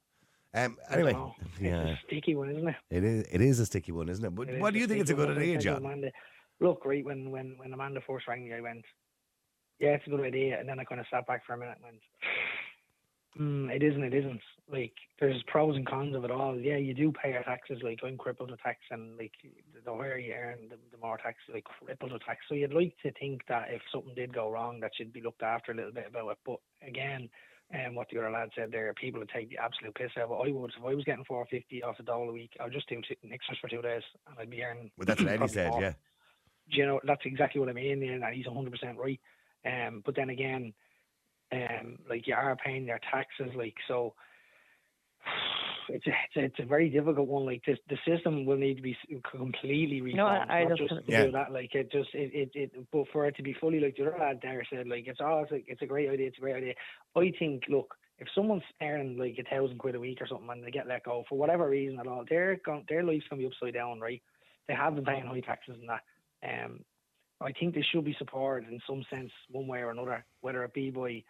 Um, 0.53 0.77
anyway, 0.89 1.13
Oh, 1.15 1.33
yeah, 1.61 1.81
It's 1.87 2.01
a 2.03 2.05
sticky 2.07 2.35
one, 2.35 2.49
isn't 2.51 2.67
it? 2.67 2.75
it 2.89 3.03
is. 3.03 3.25
It 3.31 3.41
is 3.41 3.59
a 3.59 3.65
sticky 3.65 3.91
one, 3.91 4.09
isn't 4.09 4.23
it? 4.25 4.35
But 4.35 4.49
It 4.49 4.55
is 4.55 4.61
what 4.61 4.73
do 4.73 4.79
you 4.79 4.87
think? 4.87 5.01
It's 5.01 5.09
a 5.09 5.13
good 5.13 5.29
one. 5.29 5.37
Idea, 5.37 5.57
John? 5.59 5.77
Amanda, 5.77 6.11
look, 6.59 6.85
right, 6.85 7.03
when, 7.05 7.31
when, 7.31 7.55
when 7.57 7.73
Amanda 7.73 8.01
first 8.05 8.27
rang 8.27 8.45
me, 8.45 8.53
I 8.53 8.61
went, 8.61 8.83
yeah, 9.79 9.89
it's 9.89 10.07
a 10.07 10.09
good 10.09 10.21
idea. 10.21 10.59
And 10.59 10.67
then 10.67 10.79
I 10.79 10.83
kind 10.83 10.99
of 11.01 11.07
sat 11.11 11.25
back 11.27 11.45
for 11.45 11.53
a 11.53 11.57
minute 11.57 11.75
and 11.75 11.83
went, 11.85 11.99
mm, 13.37 13.69
it 13.69 13.83
isn't, 13.83 14.03
it 14.03 14.13
isn't. 14.13 14.41
Like, 14.71 14.93
there's 15.19 15.43
pros 15.47 15.75
and 15.75 15.85
cons 15.85 16.15
of 16.15 16.23
it 16.23 16.31
all. 16.31 16.57
Yeah, 16.57 16.77
you 16.77 16.93
do 16.93 17.11
pay 17.11 17.31
your 17.31 17.43
taxes. 17.43 17.79
Like, 17.83 17.99
I'm 18.03 18.17
crippled 18.17 18.51
with 18.51 18.61
tax, 18.61 18.79
and 18.91 19.17
like, 19.17 19.33
the 19.83 19.93
higher 19.93 20.17
you 20.17 20.33
earn, 20.33 20.69
the, 20.69 20.77
the 20.91 20.97
more 21.01 21.17
tax, 21.17 21.37
like, 21.53 21.65
crippled 21.65 22.13
with 22.13 22.23
tax. 22.23 22.39
So 22.47 22.55
you'd 22.55 22.73
like 22.73 22.95
to 23.03 23.11
think 23.13 23.41
that 23.49 23.67
if 23.71 23.81
something 23.91 24.15
did 24.15 24.33
go 24.33 24.49
wrong, 24.49 24.79
that 24.79 24.91
you'd 24.99 25.11
be 25.11 25.21
looked 25.21 25.43
after 25.43 25.71
a 25.71 25.75
little 25.75 25.91
bit 25.91 26.07
about 26.07 26.31
it. 26.31 26.37
But 26.45 26.59
again, 26.87 27.29
and 27.71 27.95
what 27.95 28.07
the 28.11 28.17
other 28.17 28.31
lad 28.31 28.49
said 28.55 28.71
there, 28.71 28.89
are 28.89 28.93
people 28.93 29.19
would 29.19 29.29
take 29.29 29.49
the 29.49 29.59
absolute 29.59 29.93
piss 29.93 30.11
out. 30.19 30.29
But 30.29 30.37
I 30.37 30.51
would, 30.51 30.71
if 30.77 30.83
I 30.83 30.95
was 30.95 31.03
getting 31.03 31.25
four 31.25 31.45
fifty 31.49 31.83
off 31.83 31.99
a 31.99 32.03
dole 32.03 32.29
a 32.29 32.33
week, 32.33 32.53
I'd 32.59 32.71
just 32.71 32.89
do 32.89 32.99
extras 33.31 33.59
for 33.61 33.69
two 33.69 33.81
days, 33.81 34.01
and 34.27 34.35
I'd 34.39 34.49
be 34.49 34.63
earning. 34.63 34.89
Well, 34.97 35.05
that's 35.05 35.21
what 35.21 35.31
Eddie 35.31 35.47
said. 35.47 35.71
more. 35.71 35.81
Yeah. 35.81 35.93
Do 36.71 36.77
you 36.77 36.85
know 36.85 36.99
that's 37.03 37.21
exactly 37.25 37.59
what 37.59 37.69
I 37.69 37.73
mean, 37.73 38.01
and 38.03 38.23
he's 38.33 38.47
hundred 38.47 38.71
percent 38.71 38.97
right. 38.97 39.19
Um, 39.65 40.01
but 40.05 40.15
then 40.15 40.29
again, 40.29 40.73
um, 41.51 41.97
like 42.09 42.27
you 42.27 42.33
are 42.35 42.55
paying 42.55 42.85
your 42.85 42.99
taxes, 43.11 43.53
like 43.55 43.75
so. 43.87 44.13
It's 45.91 46.05
a, 46.05 46.11
it's 46.11 46.35
a, 46.37 46.39
it's 46.41 46.59
a 46.59 46.65
very 46.67 46.87
difficult 46.87 47.27
one. 47.27 47.47
Like 47.47 47.63
this, 47.65 47.79
the 47.89 47.97
system 48.07 48.45
will 48.45 48.57
need 48.57 48.75
to 48.75 48.81
be 48.83 48.95
completely 49.35 50.01
reformed. 50.01 50.17
No, 50.17 50.27
I- 50.27 50.59
I 50.59 50.63
not 50.65 50.77
just- 50.77 50.91
just 50.93 51.05
to 51.07 51.11
Yeah. 51.11 51.25
do 51.25 51.31
that. 51.31 51.51
Like 51.51 51.73
it 51.73 51.91
just 51.91 52.13
it, 52.13 52.31
it, 52.31 52.51
it 52.53 52.91
but 52.91 53.07
for 53.11 53.25
it 53.25 53.35
to 53.37 53.41
be 53.41 53.53
fully 53.53 53.79
like 53.79 53.95
the 53.97 54.03
other 54.05 54.15
lad 54.19 54.39
there 54.43 54.63
said, 54.69 54.87
like 54.87 55.07
it's 55.07 55.19
all 55.19 55.41
it's, 55.41 55.51
like, 55.51 55.65
it's 55.67 55.81
a 55.81 55.87
great 55.87 56.07
idea. 56.11 56.27
It's 56.27 56.37
a 56.37 56.41
great 56.41 56.57
idea. 56.57 56.73
I 57.15 57.33
think 57.39 57.63
look, 57.69 57.95
if 58.19 58.27
someone's 58.35 58.61
earning 58.83 59.17
like 59.17 59.39
a 59.39 59.49
thousand 59.49 59.79
quid 59.79 59.95
a 59.95 59.99
week 59.99 60.21
or 60.21 60.27
something 60.27 60.47
and 60.51 60.63
they 60.63 60.69
get 60.69 60.87
let 60.87 61.05
go 61.05 61.23
for 61.27 61.39
whatever 61.39 61.67
reason 61.67 61.99
at 61.99 62.05
all, 62.05 62.23
their 62.29 62.57
gon- 62.63 62.85
their 62.87 63.01
life's 63.01 63.25
gonna 63.27 63.39
be 63.41 63.47
upside 63.47 63.73
down, 63.73 63.99
right? 63.99 64.21
They 64.67 64.75
have 64.75 64.93
been 64.93 65.05
paying 65.05 65.25
high 65.25 65.39
taxes 65.39 65.75
and 65.79 65.89
that. 65.89 66.03
Um, 66.47 66.85
I 67.41 67.51
think 67.53 67.73
they 67.73 67.81
should 67.81 68.05
be 68.05 68.13
supported 68.19 68.69
in 68.71 68.79
some 68.85 69.03
sense, 69.09 69.31
one 69.49 69.65
way 69.65 69.79
or 69.79 69.89
another, 69.89 70.23
whether 70.41 70.63
it 70.65 70.73
be 70.75 70.91
by 70.91 71.23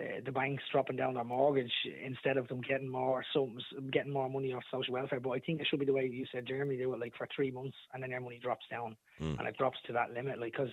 uh, 0.00 0.20
the 0.24 0.32
banks 0.32 0.62
dropping 0.72 0.96
down 0.96 1.14
their 1.14 1.24
mortgage 1.24 1.72
instead 2.04 2.36
of 2.36 2.48
them 2.48 2.60
getting 2.60 2.88
more 2.88 3.24
some 3.32 3.56
getting 3.92 4.12
more 4.12 4.28
money 4.28 4.52
off 4.52 4.64
social 4.70 4.94
welfare. 4.94 5.20
But 5.20 5.30
I 5.30 5.38
think 5.38 5.60
it 5.60 5.66
should 5.68 5.80
be 5.80 5.86
the 5.86 5.92
way 5.92 6.10
you 6.12 6.26
said, 6.32 6.46
Jeremy, 6.46 6.76
do 6.76 6.92
it 6.92 7.00
like 7.00 7.14
for 7.16 7.28
three 7.34 7.50
months 7.50 7.76
and 7.92 8.02
then 8.02 8.10
their 8.10 8.20
money 8.20 8.38
drops 8.42 8.66
down 8.70 8.96
Mm. 9.20 9.38
and 9.38 9.46
it 9.46 9.56
drops 9.56 9.78
to 9.86 9.92
that 9.92 10.12
limit, 10.12 10.40
like 10.40 10.52
because 10.52 10.70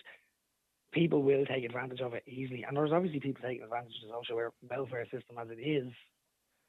people 0.92 1.22
will 1.22 1.46
take 1.46 1.64
advantage 1.64 2.02
of 2.02 2.14
it 2.14 2.24
easily, 2.28 2.64
and 2.68 2.76
there's 2.76 2.92
obviously 2.92 3.20
people 3.20 3.42
taking 3.42 3.64
advantage 3.64 3.94
of 4.04 4.10
the 4.10 4.16
social 4.16 4.52
welfare 4.70 5.06
system 5.06 5.38
as 5.40 5.48
it 5.50 5.62
is. 5.62 5.92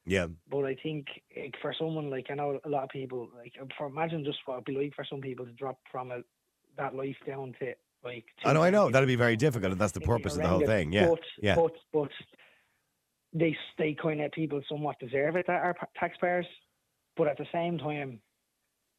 Yeah. 0.04 0.26
But 0.50 0.64
I 0.64 0.74
think 0.74 1.06
like, 1.36 1.54
for 1.62 1.74
someone 1.78 2.10
like 2.10 2.26
I 2.30 2.34
know 2.34 2.58
a 2.64 2.68
lot 2.68 2.84
of 2.84 2.90
people 2.90 3.30
like 3.36 3.54
for 3.78 3.86
imagine 3.86 4.24
just 4.24 4.38
what 4.46 4.54
it'd 4.54 4.64
be 4.64 4.76
like 4.76 4.94
for 4.94 5.04
some 5.08 5.20
people 5.20 5.46
to 5.46 5.52
drop 5.52 5.78
from 5.90 6.10
a, 6.10 6.20
that 6.76 6.94
life 6.94 7.16
down 7.26 7.54
to 7.60 7.74
like. 8.04 8.24
I 8.44 8.52
know. 8.52 8.62
I 8.62 8.70
know. 8.70 8.90
That'd 8.90 9.06
be 9.06 9.16
very 9.16 9.36
difficult, 9.36 9.72
and 9.72 9.80
that's 9.80 9.92
the 9.92 10.00
purpose 10.00 10.34
of 10.36 10.42
the 10.42 10.48
whole 10.48 10.66
thing. 10.66 10.92
Yeah. 10.92 11.08
But, 11.08 11.20
Yeah. 11.40 11.54
But 11.54 11.72
but 11.92 12.10
they 13.32 13.56
they 13.78 13.96
kind 14.00 14.20
of 14.20 14.32
people 14.32 14.60
somewhat 14.68 14.98
deserve 14.98 15.36
it 15.36 15.46
that 15.46 15.62
are 15.62 15.76
taxpayers, 15.98 16.46
but 17.16 17.28
at 17.28 17.38
the 17.38 17.46
same 17.52 17.78
time, 17.78 18.20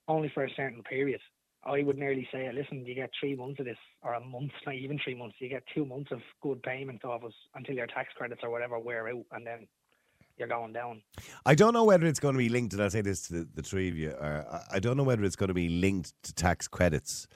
only 0.08 0.32
for 0.34 0.44
a 0.44 0.54
certain 0.56 0.84
period. 0.84 1.22
I 1.66 1.82
would 1.82 1.98
nearly 1.98 2.28
say, 2.30 2.50
listen, 2.54 2.86
you 2.86 2.94
get 2.94 3.10
three 3.18 3.36
months 3.36 3.60
of 3.60 3.66
this, 3.66 3.78
or 4.02 4.16
a 4.16 4.20
month, 4.20 4.52
not 4.66 4.76
even 4.76 5.00
three 5.02 5.16
months. 5.16 5.36
You 5.40 5.48
get 5.48 5.64
two 5.74 5.86
months 5.86 6.12
of 6.12 6.20
good 6.42 6.62
payment 6.62 7.06
off 7.06 7.24
us 7.24 7.34
until 7.56 7.76
your 7.76 7.88
tax 7.88 8.10
credits 8.18 8.42
or 8.44 8.50
whatever 8.50 8.78
wear 8.80 9.08
out, 9.08 9.26
and 9.32 9.48
then 9.48 9.68
you're 10.38 10.50
going 10.50 10.74
down. 10.74 11.02
I 11.46 11.56
don't 11.56 11.74
know 11.74 11.86
whether 11.86 12.06
it's 12.06 12.20
going 12.20 12.34
to 12.34 12.40
be 12.40 12.50
linked, 12.50 12.74
and 12.74 12.82
I'll 12.82 12.90
say 12.90 13.02
this 13.02 13.28
to 13.28 13.34
the, 13.34 13.48
the 13.56 13.62
three 13.62 13.88
of 13.88 13.98
you. 13.98 14.14
I 14.20 14.80
don't 14.80 14.98
know 14.98 15.04
whether 15.04 15.24
it's 15.24 15.38
going 15.38 15.50
to 15.50 15.54
be 15.54 15.70
linked 15.70 16.12
to 16.24 16.34
tax 16.34 16.68
credits 16.68 17.28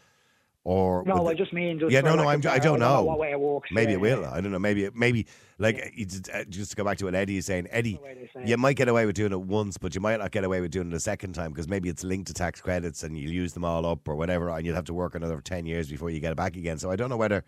or. 0.68 1.04
No, 1.06 1.16
with 1.22 1.28
I 1.28 1.30
the- 1.32 1.36
just 1.36 1.54
mean 1.54 1.80
just 1.80 1.92
yeah, 1.94 2.02
no, 2.02 2.16
no, 2.16 2.24
lack 2.24 2.34
I'm, 2.34 2.40
of 2.40 2.46
I 2.48 2.60
don't 2.60 2.80
know. 2.80 3.04
what 3.04 3.20
way 3.20 3.32
it 3.32 3.40
works. 3.40 3.70
Maybe 3.72 3.92
yeah, 3.94 3.98
it 3.98 4.02
will. 4.02 4.22
yeah. 4.22 4.32
I 4.34 4.42
don't 4.42 4.52
know. 4.52 4.60
Maybe, 4.60 4.90
maybe 4.94 5.26
like 5.60 5.94
you 5.96 6.06
just, 6.06 6.30
uh, 6.30 6.44
just 6.46 6.72
to 6.72 6.76
go 6.78 6.84
back 6.84 6.98
to 6.98 7.06
what 7.06 7.16
Eddie 7.16 7.38
is 7.38 7.46
saying. 7.46 7.68
Eddie, 7.72 7.94
The 7.94 8.02
way 8.04 8.14
they 8.16 8.30
say 8.42 8.50
you 8.50 8.58
might 8.58 8.76
get 8.76 8.90
away 8.90 9.06
with 9.06 9.16
doing 9.16 9.32
it 9.32 9.40
once, 9.42 9.78
but 9.78 9.96
you 9.96 10.02
might 10.02 10.18
not 10.20 10.32
get 10.32 10.44
away 10.44 10.60
with 10.60 10.72
doing 10.72 10.88
it 10.90 10.94
a 10.94 11.00
second 11.00 11.34
time 11.34 11.52
because 11.52 11.68
maybe 11.70 11.88
it's 11.90 12.04
linked 12.04 12.28
to 12.28 12.34
tax 12.34 12.60
credits 12.60 13.04
and 13.04 13.18
you'll 13.18 13.32
use 13.32 13.54
them 13.54 13.64
all 13.64 13.86
up 13.86 14.08
or 14.10 14.16
whatever, 14.16 14.50
and 14.50 14.66
you'll 14.66 14.76
have 14.76 14.86
to 14.86 14.94
work 14.94 15.16
another 15.16 15.40
ten 15.42 15.66
years 15.66 15.90
before 15.90 16.10
you 16.10 16.20
get 16.20 16.32
it 16.34 16.38
back 16.38 16.56
again. 16.58 16.78
So 16.78 16.92
I 16.92 16.96
don't 16.98 17.10
know 17.10 17.18
whether 17.18 17.44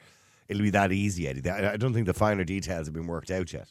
it'll 0.47 0.63
be 0.63 0.70
that 0.72 0.91
easy, 0.93 1.28
Eddie. 1.28 1.49
I 1.49 1.74
I 1.74 1.78
don't 1.78 1.93
think 1.93 2.05
the 2.05 2.13
finer 2.13 2.45
details 2.45 2.88
have 2.88 2.93
been 2.93 3.07
worked 3.07 3.32
out 3.32 3.51
yet. 3.51 3.67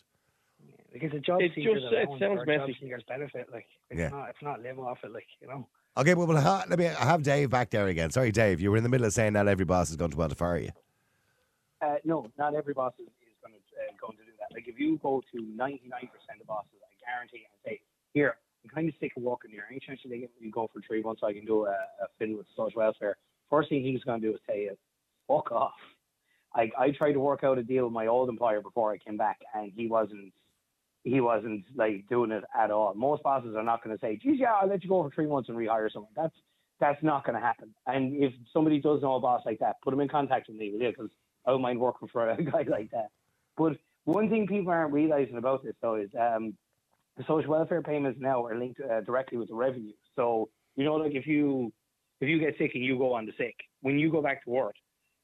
Because 0.92 1.12
a 1.14 1.20
job 1.20 1.40
It 1.42 1.53
seekers 1.55 1.82
just- 1.82 1.92
it 1.94 2.09
sounds 2.18 2.42
for 2.44 2.51
a 2.51 2.57
job 2.59 2.68
seekers 2.80 3.03
benefit, 3.09 3.46
like 3.53 3.66
it's 3.90 3.99
Yeah. 3.99 4.09
not, 4.09 4.28
it's 4.30 4.42
not 4.42 4.62
live 4.62 4.78
off 4.78 4.99
it, 5.05 5.11
like 5.12 5.26
you 5.40 5.49
know. 5.49 5.66
Okay, 5.99 6.14
well, 6.14 6.28
well 6.28 6.40
ha- 6.40 6.64
let 6.68 6.78
me 6.78 6.86
I 6.86 7.05
have 7.05 7.24
Dave 7.24 7.51
back 7.51 7.70
there 7.70 7.88
again. 7.88 8.11
Sorry, 8.11 8.30
Dave, 8.30 8.61
you 8.61 8.70
were 8.70 8.76
in 8.76 8.84
the 8.84 8.88
middle 8.88 9.05
of 9.05 9.12
saying 9.12 9.32
not 9.32 9.49
every 9.49 9.64
boss 9.64 9.90
is 9.90 9.96
going 9.96 10.12
to 10.12 10.16
want 10.16 10.30
to 10.30 10.36
fire 10.36 10.59
you. 10.59 10.70
Uh, 11.82 11.96
no, 12.05 12.30
not 12.38 12.55
every 12.55 12.72
boss 12.72 12.92
is, 13.01 13.07
is 13.07 13.34
going 13.42 13.53
to 13.53 13.59
uh, 13.59 13.92
going 14.01 14.16
to 14.16 14.22
do 14.22 14.30
that. 14.38 14.55
Like 14.55 14.68
if 14.68 14.78
you 14.78 15.01
go 15.03 15.20
to 15.32 15.38
99% 15.38 15.74
of 16.40 16.46
bosses, 16.46 16.70
I 16.84 16.94
guarantee 17.05 17.46
and 17.51 17.59
say, 17.64 17.80
here, 18.14 18.36
I'm 18.62 18.70
kind 18.70 18.88
of 18.88 18.94
sick 19.01 19.12
of 19.16 19.24
working 19.24 19.51
here. 19.51 19.64
Any 19.68 19.80
chance 19.80 19.99
they 20.05 20.20
get 20.20 20.30
me 20.40 20.46
to 20.46 20.53
go 20.53 20.70
for 20.72 20.80
three 20.86 21.03
months, 21.03 21.22
I 21.24 21.32
can 21.32 21.44
do 21.44 21.66
a, 21.66 21.70
a 21.70 22.36
with 22.36 22.46
social 22.57 22.78
welfare. 22.78 23.16
First 23.51 23.68
thing 23.68 23.82
he's 23.82 24.05
going 24.05 24.20
to 24.20 24.26
do 24.28 24.34
is 24.34 24.40
say, 24.49 24.70
fuck 25.26 25.51
off. 25.51 25.72
I, 26.55 26.70
I 26.78 26.90
tried 26.92 27.12
to 27.12 27.20
work 27.20 27.42
out 27.42 27.59
a 27.59 27.62
deal 27.64 27.84
with 27.84 27.92
my 27.92 28.07
old 28.07 28.28
employer 28.28 28.61
before 28.61 28.92
I 28.92 28.99
came 28.99 29.16
back, 29.16 29.38
and 29.53 29.72
he 29.74 29.88
wasn't 29.88 30.32
he 31.09 31.20
wasn't 31.20 31.64
like 31.74 32.06
doing 32.09 32.30
it 32.30 32.44
at 32.59 32.70
all. 32.70 32.94
Most 32.94 33.22
bosses 33.22 33.54
are 33.56 33.62
not 33.62 33.82
going 33.82 33.96
to 33.96 34.00
say, 34.00 34.16
geez, 34.16 34.38
yeah, 34.38 34.54
I'll 34.54 34.68
let 34.68 34.82
you 34.82 34.88
go 34.88 35.02
for 35.02 35.11
three 35.11 35.26
months 35.26 35.48
and 35.48 35.59
rehire 35.59 35.90
someone. 35.92 36.12
That's 36.16 36.34
that's 36.80 37.02
not 37.02 37.24
going 37.24 37.34
to 37.34 37.44
happen. 37.44 37.74
And 37.86 38.14
if 38.22 38.32
somebody 38.52 38.80
does 38.80 39.02
know 39.02 39.16
a 39.16 39.20
boss 39.20 39.42
like 39.44 39.59
that, 39.59 39.76
put 39.82 39.90
them 39.90 40.00
in 40.00 40.09
contact 40.09 40.48
with 40.48 40.56
me? 40.56 40.72
Because 40.78 41.11
I 41.44 41.50
don't 41.50 41.62
mind 41.62 41.80
working 41.80 42.09
for 42.09 42.30
a 42.30 42.42
guy 42.42 42.64
like 42.68 42.90
that. 42.92 43.11
But 43.56 43.72
one 44.04 44.30
thing 44.30 44.46
people 44.46 44.72
aren't 44.72 44.92
realizing 44.92 45.38
about 45.38 45.64
this 45.64 45.74
though 45.82 45.96
is 45.96 46.11
um, 46.18 46.54
the 47.16 47.24
social 47.26 47.50
welfare 47.50 47.82
payments 47.82 48.20
now 48.20 48.44
are 48.44 48.56
linked 48.56 48.80
uh, 48.80 49.00
directly 49.00 49.38
with 49.38 49.48
the 49.48 49.54
revenue. 49.54 49.92
So 50.14 50.48
you 50.76 50.84
know, 50.84 50.94
like 50.94 51.14
if 51.14 51.26
you 51.26 51.72
if 52.20 52.28
you 52.28 52.38
get 52.38 52.56
sick 52.59 52.72
and 52.74 52.84
you 52.84 52.96
go 52.96 53.12
on 53.14 53.26
the 53.26 53.32
sick, 53.36 53.56
when 53.82 53.98
you 53.98 54.11
go 54.11 54.22
back 54.22 54.44
to 54.44 54.50
work, 54.50 54.74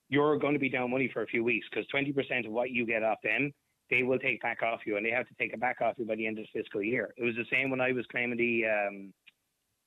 you're 0.09 0.39
going 0.39 0.53
to 0.53 0.59
be 0.59 0.69
down 0.69 0.91
money 0.91 1.11
for 1.13 1.23
a 1.23 1.27
few 1.27 1.43
weeks 1.43 1.67
because 1.71 1.87
20% 1.95 2.47
of 2.47 2.53
what 2.53 2.71
you 2.71 2.87
get 2.87 3.03
off 3.03 3.19
them, 3.23 3.53
they 3.95 4.03
will 4.03 4.19
take 4.19 4.41
back 4.43 4.63
off 4.63 4.81
you, 4.87 4.97
and 4.97 5.07
they 5.07 5.11
have 5.11 5.27
to 5.29 5.35
take 5.35 5.53
it 5.53 5.61
back 5.61 5.81
off 5.81 5.95
you 5.99 6.05
by 6.05 6.17
the 6.17 6.27
end 6.27 6.39
of 6.39 6.47
the 6.53 6.61
fiscal 6.61 6.83
year. 6.83 7.15
It 7.17 7.25
was 7.25 7.35
the 7.37 7.45
same 7.51 7.71
when 7.71 7.81
I 7.81 7.93
was 7.93 8.05
claiming 8.11 8.37
the 8.37 8.65
um, 8.67 9.13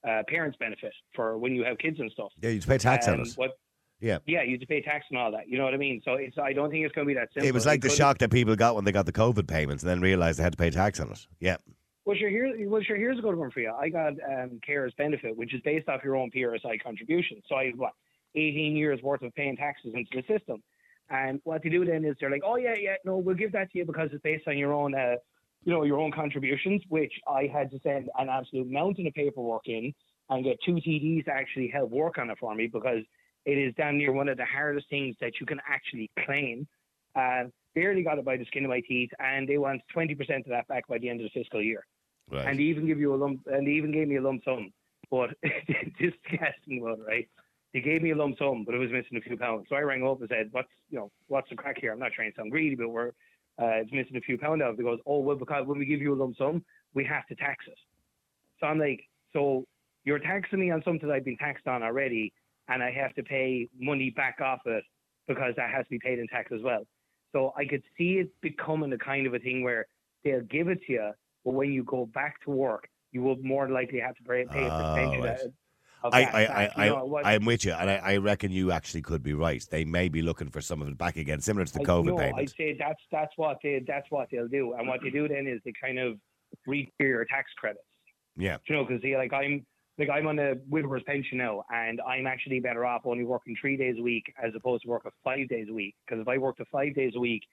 uh, 0.07 0.23
parents' 0.27 0.57
benefit 0.59 0.93
for 1.15 1.37
when 1.37 1.53
you 1.53 1.63
have 1.63 1.77
kids 1.77 1.99
and 1.99 2.11
stuff. 2.11 2.31
Yeah, 2.41 2.51
you 2.51 2.61
pay 2.61 2.77
tax 2.77 3.07
on 3.07 3.19
it. 3.21 3.27
What, 3.35 3.57
Yeah. 3.99 4.19
yeah, 4.25 4.43
you 4.43 4.57
pay 4.59 4.81
tax 4.81 5.05
and 5.09 5.19
all 5.19 5.31
that. 5.31 5.49
You 5.49 5.57
know 5.57 5.65
what 5.65 5.73
I 5.73 5.77
mean? 5.77 6.01
So 6.05 6.13
it's 6.13 6.37
I 6.37 6.53
don't 6.53 6.69
think 6.69 6.85
it's 6.85 6.95
going 6.95 7.05
to 7.07 7.13
be 7.13 7.19
that 7.19 7.29
simple. 7.33 7.47
It 7.47 7.53
was 7.53 7.65
like 7.65 7.81
the 7.81 7.89
shock 7.89 8.19
that 8.19 8.31
people 8.31 8.55
got 8.55 8.75
when 8.75 8.85
they 8.85 8.91
got 8.91 9.05
the 9.05 9.11
COVID 9.11 9.47
payments 9.47 9.83
and 9.83 9.89
then 9.89 10.01
realised 10.01 10.39
they 10.39 10.43
had 10.43 10.53
to 10.53 10.57
pay 10.57 10.69
tax 10.69 10.99
on 10.99 11.11
it. 11.11 11.27
Yeah. 11.39 11.57
Well, 12.05 12.15
sure. 12.17 12.29
Here, 12.29 12.69
well, 12.69 12.81
sure. 12.81 12.95
Here's 12.95 13.19
a 13.19 13.21
good 13.21 13.35
one 13.35 13.51
for 13.51 13.59
you. 13.59 13.73
I 13.77 13.89
got 13.89 14.13
um, 14.13 14.61
carers 14.67 14.95
benefit, 14.95 15.35
which 15.35 15.53
is 15.53 15.61
based 15.61 15.89
off 15.89 16.01
your 16.05 16.15
own 16.15 16.31
PRSI 16.31 16.81
contribution. 16.81 17.41
So 17.49 17.55
I 17.55 17.65
have 17.65 17.77
what 17.77 17.91
18 18.35 18.77
years 18.77 19.01
worth 19.01 19.23
of 19.23 19.35
paying 19.35 19.57
taxes 19.57 19.93
into 19.93 20.09
the 20.13 20.23
system. 20.33 20.63
And 21.09 21.39
what 21.43 21.63
they 21.63 21.69
do 21.69 21.85
then 21.85 22.03
is 22.05 22.15
they're 22.19 22.31
like, 22.31 22.43
oh 22.45 22.57
yeah, 22.57 22.75
yeah, 22.77 22.95
no, 23.05 23.17
we'll 23.17 23.35
give 23.35 23.51
that 23.53 23.71
to 23.71 23.77
you 23.77 23.85
because 23.85 24.09
it's 24.11 24.21
based 24.21 24.47
on 24.47 24.57
your 24.57 24.73
own, 24.73 24.93
uh, 24.93 25.15
you 25.63 25.73
know, 25.73 25.83
your 25.83 25.99
own 25.99 26.11
contributions. 26.11 26.81
Which 26.89 27.13
I 27.27 27.49
had 27.51 27.71
to 27.71 27.79
send 27.81 28.09
an 28.17 28.29
absolute 28.29 28.69
mountain 28.69 29.07
of 29.07 29.13
paperwork 29.13 29.67
in 29.67 29.93
and 30.29 30.43
get 30.43 30.57
two 30.65 30.73
TDs 30.73 31.25
to 31.25 31.31
actually 31.31 31.69
help 31.69 31.89
work 31.89 32.17
on 32.17 32.29
it 32.29 32.37
for 32.39 32.53
me 32.53 32.67
because 32.67 33.03
it 33.45 33.57
is 33.57 33.73
damn 33.77 33.97
near 33.97 34.11
one 34.11 34.27
of 34.27 34.37
the 34.37 34.45
hardest 34.45 34.89
things 34.89 35.15
that 35.21 35.39
you 35.39 35.45
can 35.45 35.61
actually 35.69 36.11
claim. 36.25 36.67
And 37.15 37.51
barely 37.73 38.03
got 38.03 38.17
it 38.17 38.25
by 38.25 38.37
the 38.37 38.45
skin 38.45 38.65
of 38.65 38.69
my 38.69 38.81
teeth, 38.81 39.09
and 39.19 39.47
they 39.47 39.57
want 39.57 39.81
20% 39.95 40.11
of 40.19 40.45
that 40.47 40.67
back 40.67 40.87
by 40.87 40.97
the 40.97 41.09
end 41.09 41.21
of 41.21 41.29
the 41.31 41.39
fiscal 41.39 41.61
year 41.61 41.83
Right. 42.29 42.45
and 42.45 42.59
they 42.59 42.63
even 42.63 42.85
give 42.85 42.99
you 42.99 43.13
a 43.13 43.17
lump, 43.17 43.41
and 43.45 43.65
they 43.65 43.71
even 43.71 43.91
gave 43.91 44.07
me 44.07 44.17
a 44.17 44.21
lump 44.21 44.43
sum. 44.43 44.71
But 45.09 45.29
this 45.43 46.13
casting 46.29 46.83
right? 46.83 47.27
They 47.74 47.82
gave 47.82 48.01
me 48.01 48.11
a 48.11 48.15
lump 48.15 48.38
sum, 48.38 48.63
but 48.65 48.76
it 48.76 48.80
was 48.80 48.91
missing 48.91 49.18
a 49.18 49.22
few 49.22 49.38
pounds. 49.38 49.65
So 49.70 49.76
I 49.76 49.82
rang 49.82 50.05
up 50.05 50.20
and 50.20 50.30
said, 50.30 50.47
"What's 50.51 50.70
you 50.89 50.97
know, 50.97 51.11
what's 51.28 51.49
the 51.49 51.55
crack 51.55 51.78
here? 51.80 51.91
I'm 51.91 51.99
not 51.99 52.13
trying 52.13 52.32
to 52.32 52.36
sound 52.36 52.51
greedy, 52.51 52.76
but 52.76 52.89
we're 52.89 53.09
uh, 53.59 53.82
it's 53.82 53.91
missing 53.91 54.15
a 54.15 54.22
few 54.22 54.38
pounds 54.38 54.61
out." 54.61 54.78
They 54.78 54.84
goes, 54.84 54.99
"Oh 55.05 55.20
well, 55.20 55.36
because 55.36 55.65
when 55.68 55.78
we 55.78 55.86
give 55.86 56.01
you 56.01 56.13
a 56.13 56.15
lump 56.15 56.38
sum, 56.38 56.63
we 56.93 57.03
have 57.05 57.26
to 57.28 57.36
tax 57.36 57.65
it." 57.68 57.78
So 58.59 58.68
I'm 58.68 58.80
like, 58.80 59.01
"So 59.34 59.65
you're 60.05 60.20
taxing 60.20 60.59
me 60.59 60.72
on 60.72 60.82
something 60.84 61.09
I've 61.11 61.26
been 61.26 61.38
taxed 61.38 61.68
on 61.68 61.84
already, 61.84 62.34
and 62.70 62.82
I 62.82 62.91
have 62.91 63.13
to 63.15 63.24
pay 63.24 63.68
money 63.78 64.09
back 64.11 64.39
off 64.41 64.61
it 64.65 64.84
because 65.28 65.53
that 65.57 65.70
has 65.70 65.86
to 65.86 65.89
be 65.89 65.99
paid 65.99 66.20
in 66.20 66.28
tax 66.28 66.51
as 66.53 66.61
well." 66.63 66.84
So 67.34 67.53
I 67.57 67.65
could 67.65 67.84
see 67.97 68.20
it 68.20 68.30
becoming 68.41 68.93
a 68.93 68.97
kind 68.97 69.28
of 69.28 69.34
a 69.34 69.39
thing 69.39 69.63
where 69.63 69.86
they'll 70.24 70.41
give 70.41 70.70
it 70.70 70.82
to 70.88 70.93
you, 70.93 71.11
but 71.43 71.51
when 71.51 71.74
you 71.74 71.84
go 71.84 72.05
back 72.05 72.41
to 72.45 72.51
work, 72.51 72.89
you 73.11 73.22
will 73.22 73.38
more 73.38 73.70
likely 73.70 73.99
have 73.99 74.15
to 74.15 74.24
pay, 74.24 74.45
pay 74.51 74.68
a 74.68 74.72
percentage 74.72 75.24
right. 75.24 75.53
Of- 76.03 76.13
of 76.13 76.13
I, 76.13 76.19
I, 76.21 76.45
back. 76.47 76.71
I, 76.77 76.85
You 76.85 76.91
know, 76.91 77.15
I, 77.23 77.33
I'm 77.35 77.45
with 77.45 77.65
you, 77.65 77.73
and 77.73 77.89
I, 77.89 77.95
I 77.97 78.17
reckon 78.17 78.51
you 78.51 78.71
actually 78.71 79.01
could 79.01 79.23
be 79.23 79.33
right. 79.33 79.65
They 79.69 79.85
may 79.85 80.09
be 80.09 80.21
looking 80.21 80.49
for 80.49 80.61
some 80.61 80.81
of 80.81 80.87
it 80.87 80.97
back 80.97 81.15
again, 81.17 81.41
similar 81.41 81.65
to 81.65 81.73
the 81.73 81.81
I- 81.81 81.85
COVID 81.85 82.05
no, 82.05 82.15
payment. 82.17 82.39
I'd 82.39 82.49
say 82.57 82.75
that's 82.77 83.01
that's 83.11 83.33
what 83.37 83.57
they 83.63 83.83
that's 83.87 84.09
what 84.09 84.27
they'll 84.31 84.47
do, 84.47 84.73
and 84.73 84.87
what 84.87 85.01
they 85.01 85.09
do 85.09 85.27
then 85.27 85.47
is 85.47 85.59
they 85.65 85.73
kind 85.81 85.99
of 85.99 86.17
read 86.65 86.89
your 86.99 87.25
tax 87.25 87.51
credits. 87.57 87.83
Yeah. 88.37 88.57
You 88.67 88.75
know, 88.75 88.85
because 88.85 89.03
like 89.17 89.33
I'm 89.33 89.65
like 89.97 90.09
I'm 90.09 90.27
on 90.27 90.37
a 90.39 90.53
widower's 90.69 91.03
pension 91.07 91.39
now, 91.39 91.63
and 91.73 91.99
I'm 92.07 92.27
actually 92.27 92.59
better 92.59 92.85
off 92.85 93.01
only 93.05 93.23
working 93.23 93.55
three 93.59 93.77
days 93.77 93.95
a 93.97 94.01
week 94.03 94.31
as 94.41 94.53
opposed 94.55 94.83
to 94.83 94.89
working 94.89 95.11
five 95.23 95.47
days 95.49 95.67
a 95.69 95.73
week. 95.73 95.95
Because 96.05 96.21
if 96.21 96.27
I 96.27 96.37
worked 96.37 96.59
a 96.59 96.65
five 96.71 96.93
days 96.93 97.13
a 97.15 97.19
week 97.19 97.43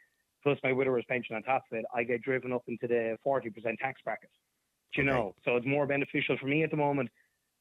plus 0.42 0.59
my 0.62 0.72
widower's 0.72 1.07
pension 1.09 1.34
on 1.36 1.42
top 1.42 1.62
of 1.72 1.78
it, 1.78 1.86
I 1.95 2.03
get 2.05 2.20
driven 2.20 2.53
up 2.53 2.62
into 2.68 2.86
the 2.86 3.16
forty 3.24 3.49
percent 3.49 3.78
tax 3.80 4.01
bracket. 4.05 4.28
You 4.95 5.03
Okay. 5.03 5.11
know, 5.11 5.34
so 5.45 5.57
it's 5.57 5.66
more 5.66 5.86
beneficial 5.86 6.36
for 6.38 6.47
me 6.47 6.62
at 6.62 6.70
the 6.70 6.76
moment 6.76 7.09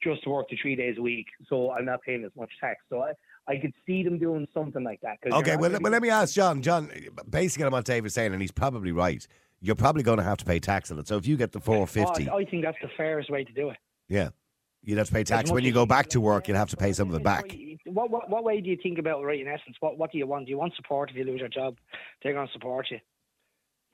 just 0.04 0.24
to 0.24 0.30
work 0.30 0.48
the 0.50 0.58
three 0.62 0.76
days 0.76 0.96
a 0.98 1.02
week, 1.02 1.28
so 1.48 1.72
I'm 1.72 1.86
not 1.86 2.02
paying 2.02 2.24
as 2.26 2.32
much 2.38 2.52
tax. 2.60 2.82
So 2.90 3.02
I, 3.04 3.12
I 3.48 3.58
could 3.58 3.74
see 3.86 4.04
them 4.04 4.18
doing 4.20 4.48
something 4.54 4.84
like 4.84 5.02
that. 5.02 5.18
Okay, 5.26 5.56
well, 5.56 5.72
well, 5.82 5.92
let 5.92 6.02
me 6.02 6.10
ask 6.10 6.34
John. 6.34 6.62
John, 6.62 6.90
basically, 7.30 7.66
on 7.66 7.72
what 7.72 7.86
David's 7.86 8.14
saying, 8.14 8.34
and 8.34 8.42
he's 8.42 8.52
probably 8.52 8.92
right. 8.92 9.26
You're 9.62 9.76
probably 9.76 10.04
going 10.04 10.18
to 10.18 10.24
have 10.24 10.38
to 10.40 10.46
pay 10.46 10.60
tax 10.60 10.92
on 10.92 11.00
it. 11.00 11.08
So 11.08 11.16
if 11.18 11.26
you 11.26 11.38
get 11.38 11.54
the 11.54 11.60
450, 11.62 12.30
Oh, 12.30 12.38
I 12.38 12.46
think 12.46 12.64
that's 12.64 12.78
the 12.82 12.90
fairest 12.98 13.30
way 13.30 13.46
to 13.46 13.52
do 13.54 13.70
it. 13.70 13.78
yeah, 14.10 14.30
you'd 14.84 14.98
have 14.98 15.08
to 15.08 15.14
pay 15.14 15.24
tax. 15.24 15.52
When 15.52 15.64
you 15.64 15.72
go 15.72 15.86
back 15.86 16.08
to 16.10 16.20
work, 16.22 16.48
you'll 16.48 16.58
have 16.58 16.70
to 16.72 16.78
pay 16.78 16.92
some 16.92 17.10
of 17.10 17.16
it 17.16 17.24
back. 17.24 17.46
What, 17.86 18.10
what 18.12 18.30
what 18.30 18.44
way 18.44 18.60
do 18.60 18.70
you 18.70 18.78
think 18.82 18.98
about 18.98 19.24
right? 19.24 19.40
In 19.40 19.48
essence, 19.48 19.78
what 19.80 19.98
what 19.98 20.12
do 20.12 20.18
you 20.18 20.28
want? 20.28 20.46
Do 20.46 20.50
you 20.52 20.58
want 20.58 20.76
support 20.76 21.10
if 21.12 21.16
you 21.16 21.24
lose 21.24 21.40
your 21.40 21.50
job? 21.50 21.78
They're 22.22 22.34
going 22.34 22.48
to 22.48 22.54
support 22.54 22.88
you. 22.92 23.00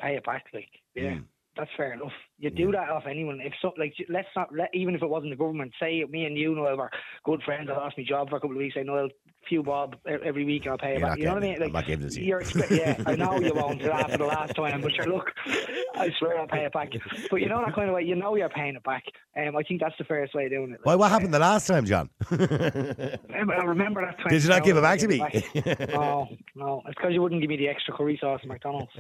Pay 0.02 0.16
it 0.16 0.24
back, 0.26 0.46
like 0.54 0.70
yeah. 0.96 1.12
Mm. 1.12 1.24
That's 1.60 1.72
fair 1.76 1.92
enough. 1.92 2.14
You 2.38 2.50
do 2.50 2.72
that 2.72 2.90
off 2.90 3.04
anyone. 3.06 3.42
If 3.42 3.52
so, 3.62 3.74
like, 3.78 3.94
let's 4.08 4.30
not 4.34 4.48
let 4.56 4.70
even 4.74 4.96
if 4.96 5.04
it 5.04 5.10
wasn't 5.10 5.32
the 5.32 5.36
government. 5.36 5.74
Say 5.78 6.06
me 6.10 6.24
and 6.24 6.38
you, 6.38 6.56
Noel, 6.56 6.78
were 6.78 6.90
good 7.26 7.44
friends. 7.44 7.70
I 7.70 7.76
lost 7.76 7.98
my 7.98 8.06
job 8.08 8.30
for 8.30 8.38
a 8.38 8.40
couple 8.40 8.56
of 8.56 8.60
weeks. 8.60 8.76
I 8.80 8.84
Noel, 8.84 9.10
few 9.50 9.62
bob 9.62 9.98
every 10.06 10.46
week. 10.46 10.66
I'll 10.66 10.78
pay 10.78 10.96
it 10.96 11.00
You're 11.00 11.10
back. 11.10 11.18
You 11.18 11.26
know 11.26 11.34
what 11.34 11.44
I 11.44 11.48
mean? 11.48 11.62
it. 11.62 11.64
I'm 11.64 11.72
not 11.74 11.86
giving 11.86 12.08
it 12.08 12.12
to 12.12 12.22
you. 12.22 12.28
You're 12.28 12.42
expe- 12.42 12.78
yeah, 12.78 13.04
I 13.06 13.16
know 13.18 13.38
you 13.42 13.54
won't 13.54 13.82
after 13.82 14.18
the 14.20 14.26
last 14.26 14.56
time, 14.56 14.80
but 14.80 14.94
sure, 14.94 15.08
look, 15.08 15.32
I 15.96 16.10
swear 16.18 16.40
I'll 16.40 16.48
pay 16.48 16.64
it 16.64 16.72
back. 16.72 16.92
But 17.30 17.42
you 17.42 17.50
know 17.50 17.62
that 17.66 17.76
kind 17.76 17.90
of 17.90 17.96
way. 17.96 18.04
You 18.04 18.16
know 18.16 18.36
you're 18.36 18.48
paying 18.48 18.76
it 18.76 18.84
back. 18.84 19.04
Um, 19.36 19.58
I 19.58 19.64
think 19.64 19.82
that's 19.82 19.96
the 19.98 20.06
fairest 20.06 20.34
way 20.34 20.46
of 20.46 20.52
doing 20.52 20.72
it. 20.72 20.80
Why? 20.84 20.96
What 20.96 21.12
happened 21.12 21.34
the 21.34 21.40
last 21.40 21.68
time, 21.68 21.86
John? 21.86 22.10
Remember, 22.32 23.54
I 23.54 23.64
remember 23.66 24.06
that 24.06 24.18
time. 24.18 24.30
Did 24.30 24.44
you 24.44 24.50
not 24.50 24.64
give 24.64 24.78
it 24.78 24.82
back 24.82 25.00
to 25.00 25.08
me? 25.10 25.18
no, 25.94 26.30
no. 26.56 26.84
It's 26.86 26.96
because 26.96 27.12
you 27.14 27.22
wouldn't 27.22 27.42
give 27.42 27.50
me 27.50 27.58
the 27.58 27.68
extra 27.68 27.94
curry 27.94 28.18
sauce 28.22 28.40
at 28.44 28.48
McDonald's. 28.48 28.92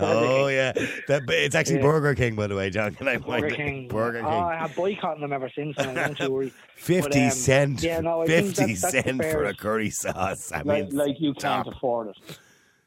Oh 0.00 0.46
yeah, 0.48 0.72
that, 1.08 1.22
it's 1.28 1.54
actually 1.54 1.76
Yeah. 1.76 1.82
Burger 1.82 2.14
King, 2.14 2.36
by 2.36 2.46
the 2.46 2.56
way, 2.56 2.70
John. 2.70 2.94
Can 2.94 3.06
I 3.08 3.16
Burger 3.18 3.50
King. 3.50 3.88
Burger 3.88 4.18
King. 4.18 4.26
Oh, 4.26 4.30
King. 4.30 4.42
I 4.44 4.56
have 4.56 4.74
boycotted 4.74 5.22
them 5.22 5.32
ever 5.32 5.50
since. 5.54 5.76
And 5.78 5.94
don't 5.94 6.52
50 6.76 7.00
But, 7.08 7.16
um, 7.16 7.30
cent, 7.30 7.82
yeah, 7.82 8.00
no, 8.00 8.22
I 8.22 8.26
think 8.26 8.46
50 8.56 8.62
that's- 8.74 8.80
that's 8.92 9.04
cent 9.06 9.22
for 9.24 9.44
a 9.44 9.54
curry 9.54 9.90
sauce. 9.90 10.52
I 10.52 10.62
like, 10.62 10.88
mean, 10.88 10.96
like 10.96 11.16
you 11.20 11.34
can't 11.34 11.66
afford 11.68 12.08
it. 12.08 12.38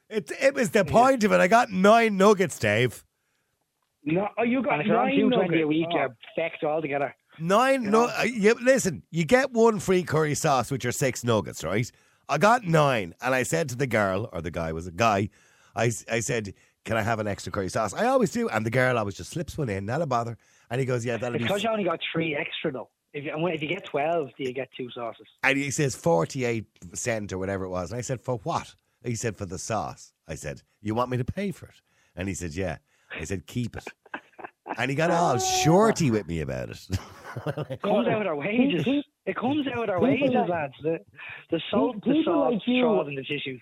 It, 0.10 0.32
it 0.42 0.54
was 0.56 0.72
the 0.72 0.84
point 0.84 1.24
of 1.24 1.32
it. 1.32 1.40
I 1.40 1.48
got 1.48 1.70
nine 1.70 2.18
nuggets, 2.18 2.58
Dave. 2.60 3.04
No, 4.04 4.28
oh, 4.38 4.44
you 4.44 4.64
got 4.64 4.80
And 4.80 4.88
you're 4.88 4.98
on 4.98 5.08
nine 5.10 5.16
two 5.16 5.30
twenty 5.30 5.46
a 5.46 5.66
nuggets. 5.66 5.68
week, 5.68 5.88
Oh. 5.92 5.96
you're 5.98 6.16
fecked 6.38 6.64
altogether. 6.64 7.16
Nine. 7.40 7.84
You 7.84 7.92
no, 7.92 8.06
know? 8.08 8.14
uh, 8.18 8.24
you, 8.24 8.56
listen, 8.62 9.04
you 9.12 9.24
get 9.24 9.52
one 9.52 9.80
free 9.80 10.04
curry 10.04 10.34
sauce 10.36 10.70
with 10.72 10.84
your 10.84 10.92
six 10.92 11.24
nuggets, 11.24 11.64
right? 11.64 11.90
I 12.32 12.38
got 12.38 12.64
nine, 12.64 13.14
and 13.22 13.36
I 13.36 13.44
said 13.44 13.68
to 13.70 13.76
the 13.76 13.88
girl, 13.88 14.30
or 14.32 14.42
the 14.42 14.52
guy 14.52 14.72
was 14.72 14.88
a 14.88 14.92
guy, 14.92 15.30
I, 15.76 15.92
I 16.10 16.22
said, 16.22 16.54
Can 16.86 16.96
I 16.96 17.02
have 17.02 17.20
an 17.20 17.28
extra 17.28 17.52
curry 17.52 17.68
sauce? 17.70 17.94
I 17.94 18.06
always 18.06 18.32
do. 18.32 18.48
And 18.48 18.66
the 18.66 18.70
girl 18.70 18.98
always 18.98 19.16
just 19.16 19.32
slips 19.32 19.58
one 19.58 19.68
in, 19.70 19.86
not 19.86 20.02
a 20.02 20.06
bother. 20.06 20.38
And 20.70 20.80
he 20.80 20.86
goes, 20.86 21.06
Yeah, 21.06 21.18
that'll 21.18 21.36
It's 21.36 21.44
be. 21.44 21.48
because 21.48 21.64
you 21.64 21.70
only 21.70 21.84
got 21.84 22.00
three 22.14 22.34
extra 22.36 22.72
though. 22.72 22.90
If 23.14 23.26
you, 23.26 23.48
if 23.48 23.62
you 23.62 23.68
get 23.68 23.84
twelve, 23.84 24.30
do 24.38 24.46
you 24.46 24.54
get 24.54 24.70
two 24.72 24.90
sauces? 24.92 25.28
And 25.44 25.58
he 25.58 25.70
says 25.72 25.94
48 25.96 26.66
cent 26.94 27.34
or 27.34 27.38
whatever 27.38 27.66
it 27.66 27.70
was. 27.70 27.92
And 27.92 27.98
I 27.98 28.02
said, 28.02 28.22
for 28.22 28.38
what? 28.44 28.74
He 29.04 29.16
said, 29.16 29.36
for 29.36 29.46
the 29.46 29.58
sauce. 29.60 30.14
I 30.30 30.36
said, 30.36 30.62
you 30.82 30.96
want 30.96 31.10
me 31.10 31.18
to 31.18 31.26
pay 31.26 31.52
for 31.52 31.66
it? 31.66 31.82
And 32.16 32.30
he 32.30 32.34
said, 32.34 32.56
yeah. 32.56 32.78
I 33.14 33.26
said, 33.26 33.46
keep 33.48 33.76
it. 33.76 33.84
And 34.78 34.90
he 34.90 34.96
got 34.96 35.12
all 35.12 35.38
shorty 35.40 36.10
with 36.10 36.26
me 36.28 36.40
about 36.40 36.70
it. 36.70 36.88
It 37.70 37.82
comes 37.84 38.08
out 38.08 38.26
our 38.26 38.36
wages. 38.38 38.88
It 39.26 39.36
comes 39.36 39.68
out 39.76 39.90
our 39.90 40.00
People 40.00 40.10
wages, 40.10 40.32
like- 40.34 40.50
lads. 40.50 40.74
The, 40.82 41.00
the 41.52 41.62
salt, 41.70 41.96
the 41.96 42.02
people 42.12 42.24
sauce, 42.26 42.54
like 42.54 42.62
you- 42.68 42.82
straws, 42.82 43.08
and 43.08 43.18
the 43.18 43.24
tissues. 43.24 43.62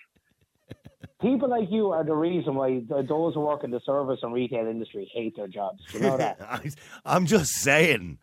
People 1.22 1.50
like 1.50 1.70
you 1.70 1.88
are 1.92 2.06
the 2.06 2.16
reason 2.16 2.56
why 2.56 2.82
those 2.88 3.34
who 3.34 3.42
work 3.42 3.66
in 3.66 3.72
the 3.72 3.82
service 3.86 4.20
and 4.24 4.34
retail 4.34 4.68
industry 4.68 5.10
hate 5.14 5.36
their 5.36 5.50
jobs. 5.50 5.82
You 5.94 6.00
know 6.00 6.16
that? 6.16 6.38
I- 6.50 6.62
I'm 7.04 7.26
just 7.26 7.52
saying. 7.56 8.20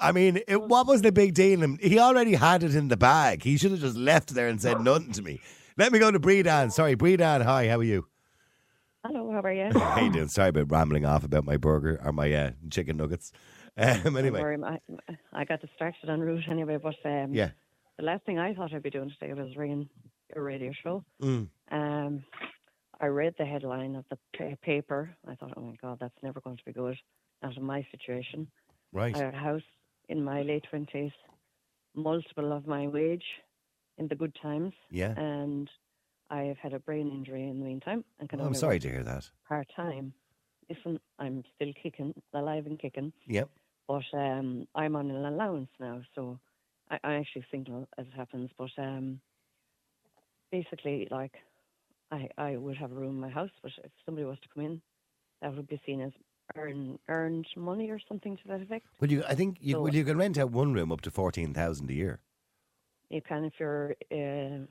I 0.00 0.10
mean, 0.10 0.40
it, 0.48 0.60
what 0.62 0.88
was 0.88 1.02
the 1.02 1.12
big 1.12 1.34
deal? 1.34 1.76
He 1.80 2.00
already 2.00 2.34
had 2.34 2.64
it 2.64 2.74
in 2.74 2.88
the 2.88 2.96
bag. 2.96 3.44
He 3.44 3.56
should 3.56 3.70
have 3.70 3.80
just 3.80 3.96
left 3.96 4.34
there 4.34 4.48
and 4.48 4.60
said 4.60 4.80
nothing 4.80 5.12
to 5.12 5.22
me. 5.22 5.40
Let 5.78 5.92
me 5.92 6.00
go 6.00 6.10
to 6.10 6.18
Breedan. 6.18 6.72
Sorry, 6.72 6.96
Breedan. 6.96 7.44
Hi, 7.44 7.68
how 7.68 7.78
are 7.78 7.84
you? 7.84 8.06
Hello, 9.04 9.30
how 9.30 9.40
are 9.40 9.52
you? 9.52 9.70
How 9.78 10.00
you 10.02 10.10
doing? 10.12 10.28
Sorry 10.28 10.48
about 10.48 10.70
rambling 10.72 11.04
off 11.06 11.22
about 11.24 11.44
my 11.44 11.56
burger 11.56 12.00
or 12.04 12.12
my 12.12 12.32
uh, 12.32 12.50
chicken 12.68 12.96
nuggets. 12.96 13.30
Um, 14.04 14.16
anyway, 14.16 14.40
worry, 14.40 14.58
I, 14.62 14.78
I 15.32 15.44
got 15.44 15.60
distracted 15.60 16.10
en 16.10 16.20
route 16.20 16.44
anyway, 16.50 16.76
but 16.76 16.96
um, 17.04 17.32
yeah. 17.32 17.50
the 17.98 18.04
last 18.04 18.24
thing 18.24 18.38
I 18.38 18.54
thought 18.54 18.72
I'd 18.74 18.82
be 18.82 18.90
doing 18.90 19.10
today 19.18 19.32
was 19.32 19.56
ringing 19.56 19.88
your 20.34 20.44
radio 20.44 20.72
show. 20.82 21.04
Mm. 21.22 21.48
Um, 21.70 22.24
I 23.00 23.06
read 23.06 23.34
the 23.38 23.46
headline 23.46 23.96
of 23.96 24.04
the 24.10 24.18
pa- 24.36 24.56
paper. 24.62 25.10
I 25.26 25.34
thought, 25.34 25.54
oh 25.56 25.62
my 25.62 25.76
God, 25.80 25.98
that's 26.00 26.22
never 26.22 26.40
going 26.40 26.58
to 26.58 26.64
be 26.64 26.72
good. 26.72 26.96
Not 27.42 27.56
in 27.56 27.64
my 27.64 27.86
situation. 27.90 28.46
Right. 28.92 29.14
I 29.14 29.18
had 29.18 29.34
a 29.34 29.38
house 29.38 29.62
in 30.08 30.22
my 30.22 30.42
late 30.42 30.66
20s, 30.72 31.12
multiple 31.94 32.52
of 32.52 32.66
my 32.66 32.86
wage 32.86 33.24
in 33.96 34.08
the 34.08 34.14
good 34.14 34.36
times. 34.42 34.72
Yeah. 34.90 35.14
And 35.16 35.70
I 36.28 36.42
have 36.42 36.58
had 36.58 36.74
a 36.74 36.78
brain 36.78 37.10
injury 37.10 37.48
in 37.48 37.58
the 37.58 37.64
meantime. 37.64 38.04
And 38.18 38.28
can 38.28 38.40
Oh, 38.40 38.44
I'm 38.44 38.54
sorry 38.54 38.78
to 38.80 38.88
hear 38.88 39.02
that. 39.02 39.30
Part 39.48 39.68
time. 39.74 40.12
Listen, 40.68 41.00
I'm 41.18 41.42
still 41.56 41.72
kicking, 41.82 42.14
alive 42.32 42.66
and 42.66 42.78
kicking. 42.78 43.12
Yep. 43.26 43.48
But 43.90 44.16
um, 44.16 44.68
I'm 44.76 44.94
on 44.94 45.10
an 45.10 45.24
allowance 45.24 45.70
now, 45.80 46.00
so 46.14 46.38
I, 46.92 47.00
I 47.02 47.14
actually 47.14 47.44
single 47.50 47.88
as 47.98 48.06
it 48.06 48.14
happens. 48.14 48.48
But 48.56 48.70
um, 48.78 49.20
basically, 50.52 51.08
like, 51.10 51.32
I 52.12 52.28
I 52.38 52.56
would 52.56 52.76
have 52.76 52.92
a 52.92 52.94
room 52.94 53.16
in 53.16 53.20
my 53.20 53.30
house, 53.30 53.50
but 53.62 53.72
if 53.82 53.90
somebody 54.06 54.24
was 54.24 54.38
to 54.42 54.48
come 54.54 54.64
in, 54.64 54.80
that 55.42 55.56
would 55.56 55.66
be 55.66 55.80
seen 55.84 56.00
as 56.02 56.12
earn 56.54 57.00
earned 57.08 57.48
money 57.56 57.90
or 57.90 57.98
something 58.06 58.36
to 58.36 58.42
that 58.46 58.60
effect. 58.60 58.86
Well, 59.00 59.10
you, 59.10 59.24
I 59.28 59.34
think 59.34 59.56
you, 59.60 59.72
So- 59.74 59.82
well, 59.82 59.92
you 59.94 60.04
can 60.04 60.16
rent 60.16 60.38
out 60.38 60.52
one 60.52 60.72
room 60.72 60.92
up 60.92 61.00
to 61.00 61.10
fourteen 61.10 61.52
thousand 61.52 61.90
a 61.90 61.94
year. 61.94 62.20
You 63.08 63.20
can 63.22 63.44
if 63.44 63.54
you're 63.58 63.96
uh, 64.12 64.66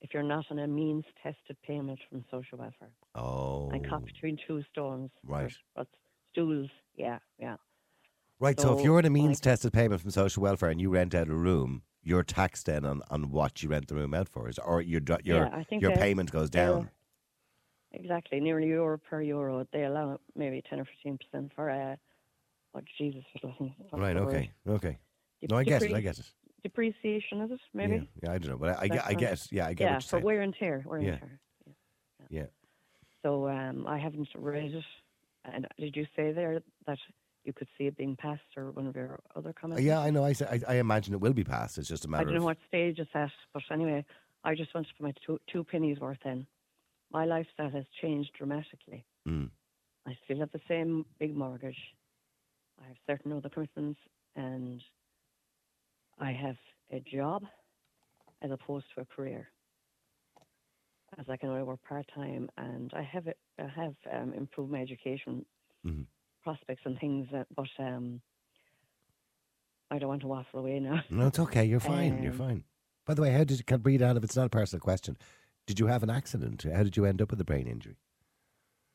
if 0.00 0.12
you're 0.12 0.24
not 0.24 0.46
on 0.50 0.58
a 0.58 0.66
means 0.66 1.04
tested 1.22 1.56
payment 1.64 2.00
from 2.08 2.24
social 2.32 2.58
welfare. 2.58 2.90
Oh, 3.14 3.70
And 3.70 3.88
caught 3.88 4.04
between 4.04 4.38
two 4.44 4.64
stones. 4.72 5.10
Right. 5.24 5.52
But 5.76 5.86
stools, 6.32 6.68
yeah, 6.96 7.20
yeah. 7.38 7.56
Right. 8.40 8.58
So, 8.58 8.76
if 8.76 8.84
you're 8.84 8.98
in 8.98 9.04
a 9.04 9.08
like- 9.08 9.12
means 9.12 9.40
tested 9.40 9.72
payment 9.72 10.00
from 10.00 10.10
social 10.10 10.42
welfare 10.42 10.70
and 10.70 10.80
you 10.80 10.90
rent 10.90 11.14
out 11.14 11.28
a 11.28 11.34
room, 11.34 11.82
you're 12.02 12.22
taxed 12.22 12.66
then 12.66 12.84
on, 12.84 13.02
on 13.10 13.30
what 13.30 13.62
you 13.62 13.68
rent 13.68 13.88
the 13.88 13.94
room 13.94 14.14
out 14.14 14.28
for, 14.28 14.48
is 14.48 14.58
or 14.58 14.82
your 14.82 15.00
your 15.22 15.46
Yeah, 15.46 15.62
your 15.70 15.92
payment 15.92 16.32
goes 16.32 16.50
down. 16.50 16.90
Exactly, 17.92 18.40
nearly 18.40 18.68
euro 18.68 18.98
per 18.98 19.20
euro. 19.20 19.66
They 19.72 19.84
allow 19.84 20.18
maybe 20.36 20.62
ten 20.68 20.80
or 20.80 20.84
fifteen 20.84 21.18
percent 21.18 21.52
for 21.54 21.70
uh, 21.70 21.96
oh 22.74 22.80
Jesus, 22.96 23.24
Right. 23.92 24.14
the 24.14 24.24
word? 24.24 24.28
Okay. 24.34 24.50
Okay. 24.66 24.98
No, 25.48 25.56
I 25.56 25.64
get 25.64 25.82
it. 25.82 25.92
I 25.92 26.00
get 26.00 26.18
it. 26.18 26.30
Depreciation 26.62 27.40
is 27.40 27.50
it? 27.52 27.60
Maybe. 27.72 27.94
Yeah, 27.94 28.00
yeah, 28.22 28.32
I 28.32 28.38
don't 28.38 28.50
know, 28.50 28.58
but 28.58 28.78
I, 28.78 28.88
I 28.94 29.06
I 29.08 29.14
guess, 29.14 29.48
yeah, 29.50 29.66
I 29.66 29.72
get 29.72 29.90
yeah, 29.90 29.98
for 29.98 30.20
wear 30.20 30.42
and 30.42 30.54
tear. 30.54 30.82
Wear 30.86 31.00
Yeah. 31.00 31.10
and 31.12 31.20
tear. 31.20 31.38
Yeah. 32.28 32.46
So 33.22 33.48
um, 33.48 33.86
I 33.86 33.98
haven't 33.98 34.28
read 34.36 34.72
it. 34.74 34.84
And 35.46 35.66
did 35.78 35.96
you 35.96 36.06
say 36.14 36.32
there 36.32 36.60
that 36.86 36.98
you 37.44 37.52
could 37.52 37.68
see 37.76 37.86
it 37.86 37.96
being 37.96 38.16
passed, 38.16 38.42
or 38.56 38.70
one 38.72 38.86
of 38.86 38.94
your 38.94 39.20
other 39.34 39.50
Uh, 39.50 39.60
comments? 39.60 39.82
Yeah, 39.82 40.00
I 40.00 40.10
know. 40.10 40.24
I, 40.24 40.34
I, 40.48 40.60
I 40.68 40.74
imagine 40.76 41.14
it 41.14 41.20
will 41.20 41.32
be 41.32 41.44
passed. 41.44 41.78
It's 41.78 41.88
just 41.88 42.04
a 42.04 42.08
matter 42.08 42.22
I 42.22 42.24
don't 42.24 42.34
know 42.40 42.44
what 42.44 42.58
stage 42.68 42.98
it's 42.98 43.10
at, 43.14 43.30
but 43.54 43.62
anyway, 43.70 44.04
I 44.44 44.54
just 44.54 44.74
wanted 44.74 44.88
to 44.88 44.94
put 44.94 45.04
my 45.04 45.14
two, 45.24 45.40
two 45.52 45.64
pennies 45.64 45.98
worth 46.00 46.24
in. 46.24 46.46
My 47.10 47.24
lifestyle 47.24 47.70
has 47.70 47.84
changed 48.00 48.32
dramatically. 48.36 49.04
Mm. 49.26 49.50
I 50.06 50.16
still 50.24 50.38
have 50.40 50.50
the 50.52 50.60
same 50.68 51.04
big 51.18 51.36
mortgage. 51.36 51.78
I 52.82 52.86
have 52.88 52.96
certain 53.06 53.32
other 53.32 53.48
commitments, 53.48 54.00
and 54.36 54.82
I 56.18 56.32
have 56.32 56.56
a 56.90 57.00
job 57.00 57.44
as 58.42 58.50
opposed 58.50 58.86
to 58.94 59.02
a 59.02 59.04
career. 59.04 59.50
As 61.18 61.26
I 61.28 61.36
can 61.36 61.48
only 61.50 61.64
work 61.64 61.82
part 61.82 62.06
time, 62.14 62.48
and 62.56 62.92
I 62.94 63.02
have 63.02 63.26
it, 63.26 63.38
I 63.58 63.66
have 63.66 63.94
um, 64.12 64.32
improved 64.34 64.70
my 64.70 64.80
education 64.80 65.44
Mhm. 65.84 66.06
Prospects 66.42 66.82
and 66.84 66.98
things, 66.98 67.28
that, 67.32 67.46
but 67.54 67.68
um, 67.78 68.20
I 69.90 69.98
don't 69.98 70.08
want 70.08 70.22
to 70.22 70.28
waffle 70.28 70.60
away 70.60 70.78
now. 70.80 71.02
No, 71.10 71.26
it's 71.26 71.38
okay. 71.38 71.64
You're 71.64 71.80
fine. 71.80 72.22
You're 72.22 72.32
Um, 72.32 72.38
fine. 72.38 72.64
By 73.06 73.14
the 73.14 73.22
way, 73.22 73.30
how 73.32 73.44
did 73.44 73.58
you 73.58 73.64
can 73.64 73.80
breathe 73.80 74.02
out 74.02 74.16
if 74.16 74.24
it's 74.24 74.36
not 74.36 74.46
a 74.46 74.50
personal 74.50 74.80
question? 74.80 75.16
Did 75.66 75.80
you 75.80 75.86
have 75.86 76.02
an 76.02 76.10
accident? 76.10 76.62
How 76.72 76.82
did 76.82 76.96
you 76.96 77.04
end 77.04 77.20
up 77.22 77.30
with 77.30 77.40
a 77.40 77.44
brain 77.44 77.66
injury? 77.66 77.96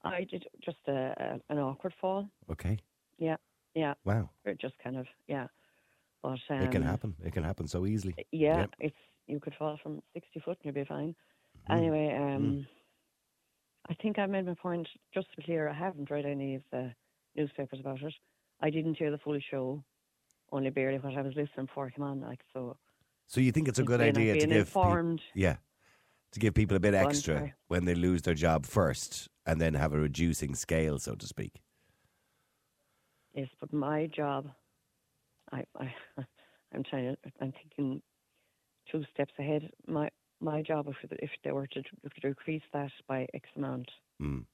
I 0.03 0.23
did 0.29 0.45
just 0.63 0.77
a, 0.87 0.91
a, 0.91 1.53
an 1.53 1.59
awkward 1.59 1.93
fall. 1.99 2.29
Okay. 2.51 2.77
Yeah, 3.17 3.37
yeah. 3.73 3.95
Wow. 4.05 4.29
It 4.45 4.59
just 4.59 4.75
kind 4.83 4.97
of, 4.97 5.07
yeah. 5.27 5.47
But 6.21 6.39
um, 6.49 6.61
it 6.61 6.71
can 6.71 6.83
happen. 6.83 7.15
It 7.23 7.33
can 7.33 7.43
happen 7.43 7.67
so 7.67 7.85
easily. 7.85 8.15
Yeah, 8.31 8.65
it's 8.79 8.95
you 9.27 9.39
could 9.39 9.55
fall 9.57 9.79
from 9.81 10.01
sixty 10.13 10.39
foot 10.39 10.57
and 10.63 10.65
you'd 10.65 10.75
be 10.75 10.85
fine. 10.87 11.15
Mm. 11.69 11.77
Anyway, 11.77 12.15
um, 12.15 12.67
I 13.89 13.93
think 13.95 14.17
I 14.19 14.25
made 14.27 14.45
my 14.45 14.53
point. 14.55 14.87
Just 15.13 15.29
to 15.31 15.37
be 15.37 15.43
clear, 15.43 15.67
I 15.69 15.73
haven't 15.73 16.09
read 16.11 16.25
any 16.25 16.55
of 16.55 16.63
the 16.71 16.91
newspapers 17.35 17.79
about 17.79 18.01
it. 18.01 18.13
I 18.61 18.69
didn't 18.69 18.95
hear 18.97 19.11
the 19.11 19.17
full 19.17 19.39
show, 19.51 19.83
only 20.51 20.69
barely 20.69 20.99
what 20.99 21.15
I 21.17 21.21
was 21.21 21.33
listening 21.35 21.67
for 21.73 21.89
came 21.89 22.03
on. 22.03 22.21
Like 22.21 22.39
so, 22.53 22.77
So 23.27 23.41
you 23.41 23.51
think 23.51 23.67
it's 23.67 23.79
a 23.79 23.83
good 23.83 24.01
idea 24.01 24.33
to 24.35 24.47
give 24.47 24.51
informed. 24.51 25.21
yeah, 25.33 25.57
to 26.31 26.39
give 26.39 26.53
people 26.53 26.77
a 26.77 26.79
bit 26.79 26.93
extra 26.93 27.53
when 27.67 27.85
they 27.85 27.95
lose 27.95 28.21
their 28.21 28.33
job 28.33 28.65
first, 28.65 29.27
and 29.45 29.59
then 29.59 29.73
have 29.73 29.93
a 29.93 29.99
reducing 29.99 30.55
scale, 30.55 30.97
so 30.99 31.15
to 31.15 31.27
speak. 31.27 31.61
Yes, 33.33 33.49
but 33.59 33.73
my 33.73 34.07
job, 34.07 34.49
I, 35.51 35.63
I, 35.77 35.93
I'm 36.73 36.83
trying 36.83 37.15
to, 37.15 37.31
I'm 37.41 37.51
thinking 37.51 38.01
two 38.89 39.03
steps 39.13 39.33
ahead. 39.37 39.69
My 39.87 40.09
my 40.39 40.61
job, 40.61 40.87
if 40.87 40.95
if 41.11 41.29
they 41.43 41.51
were 41.51 41.67
to, 41.67 41.81
to 41.83 42.19
decrease 42.21 42.63
that 42.73 42.91
by 43.07 43.27
X 43.33 43.49
amount, 43.57 43.89
Mm. 44.21 44.45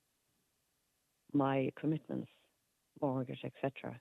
my 1.34 1.72
commitments, 1.80 2.30
mortgage, 3.02 3.42
etc., 3.44 4.00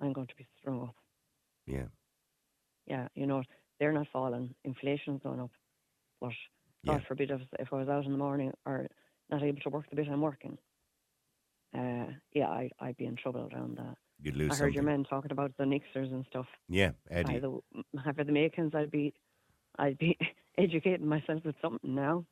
I'm 0.00 0.12
going 0.12 0.26
to 0.28 0.36
be 0.36 0.46
thrown 0.62 0.82
up. 0.82 0.94
Yeah. 1.66 1.86
Yeah, 2.86 3.08
you 3.14 3.26
know, 3.26 3.42
they're 3.78 3.92
not 3.92 4.06
falling. 4.12 4.54
Inflation's 4.64 5.20
going 5.22 5.40
up, 5.40 5.50
but 6.20 6.32
God 6.86 7.00
Yeah. 7.02 7.08
forbid 7.08 7.30
if, 7.30 7.40
if 7.58 7.72
I 7.72 7.76
was 7.76 7.88
out 7.88 8.04
in 8.06 8.12
the 8.12 8.18
morning 8.18 8.52
or 8.64 8.86
not 9.30 9.42
able 9.42 9.60
to 9.60 9.68
work 9.70 9.90
the 9.90 9.96
bit 9.96 10.08
I'm 10.08 10.20
working. 10.20 10.56
Uh, 11.76 12.06
yeah, 12.32 12.48
I 12.48 12.70
I'd 12.80 12.96
be 12.96 13.04
in 13.04 13.16
trouble 13.16 13.48
around 13.52 13.76
that. 13.76 13.96
You'd 14.22 14.36
lose 14.36 14.52
I 14.52 14.56
heard 14.64 14.74
your 14.74 14.84
men 14.84 15.04
talking 15.04 15.30
about 15.32 15.52
the 15.58 15.64
Nixers 15.64 16.10
and 16.10 16.24
stuff. 16.30 16.46
Yeah, 16.68 16.92
Eddie. 17.10 17.34
By 17.34 17.40
the 17.40 17.60
for 18.16 18.24
the 18.24 18.32
Makins, 18.32 18.74
I'd 18.74 18.90
be, 18.90 19.12
I'd 19.78 19.98
be 19.98 20.16
educating 20.58 21.06
myself 21.06 21.44
with 21.44 21.56
something 21.60 21.94
now. 21.94 22.24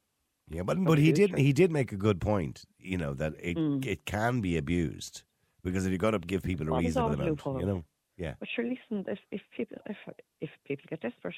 Yeah, 0.48 0.62
but 0.62 0.82
but 0.84 0.98
he 0.98 1.12
did 1.12 1.36
he 1.36 1.52
did 1.52 1.70
make 1.70 1.92
a 1.92 1.96
good 1.96 2.18
point. 2.20 2.64
You 2.78 2.96
know 2.96 3.12
that 3.14 3.34
it 3.38 3.58
Mm. 3.58 3.84
it 3.84 4.06
can 4.06 4.40
be 4.40 4.56
abused 4.56 5.22
because 5.66 5.84
if 5.84 5.90
you're 5.90 5.98
going 5.98 6.12
to 6.18 6.18
give 6.20 6.42
people 6.42 6.68
a 6.68 6.72
Oh, 6.72 6.78
reasonable 6.78 7.12
amount, 7.14 7.40
you 7.60 7.66
know. 7.66 7.84
Yeah, 8.16 8.34
But 8.40 8.48
sure, 8.54 8.64
listen, 8.64 9.04
if 9.08 9.18
if 9.30 9.42
people 9.54 9.76
if 9.86 9.96
if 10.40 10.50
people 10.66 10.84
get 10.88 11.02
desperate, 11.02 11.34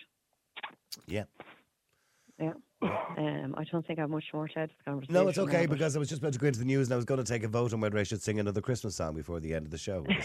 yeah. 1.09 1.25
yeah. 2.39 2.53
Um, 2.81 3.55
I 3.59 3.65
don't 3.65 3.85
think 3.85 3.99
I 3.99 4.03
have 4.03 4.11
much 4.11 4.27
more 4.33 4.47
to 4.47 4.59
add 4.61 4.69
to 4.71 4.75
the 4.79 4.85
conversation. 4.85 5.15
No, 5.15 5.27
it's 5.27 5.39
okay 5.39 5.67
because 5.67 5.97
I 5.97 5.99
was 5.99 6.09
just 6.09 6.21
about 6.23 6.35
to 6.35 6.39
go 6.39 6.47
into 6.47 6.61
the 6.61 6.65
news 6.65 6.87
and 6.87 6.93
I 6.93 6.97
was 6.97 7.05
going 7.05 7.19
to 7.19 7.25
take 7.27 7.43
a 7.43 7.49
vote 7.49 7.73
on 7.73 7.81
whether 7.81 7.99
I 7.99 8.05
should 8.05 8.23
sing 8.23 8.39
another 8.39 8.61
Christmas 8.61 8.95
song 8.95 9.15
before 9.17 9.41
the 9.41 9.55
end 9.55 9.65
of 9.67 9.73
the 9.73 9.79
show. 9.79 10.07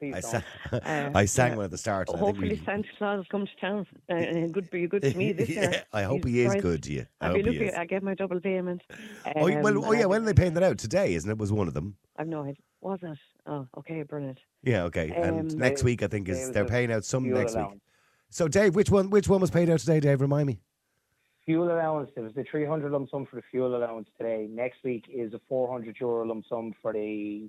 I, 0.00 0.10
don't. 0.10 0.22
sang, 0.24 0.42
Uh, 0.72 1.10
I 1.14 1.24
sang 1.24 1.50
yeah. 1.52 1.56
one 1.56 1.64
at 1.66 1.70
the 1.70 1.78
start. 1.78 2.08
I 2.12 2.16
Hopefully, 2.18 2.48
we- 2.50 2.64
Santa 2.64 2.88
Claus 2.98 3.24
come 3.30 3.46
to 3.46 3.56
town. 3.60 3.86
Uh, 4.10 4.14
and 4.16 4.52
good, 4.52 4.68
be 4.70 4.88
good 4.88 5.02
to 5.02 5.14
me 5.16 5.32
this 5.32 5.48
year. 5.48 5.84
I 5.92 6.02
hope 6.02 6.22
Jesus 6.24 6.32
he 6.34 6.40
is 6.40 6.50
Christ. 6.52 6.62
good 6.62 6.82
to 6.84 6.92
you. 6.92 7.06
I 7.20 7.26
I'll 7.26 7.32
hope 7.34 7.44
looking. 7.44 7.62
is. 7.68 7.74
I 7.74 7.84
get 7.84 8.02
my 8.02 8.14
double 8.14 8.40
payment. 8.40 8.82
oh, 9.36 9.44
well, 9.60 9.66
Um, 9.78 9.84
oh 9.84 9.92
yeah, 9.92 10.06
when 10.06 10.22
are 10.22 10.24
they 10.24 10.34
paying 10.34 10.54
that 10.54 10.62
out? 10.64 10.78
Today, 10.78 11.14
isn't 11.14 11.30
it? 11.30 11.38
Was 11.38 11.52
one 11.52 11.68
of 11.68 11.74
them. 11.74 11.96
I've 12.16 12.26
no 12.28 12.42
idea. 12.42 12.54
Was 12.80 13.00
it? 13.02 13.18
Oh, 13.46 13.66
okay, 13.78 14.02
brilliant. 14.02 14.38
Yeah, 14.62 14.84
okay. 14.84 15.10
and 15.10 15.52
Um, 15.52 15.58
next 15.58 15.82
week, 15.82 16.02
I 16.02 16.06
think 16.06 16.28
is 16.28 16.52
they're 16.52 16.64
paying 16.64 16.92
out 16.92 17.04
some 17.04 17.24
fuel 17.24 17.38
next 17.38 17.52
week. 17.52 17.64
allowance. 17.64 17.82
So, 18.30 18.46
Dave, 18.46 18.74
which 18.74 18.90
one? 18.90 19.10
Which 19.10 19.28
one 19.28 19.40
was 19.40 19.50
paid 19.50 19.68
out 19.70 19.80
today? 19.80 20.00
Dave, 20.00 20.20
remind 20.20 20.46
me. 20.46 20.60
Fuel 21.44 21.72
allowance. 21.72 22.10
There 22.14 22.22
was 22.24 22.34
the 22.34 22.44
300 22.44 22.92
lump 22.92 23.10
sum 23.10 23.26
for 23.26 23.36
the 23.36 23.42
fuel 23.50 23.74
allowance 23.74 24.08
today. 24.18 24.46
Next 24.50 24.84
week 24.84 25.06
is 25.12 25.32
a 25.32 25.40
400 25.48 25.96
euro 25.98 26.26
lump 26.26 26.44
sum 26.46 26.74
for 26.82 26.92
the 26.92 27.48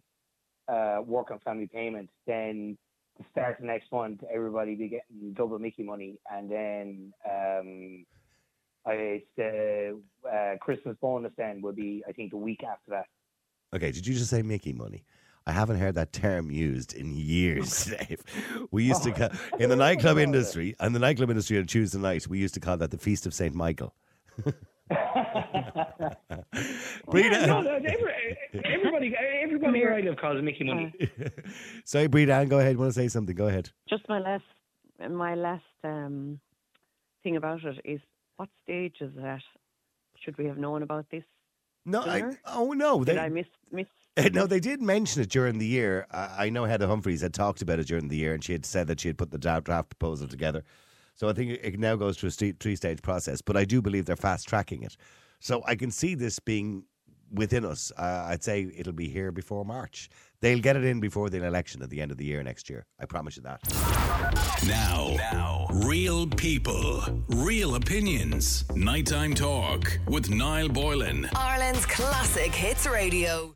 uh, 0.68 1.02
work 1.06 1.32
and 1.32 1.42
family 1.44 1.68
payment. 1.68 2.10
Then 2.26 2.78
the 3.18 3.26
start 3.32 3.60
of 3.60 3.66
next 3.66 3.92
month, 3.92 4.24
everybody 4.34 4.76
be 4.76 4.88
getting 4.88 5.34
double 5.34 5.60
Mickey 5.60 5.84
money, 5.84 6.18
and 6.32 6.50
then 6.50 7.14
um, 7.30 8.06
I, 8.86 8.94
it's 8.94 9.28
the 9.36 10.00
uh, 10.26 10.56
Christmas 10.62 10.96
bonus 11.02 11.34
then 11.38 11.62
will 11.62 11.74
be, 11.74 12.02
I 12.08 12.14
think, 12.14 12.32
the 12.32 12.38
week 12.38 12.64
after 12.64 12.92
that. 12.92 13.08
Okay, 13.76 13.92
did 13.92 14.08
you 14.08 14.14
just 14.14 14.30
say 14.30 14.42
Mickey 14.42 14.72
money? 14.74 15.04
I 15.50 15.52
haven't 15.52 15.80
heard 15.80 15.96
that 15.96 16.14
term 16.14 16.52
used 16.52 16.94
in 16.94 17.16
years, 17.16 17.86
Dave. 17.86 18.22
We 18.70 18.84
used 18.84 19.02
to 19.02 19.12
call, 19.12 19.30
in 19.58 19.70
the 19.70 19.76
nightclub 19.76 20.20
industry, 20.20 20.76
and 20.80 20.94
the 20.94 21.00
nightclub 21.00 21.32
industry 21.32 21.58
on 21.58 21.66
Tuesday 21.66 21.98
night, 21.98 22.28
we 22.28 22.38
used 22.38 22.54
to 22.54 22.60
call 22.60 22.78
that 22.78 22.92
the 22.92 23.00
Feast 23.00 23.26
of 23.26 23.34
Saint 23.34 23.56
Michael. 23.56 23.96
Breda, 27.10 27.48
no, 27.48 27.62
no, 27.62 27.80
every, 27.84 28.38
everybody, 28.64 29.16
everybody 29.42 29.80
where 29.80 29.96
I 29.96 30.02
live 30.02 30.18
calls 30.18 30.40
Mickey 30.44 30.66
money. 30.66 30.94
sorry, 31.84 32.06
Breda, 32.06 32.46
go 32.46 32.60
ahead. 32.60 32.78
Want 32.78 32.94
to 32.94 33.00
say 33.00 33.08
something? 33.08 33.36
Go 33.36 33.48
ahead. 33.48 33.72
Just 33.90 34.08
my 34.08 34.20
last, 34.20 34.44
my 35.10 35.34
last 35.34 35.64
um, 35.84 36.40
thing 37.24 37.38
about 37.38 37.64
it 37.64 37.82
is 37.84 38.02
what 38.38 38.50
stage 38.64 38.98
is 39.02 39.12
that? 39.16 39.42
Should 40.24 40.38
we 40.38 40.46
have 40.46 40.60
known 40.60 40.84
about 40.84 41.08
this? 41.10 41.24
No, 41.86 42.02
I, 42.02 42.38
oh 42.46 42.74
no, 42.74 43.04
Did 43.04 43.16
they, 43.16 43.20
I 43.20 43.30
miss 43.30 43.48
miss? 43.72 43.88
no, 44.34 44.48
they 44.48 44.60
did 44.60 44.82
mention 44.82 45.22
it 45.22 45.30
during 45.30 45.58
the 45.58 45.66
year. 45.66 46.08
I, 46.12 46.46
I 46.46 46.50
know 46.50 46.66
Heather 46.66 46.88
Humphreys 46.88 47.22
had 47.22 47.34
talked 47.34 47.62
about 47.62 47.80
it 47.80 47.88
during 47.88 48.08
the 48.08 48.18
year, 48.18 48.34
and 48.34 48.44
she 48.44 48.54
had 48.54 48.66
said 48.66 48.88
that 48.88 49.00
she 49.00 49.08
had 49.08 49.18
put 49.18 49.32
the 49.32 49.38
draft, 49.38 49.66
draft 49.66 49.90
proposal 49.90 50.28
together. 50.28 50.64
So 51.16 51.28
I 51.30 51.34
think 51.34 51.52
it, 51.52 51.62
it 51.64 51.80
now 51.80 51.96
goes 51.96 52.18
through 52.18 52.30
a 52.30 52.54
three 52.54 52.76
stage 52.76 53.02
process. 53.02 53.42
But 53.42 53.58
I 53.58 53.66
do 53.66 53.82
believe 53.82 54.06
they're 54.06 54.16
fast 54.16 54.48
tracking 54.48 54.84
it. 54.84 54.96
So 55.40 55.64
I 55.66 55.76
can 55.76 55.92
see 55.92 56.16
this 56.16 56.40
being 56.40 56.84
within 57.32 57.66
us. 57.66 57.92
Uh, 57.98 58.26
I'd 58.28 58.44
say 58.44 58.72
it'll 58.76 58.94
be 58.94 59.08
here 59.08 59.32
before 59.32 59.64
March. 59.66 60.10
They'll 60.42 60.60
get 60.60 60.76
it 60.78 60.86
in 60.86 61.00
before 61.00 61.30
the 61.30 61.46
election 61.46 61.82
at 61.82 61.90
the 61.90 62.02
end 62.02 62.12
of 62.12 62.18
the 62.18 62.26
year 62.26 62.42
next 62.44 62.70
year. 62.70 62.86
I 63.00 63.06
promise 63.06 63.38
you 63.38 63.44
that. 63.44 63.62
Now, 64.66 65.16
now, 65.32 65.68
real 65.70 66.28
people, 66.28 67.04
real 67.30 67.76
opinions. 67.76 68.66
Nighttime 68.76 69.34
talk 69.34 70.00
with 70.08 70.30
Niall 70.30 70.70
Boylan. 70.70 71.30
Ireland's 71.36 71.86
classic 71.86 72.54
hits 72.54 72.88
radio. 72.88 73.56